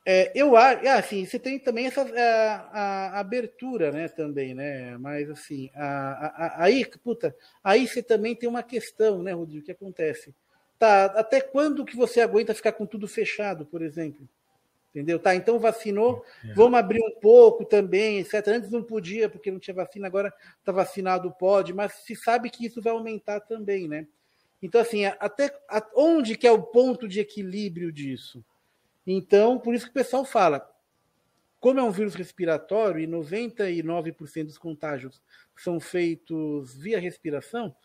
[0.07, 4.99] É, eu acho, ah, assim, você tem também essa a, a, abertura, né, também, né,
[4.99, 9.73] mas assim, a, aí, puta, aí você também tem uma questão, né, Rodrigo, o que
[9.73, 10.35] acontece?
[10.79, 14.29] Tá, até quando que você aguenta ficar com tudo fechado, por exemplo?
[14.91, 15.19] Entendeu?
[15.19, 16.53] Tá, então vacinou, é.
[16.53, 18.47] vamos abrir um pouco também, etc.
[18.49, 22.67] Antes não podia, porque não tinha vacina, agora está vacinado, pode, mas se sabe que
[22.67, 24.07] isso vai aumentar também, né?
[24.65, 25.55] Então, assim, até
[25.95, 28.43] onde que é o ponto de equilíbrio disso?
[29.07, 30.67] Então, por isso que o pessoal fala,
[31.61, 35.21] como é um vírus respiratório e 99% dos contágios
[35.55, 37.77] são feitos via respiração,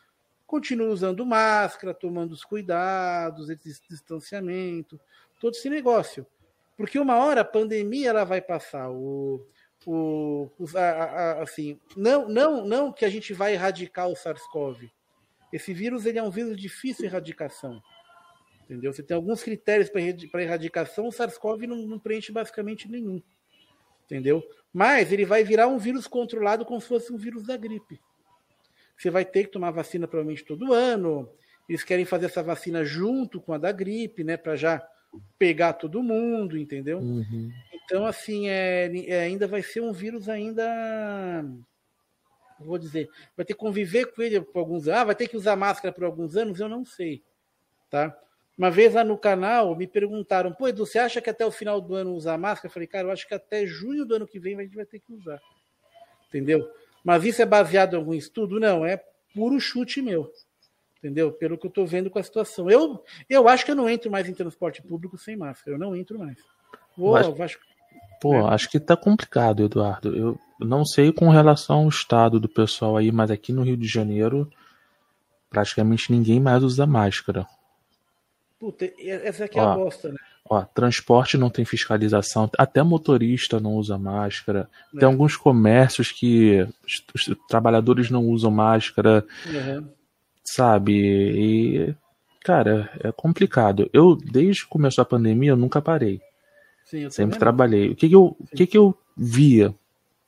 [0.47, 4.97] continua usando máscara, tomando os cuidados, esse distanciamento,
[5.37, 6.25] todo esse negócio.
[6.77, 8.89] Porque uma hora a pandemia ela vai passar.
[8.89, 9.45] O,
[9.85, 14.89] o, a, a, assim, não, não, não que a gente vai erradicar o SARS-CoV.
[15.51, 17.81] Esse vírus ele é um vírus de difícil erradicação.
[18.63, 18.93] Entendeu?
[18.93, 23.21] Você tem alguns critérios para erradicação, o SARS-CoV não, não preenche basicamente nenhum.
[24.05, 24.43] Entendeu?
[24.71, 27.99] Mas ele vai virar um vírus controlado como se fosse um vírus da gripe.
[28.95, 31.29] Você vai ter que tomar vacina provavelmente todo ano.
[31.67, 34.35] Eles querem fazer essa vacina junto com a da gripe, né?
[34.35, 34.85] Para já
[35.37, 36.99] pegar todo mundo, entendeu?
[36.99, 37.51] Uhum.
[37.73, 41.43] Então, assim, é, é, ainda vai ser um vírus ainda.
[42.59, 44.99] Vou dizer, vai ter que conviver com ele por alguns anos.
[44.99, 46.59] Ah, vai ter que usar máscara por alguns anos?
[46.59, 47.23] Eu não sei.
[47.89, 48.15] Tá?
[48.57, 51.79] Uma vez lá no canal me perguntaram, pô, Edu, você acha que até o final
[51.79, 52.67] do ano usar máscara?
[52.67, 54.85] Eu falei, cara, eu acho que até junho do ano que vem a gente vai
[54.85, 55.39] ter que usar.
[56.27, 56.69] Entendeu?
[57.03, 58.59] Mas isso é baseado em algum estudo?
[58.59, 59.01] Não, é
[59.33, 60.29] puro chute meu.
[60.97, 61.31] Entendeu?
[61.31, 62.69] Pelo que eu estou vendo com a situação.
[62.69, 65.75] Eu, eu acho que eu não entro mais em transporte público sem máscara.
[65.75, 66.37] Eu não entro mais.
[66.97, 67.59] Vou, acho, acho,
[68.21, 68.53] pô, é.
[68.53, 70.15] acho que está complicado, Eduardo.
[70.15, 73.87] Eu não sei com relação ao estado do pessoal aí, mas aqui no Rio de
[73.87, 74.49] Janeiro
[75.49, 77.45] praticamente ninguém mais usa máscara.
[78.59, 80.17] Puta, essa aqui é a bosta, né?
[80.49, 84.69] Ó, transporte não tem fiscalização, até motorista não usa máscara.
[84.93, 84.99] É.
[84.99, 89.87] Tem alguns comércios que os, os, trabalhadores não usam máscara, uhum.
[90.43, 90.93] sabe?
[90.93, 91.95] E,
[92.43, 93.89] cara, é complicado.
[93.93, 96.19] Eu, desde que começou a pandemia, eu nunca parei.
[96.89, 97.89] Sim, Sempre trabalhei.
[97.89, 99.73] O que, que eu, o que, que eu via,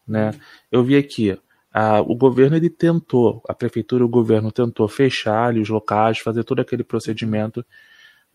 [0.08, 0.30] né?
[0.30, 0.40] Uhum.
[0.72, 1.38] Eu vi aqui,
[1.74, 6.44] a, o governo ele tentou, a prefeitura, o governo tentou fechar ali os locais, fazer
[6.44, 7.66] todo aquele procedimento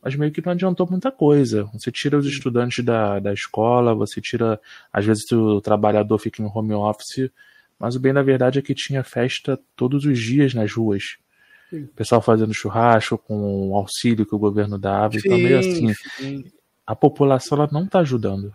[0.07, 1.65] mas meio que não adiantou muita coisa.
[1.73, 4.61] Você tira os estudantes da, da escola, você tira.
[4.93, 7.29] Às vezes o trabalhador fica em home office,
[7.77, 11.17] mas o bem da verdade é que tinha festa todos os dias nas ruas.
[11.71, 11.83] Sim.
[11.83, 15.15] O pessoal fazendo churrasco com o auxílio que o governo dava.
[15.15, 16.45] Sim, então, meio assim, sim.
[16.87, 18.55] A população ela não está ajudando.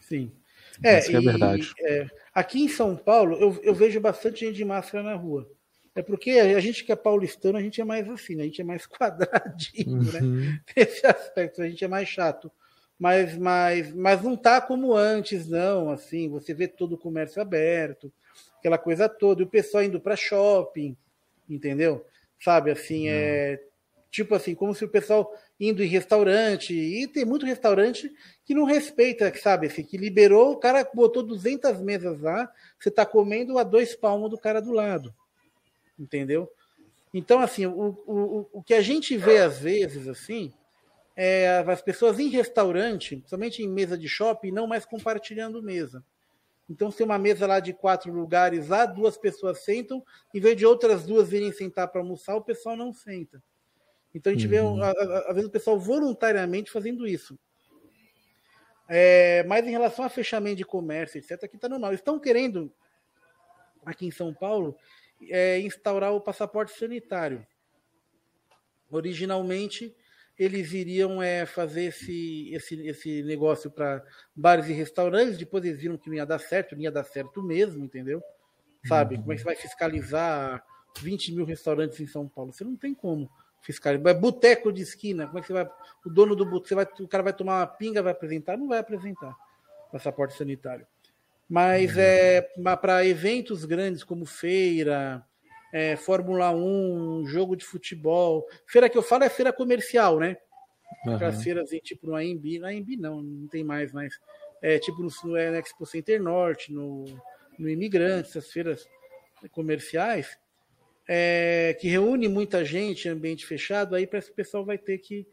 [0.00, 0.30] Sim.
[0.82, 1.72] É, Essa é a verdade.
[1.80, 5.50] É, aqui em São Paulo, eu, eu vejo bastante gente de máscara na rua.
[5.94, 8.42] É porque a gente que é paulistano, a gente é mais assim, né?
[8.42, 10.20] a gente é mais quadradinho, né?
[10.20, 10.40] uhum.
[10.40, 10.60] né?
[10.76, 12.50] Nesse aspecto, a gente é mais chato.
[12.98, 15.90] Mas, mas, mas não tá como antes, não.
[15.90, 18.12] Assim, você vê todo o comércio aberto,
[18.58, 20.96] aquela coisa toda, e o pessoal indo para shopping,
[21.48, 22.04] entendeu?
[22.40, 23.14] Sabe, assim, uhum.
[23.14, 23.60] é
[24.14, 28.12] tipo assim, como se o pessoal indo em restaurante, e tem muito restaurante
[28.44, 33.04] que não respeita, sabe, assim, que liberou, o cara botou 200 mesas lá, você tá
[33.04, 35.14] comendo a dois palmos do cara do lado
[35.98, 36.50] entendeu?
[37.12, 40.52] Então, assim, o, o, o que a gente vê às vezes, assim,
[41.16, 46.04] é as pessoas em restaurante, principalmente em mesa de shopping, não mais compartilhando mesa.
[46.68, 50.66] Então, se uma mesa lá de quatro lugares lá, duas pessoas sentam, em vez de
[50.66, 53.40] outras duas virem sentar para almoçar, o pessoal não senta.
[54.14, 54.76] Então, a gente uhum.
[54.76, 54.84] vê,
[55.26, 57.38] às vezes, o pessoal voluntariamente fazendo isso.
[58.88, 61.92] É, mas em relação a fechamento de comércio, etc., aqui está normal.
[61.92, 62.72] Estão querendo,
[63.84, 64.76] aqui em São Paulo,
[65.30, 67.44] é, instaurar o passaporte sanitário.
[68.90, 69.96] Originalmente,
[70.38, 74.04] eles iriam é, fazer esse, esse, esse negócio para
[74.34, 77.42] bares e restaurantes, depois eles viram que não ia dar certo, não ia dar certo
[77.42, 78.22] mesmo, entendeu?
[78.86, 79.14] Sabe?
[79.16, 79.22] Uhum.
[79.22, 80.62] Como é que você vai fiscalizar
[81.00, 82.52] 20 mil restaurantes em São Paulo?
[82.52, 83.30] Você não tem como
[83.64, 84.14] fiscalizar.
[84.14, 85.68] É boteco de esquina, como é que você vai.
[86.04, 88.56] O dono do boteco, o cara vai tomar uma pinga, vai apresentar?
[88.56, 89.34] Não vai apresentar
[89.90, 90.86] passaporte sanitário.
[91.48, 92.00] Mas uhum.
[92.00, 92.48] é
[92.80, 95.24] para eventos grandes como feira,
[95.72, 98.46] é, Fórmula 1, jogo de futebol.
[98.66, 100.36] Feira que eu falo é feira comercial, né?
[101.06, 101.14] Uhum.
[101.14, 104.18] Aquelas feiras assim, tipo no AMB, no AMB não, não tem mais, mas
[104.62, 107.04] é tipo no, no Expo Center Norte, no,
[107.58, 108.88] no Imigrante, essas feiras
[109.52, 110.38] comerciais,
[111.08, 114.98] é, que reúne muita gente em ambiente fechado, aí parece que o pessoal vai ter
[114.98, 115.26] que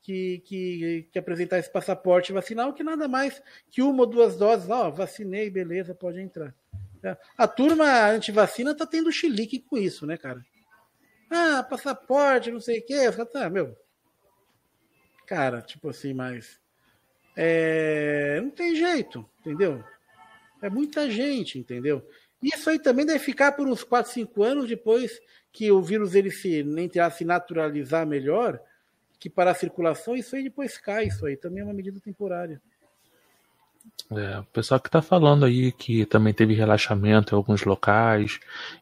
[0.00, 4.70] que, que, que, apresentar esse passaporte vacinal, que nada mais que uma ou duas doses,
[4.70, 6.54] ó, vacinei, beleza, pode entrar.
[7.36, 10.44] A turma antivacina tá tendo chilique com isso, né, cara?
[11.30, 12.96] Ah, passaporte, não sei o quê.
[13.30, 13.76] Tá, meu.
[15.26, 16.58] Cara, tipo assim, mas.
[17.36, 19.84] É, não tem jeito, entendeu?
[20.60, 22.04] É muita gente, entendeu?
[22.42, 25.20] Isso aí também deve ficar por uns 4, 5 anos depois
[25.52, 28.60] que o vírus ele se, entre se naturalizar melhor,
[29.18, 32.60] que para a circulação, isso aí depois cai, isso aí também é uma medida temporária.
[34.10, 38.38] É, o pessoal que está falando aí que também teve relaxamento em alguns locais,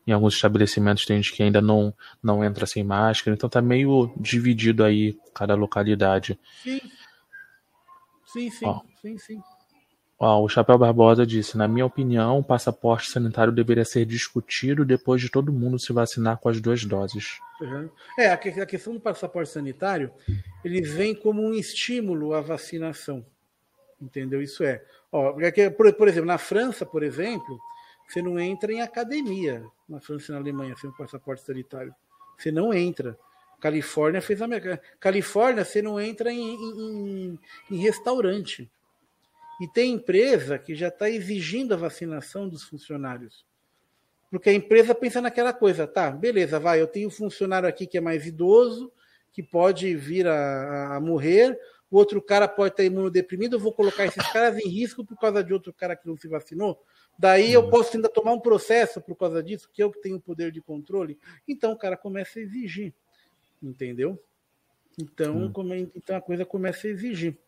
[0.06, 4.12] em alguns estabelecimentos tem gente que ainda não, não entra sem máscara, então tá meio
[4.16, 6.38] dividido aí cada localidade.
[6.62, 6.80] Sim.
[8.26, 9.42] Sim, sim, ó, sim, sim.
[10.18, 15.30] O Chapéu Barbosa disse: Na minha opinião, o passaporte sanitário deveria ser discutido depois de
[15.30, 17.38] todo mundo se vacinar com as duas doses.
[18.18, 20.10] É, a, questão do passaporte sanitário,
[20.64, 23.24] ele vem como um estímulo à vacinação.
[24.00, 24.40] Entendeu?
[24.40, 24.82] Isso é.
[25.12, 25.34] Ó,
[25.76, 27.58] por, por exemplo, na França, por exemplo,
[28.08, 29.62] você não entra em academia.
[29.86, 31.94] Na França e na Alemanha, sem passaporte sanitário.
[32.38, 33.18] Você não entra.
[33.60, 34.48] Califórnia fez a
[34.98, 37.38] Califórnia, você não entra em, em,
[37.70, 38.70] em restaurante.
[39.60, 43.44] E tem empresa que já está exigindo a vacinação dos funcionários.
[44.30, 47.96] Porque a empresa pensa naquela coisa, tá, beleza, vai, eu tenho um funcionário aqui que
[47.96, 48.92] é mais idoso,
[49.32, 51.58] que pode vir a, a morrer,
[51.90, 55.42] o outro cara pode estar imunodeprimido, eu vou colocar esses caras em risco por causa
[55.42, 56.82] de outro cara que não se vacinou.
[57.18, 57.70] Daí eu uhum.
[57.70, 61.18] posso ainda tomar um processo por causa disso, que eu que tenho poder de controle.
[61.46, 62.92] Então o cara começa a exigir,
[63.62, 64.20] entendeu?
[65.00, 67.38] Então, come, então a coisa começa a exigir.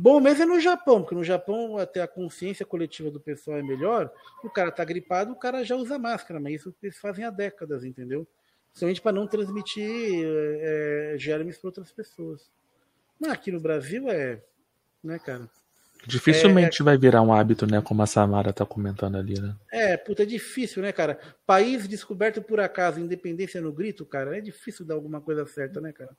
[0.00, 3.62] Bom mesmo é no Japão, porque no Japão até a consciência coletiva do pessoal é
[3.62, 4.10] melhor.
[4.42, 7.84] O cara tá gripado, o cara já usa máscara, mas isso eles fazem há décadas,
[7.84, 8.26] entendeu?
[8.72, 12.50] Somente para não transmitir é, germes para outras pessoas.
[13.20, 14.42] Mas aqui no Brasil é,
[15.04, 15.46] né, cara?
[16.06, 17.82] Dificilmente é, vai virar um hábito, né?
[17.82, 19.54] Como a Samara tá comentando ali, né?
[19.70, 21.20] É, puta, é difícil, né, cara?
[21.46, 25.92] País descoberto por acaso, independência no grito, cara, é difícil dar alguma coisa certa, né,
[25.92, 26.16] cara?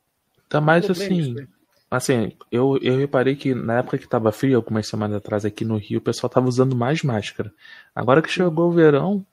[0.47, 1.17] Tá mais assim.
[1.17, 1.47] Isso, né?
[1.91, 5.75] Assim, eu, eu reparei que na época que tava frio, algumas semanas atrás aqui no
[5.75, 7.53] Rio, o pessoal tava usando mais máscara.
[7.93, 9.25] Agora que chegou o verão.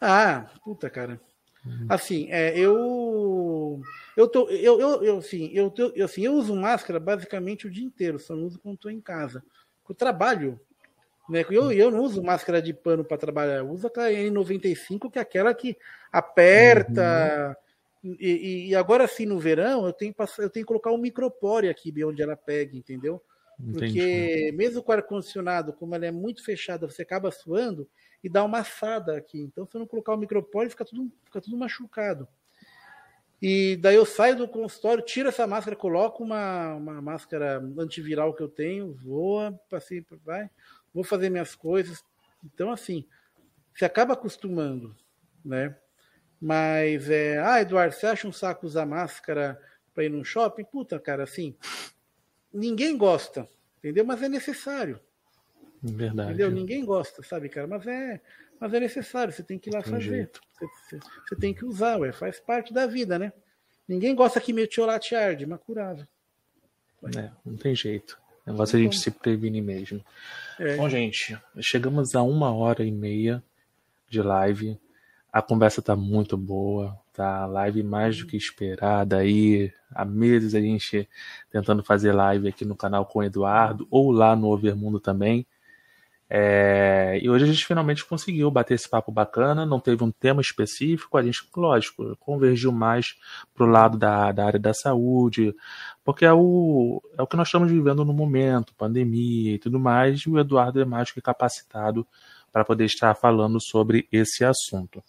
[0.00, 1.20] Ah, puta, cara.
[1.64, 1.86] Uhum.
[1.90, 3.82] Assim, é, eu.
[4.16, 7.84] Eu, tô, eu, eu, eu, assim, eu, eu, assim, eu uso máscara basicamente o dia
[7.84, 9.44] inteiro, só não uso quando estou em casa.
[9.86, 10.58] Eu trabalho,
[11.28, 11.44] né?
[11.50, 15.22] Eu, eu não uso máscara de pano para trabalhar, eu uso aquela N95, que é
[15.22, 15.76] aquela que
[16.10, 17.56] aperta.
[17.58, 17.71] Uhum
[18.02, 21.92] e, e, agora sim, no verão, eu tenho, eu tenho que colocar um micropore aqui
[22.04, 23.22] onde ela pega, entendeu?
[23.60, 23.72] Entendi.
[23.78, 27.88] Porque mesmo com o ar-condicionado, como ela é muito fechada, você acaba suando
[28.22, 29.40] e dá uma assada aqui.
[29.40, 32.26] Então, se eu não colocar o micropore, fica tudo, fica tudo machucado.
[33.40, 38.42] E daí eu saio do consultório, tiro essa máscara, coloco uma, uma máscara antiviral que
[38.42, 40.48] eu tenho, voa, passei, vai,
[40.94, 42.04] vou fazer minhas coisas.
[42.44, 43.04] Então, assim,
[43.74, 44.94] você acaba acostumando,
[45.44, 45.76] né?
[46.42, 49.56] Mas, é, ah, Eduardo, você acha um saco usar máscara
[49.94, 50.64] para ir num shopping?
[50.64, 51.54] Puta, cara, assim,
[52.52, 53.48] ninguém gosta,
[53.78, 54.04] entendeu?
[54.04, 54.98] Mas é necessário.
[55.80, 56.30] Verdade.
[56.30, 56.50] Entendeu?
[56.50, 57.68] Ninguém gosta, sabe, cara?
[57.68, 58.20] Mas é,
[58.58, 60.30] mas é necessário, você tem que ir lá tem fazer.
[60.58, 63.32] Você, você, você, tem que usar, ué, faz parte da vida, né?
[63.86, 66.08] Ninguém gosta que metiolate arde, mas curava.
[67.16, 68.18] É, não tem jeito.
[68.44, 70.04] O negócio é a gente se prevenir mesmo.
[70.58, 70.74] É.
[70.74, 73.40] Bom, gente, chegamos a uma hora e meia
[74.08, 74.76] de live.
[75.32, 77.46] A conversa tá muito boa, tá?
[77.46, 79.72] Live mais do que esperada aí.
[79.94, 81.08] Há meses a gente
[81.50, 85.46] tentando fazer live aqui no canal com o Eduardo, ou lá no Overmundo também.
[86.34, 90.40] É, e hoje a gente finalmente conseguiu bater esse papo bacana, não teve um tema
[90.40, 93.14] específico, a gente, lógico, convergiu mais
[93.54, 95.54] pro lado da, da área da saúde,
[96.02, 100.20] porque é o, é o que nós estamos vivendo no momento, pandemia e tudo mais,
[100.20, 102.06] e o Eduardo é mais que capacitado
[102.50, 105.02] para poder estar falando sobre esse assunto.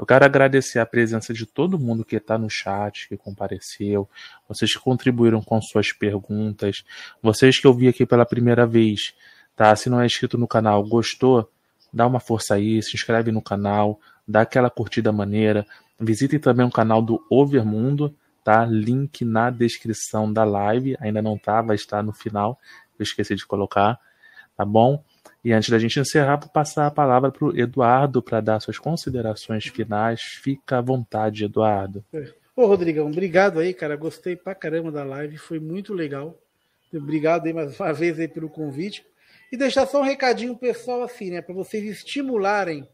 [0.00, 4.08] Eu quero agradecer a presença de todo mundo que está no chat, que compareceu,
[4.48, 6.82] vocês que contribuíram com suas perguntas,
[7.22, 9.12] vocês que eu vi aqui pela primeira vez,
[9.54, 9.76] tá?
[9.76, 11.50] Se não é inscrito no canal, gostou?
[11.92, 15.66] Dá uma força aí, se inscreve no canal, dá aquela curtida maneira.
[16.00, 18.64] Visitem também o canal do Overmundo, tá?
[18.64, 22.58] Link na descrição da live, ainda não tá, vai estar no final,
[22.98, 24.00] eu esqueci de colocar,
[24.56, 25.04] tá bom?
[25.42, 28.78] E antes da gente encerrar, vou passar a palavra para o Eduardo para dar suas
[28.78, 30.20] considerações finais.
[30.20, 32.04] Fica à vontade, Eduardo.
[32.54, 33.96] Ô, Rodrigão, obrigado aí, cara.
[33.96, 36.38] Gostei pra caramba da live, foi muito legal.
[36.92, 39.04] Obrigado aí mais uma vez aí pelo convite.
[39.50, 41.40] E deixar só um recadinho pessoal assim, né?
[41.40, 42.86] Para vocês estimularem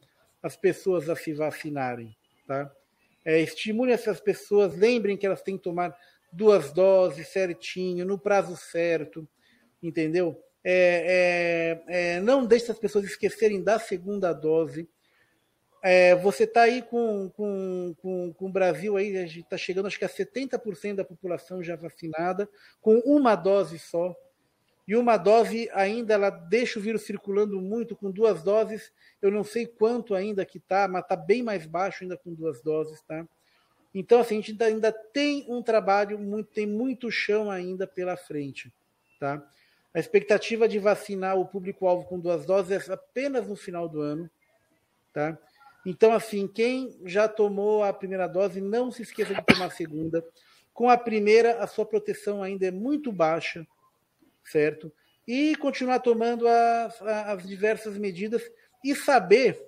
[0.42, 2.16] as pessoas a se vacinarem,
[2.46, 2.70] tá?
[3.24, 5.96] É, estimulem essas pessoas, lembrem que elas têm que tomar
[6.32, 9.26] duas doses certinho, no prazo certo,
[9.82, 10.40] entendeu?
[10.68, 14.88] É, é, é, não deixe as pessoas esquecerem da segunda dose.
[15.80, 19.86] É, você está aí com, com, com, com, o Brasil aí, a gente está chegando
[19.86, 22.48] acho que a 70% da população já vacinada,
[22.80, 24.12] com uma dose só.
[24.88, 29.44] E uma dose ainda ela deixa o vírus circulando muito, com duas doses, eu não
[29.44, 33.24] sei quanto ainda que está, mas está bem mais baixo ainda com duas doses, tá?
[33.94, 38.16] Então, assim, a gente ainda, ainda tem um trabalho, muito, tem muito chão ainda pela
[38.16, 38.72] frente,
[39.20, 39.48] tá?
[39.96, 44.30] A expectativa de vacinar o público-alvo com duas doses é apenas no final do ano.
[45.10, 45.38] Tá?
[45.86, 50.22] Então, assim, quem já tomou a primeira dose, não se esqueça de tomar a segunda.
[50.74, 53.66] Com a primeira, a sua proteção ainda é muito baixa,
[54.44, 54.92] certo?
[55.26, 58.42] E continuar tomando as, as diversas medidas
[58.84, 59.58] e saber,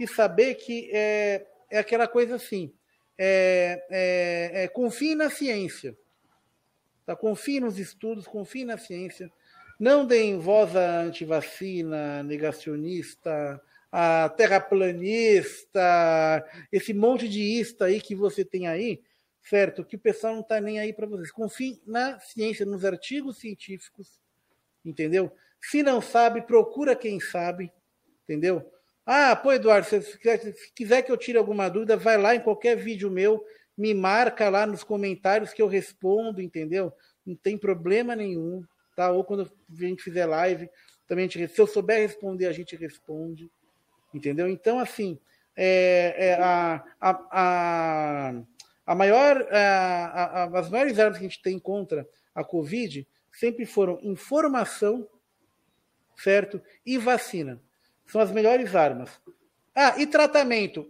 [0.00, 2.74] e saber que é, é aquela coisa assim,
[3.16, 5.96] é, é, é, confie na ciência,
[7.06, 7.14] tá?
[7.14, 9.30] confie nos estudos, confie na ciência,
[9.80, 13.58] não deem voz à antivacina, negacionista,
[13.90, 15.80] a terraplanista,
[16.70, 19.02] esse monte de ista aí que você tem aí,
[19.42, 19.82] certo?
[19.82, 21.32] Que o pessoal não está nem aí para vocês.
[21.32, 24.20] Confie na ciência, nos artigos científicos,
[24.84, 25.32] entendeu?
[25.62, 27.72] Se não sabe, procura quem sabe,
[28.24, 28.70] entendeu?
[29.06, 30.18] Ah, pô, Eduardo, se
[30.74, 33.42] quiser que eu tire alguma dúvida, vai lá em qualquer vídeo meu,
[33.76, 36.92] me marca lá nos comentários que eu respondo, entendeu?
[37.24, 38.62] Não tem problema nenhum,
[39.00, 39.10] tá?
[39.10, 40.68] Ou quando a gente fizer live,
[41.08, 43.50] também gente, se eu souber responder, a gente responde,
[44.12, 44.46] entendeu?
[44.46, 45.18] Então, assim,
[45.56, 48.42] é, é a, a, a,
[48.84, 53.64] a maior, a, a, as maiores armas que a gente tem contra a Covid sempre
[53.64, 55.08] foram informação,
[56.14, 56.60] certo?
[56.84, 57.58] E vacina.
[58.06, 59.18] São as melhores armas.
[59.74, 60.86] Ah, e tratamento.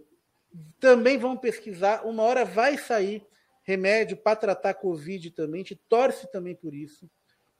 [0.81, 2.05] Também vão pesquisar.
[2.05, 3.25] Uma hora vai sair
[3.63, 5.61] remédio para tratar Covid também.
[5.61, 7.09] A gente torce também por isso.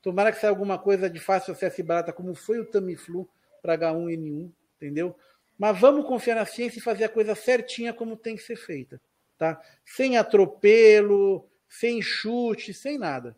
[0.01, 3.29] Tomara que saia alguma coisa de fácil acesso e barata, como foi o Tamiflu
[3.61, 5.15] para H1N1, entendeu?
[5.57, 8.99] Mas vamos confiar na ciência e fazer a coisa certinha como tem que ser feita,
[9.37, 9.61] tá?
[9.85, 13.35] Sem atropelo, sem chute, sem nada,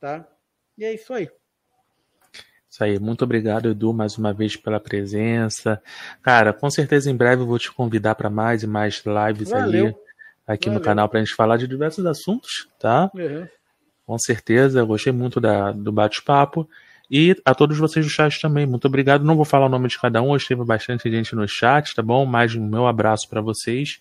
[0.00, 0.26] tá?
[0.76, 1.30] E é isso aí.
[2.68, 5.82] Isso aí, muito obrigado, Edu, mais uma vez pela presença.
[6.22, 9.86] Cara, com certeza em breve eu vou te convidar para mais e mais lives Valeu.
[9.86, 9.94] aí
[10.46, 10.78] aqui Valeu.
[10.78, 13.10] no canal para a gente falar de diversos assuntos, tá?
[13.14, 13.46] Uhum.
[14.10, 16.68] Com certeza, gostei muito da, do bate-papo.
[17.08, 19.24] E a todos vocês do chat também, muito obrigado.
[19.24, 22.02] Não vou falar o nome de cada um, hoje teve bastante gente no chat, tá
[22.02, 22.26] bom?
[22.26, 24.00] Mais um meu abraço para vocês.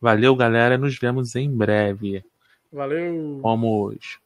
[0.00, 0.78] Valeu, galera.
[0.78, 2.24] Nos vemos em breve.
[2.72, 3.40] Valeu.
[3.42, 4.20] Vamos.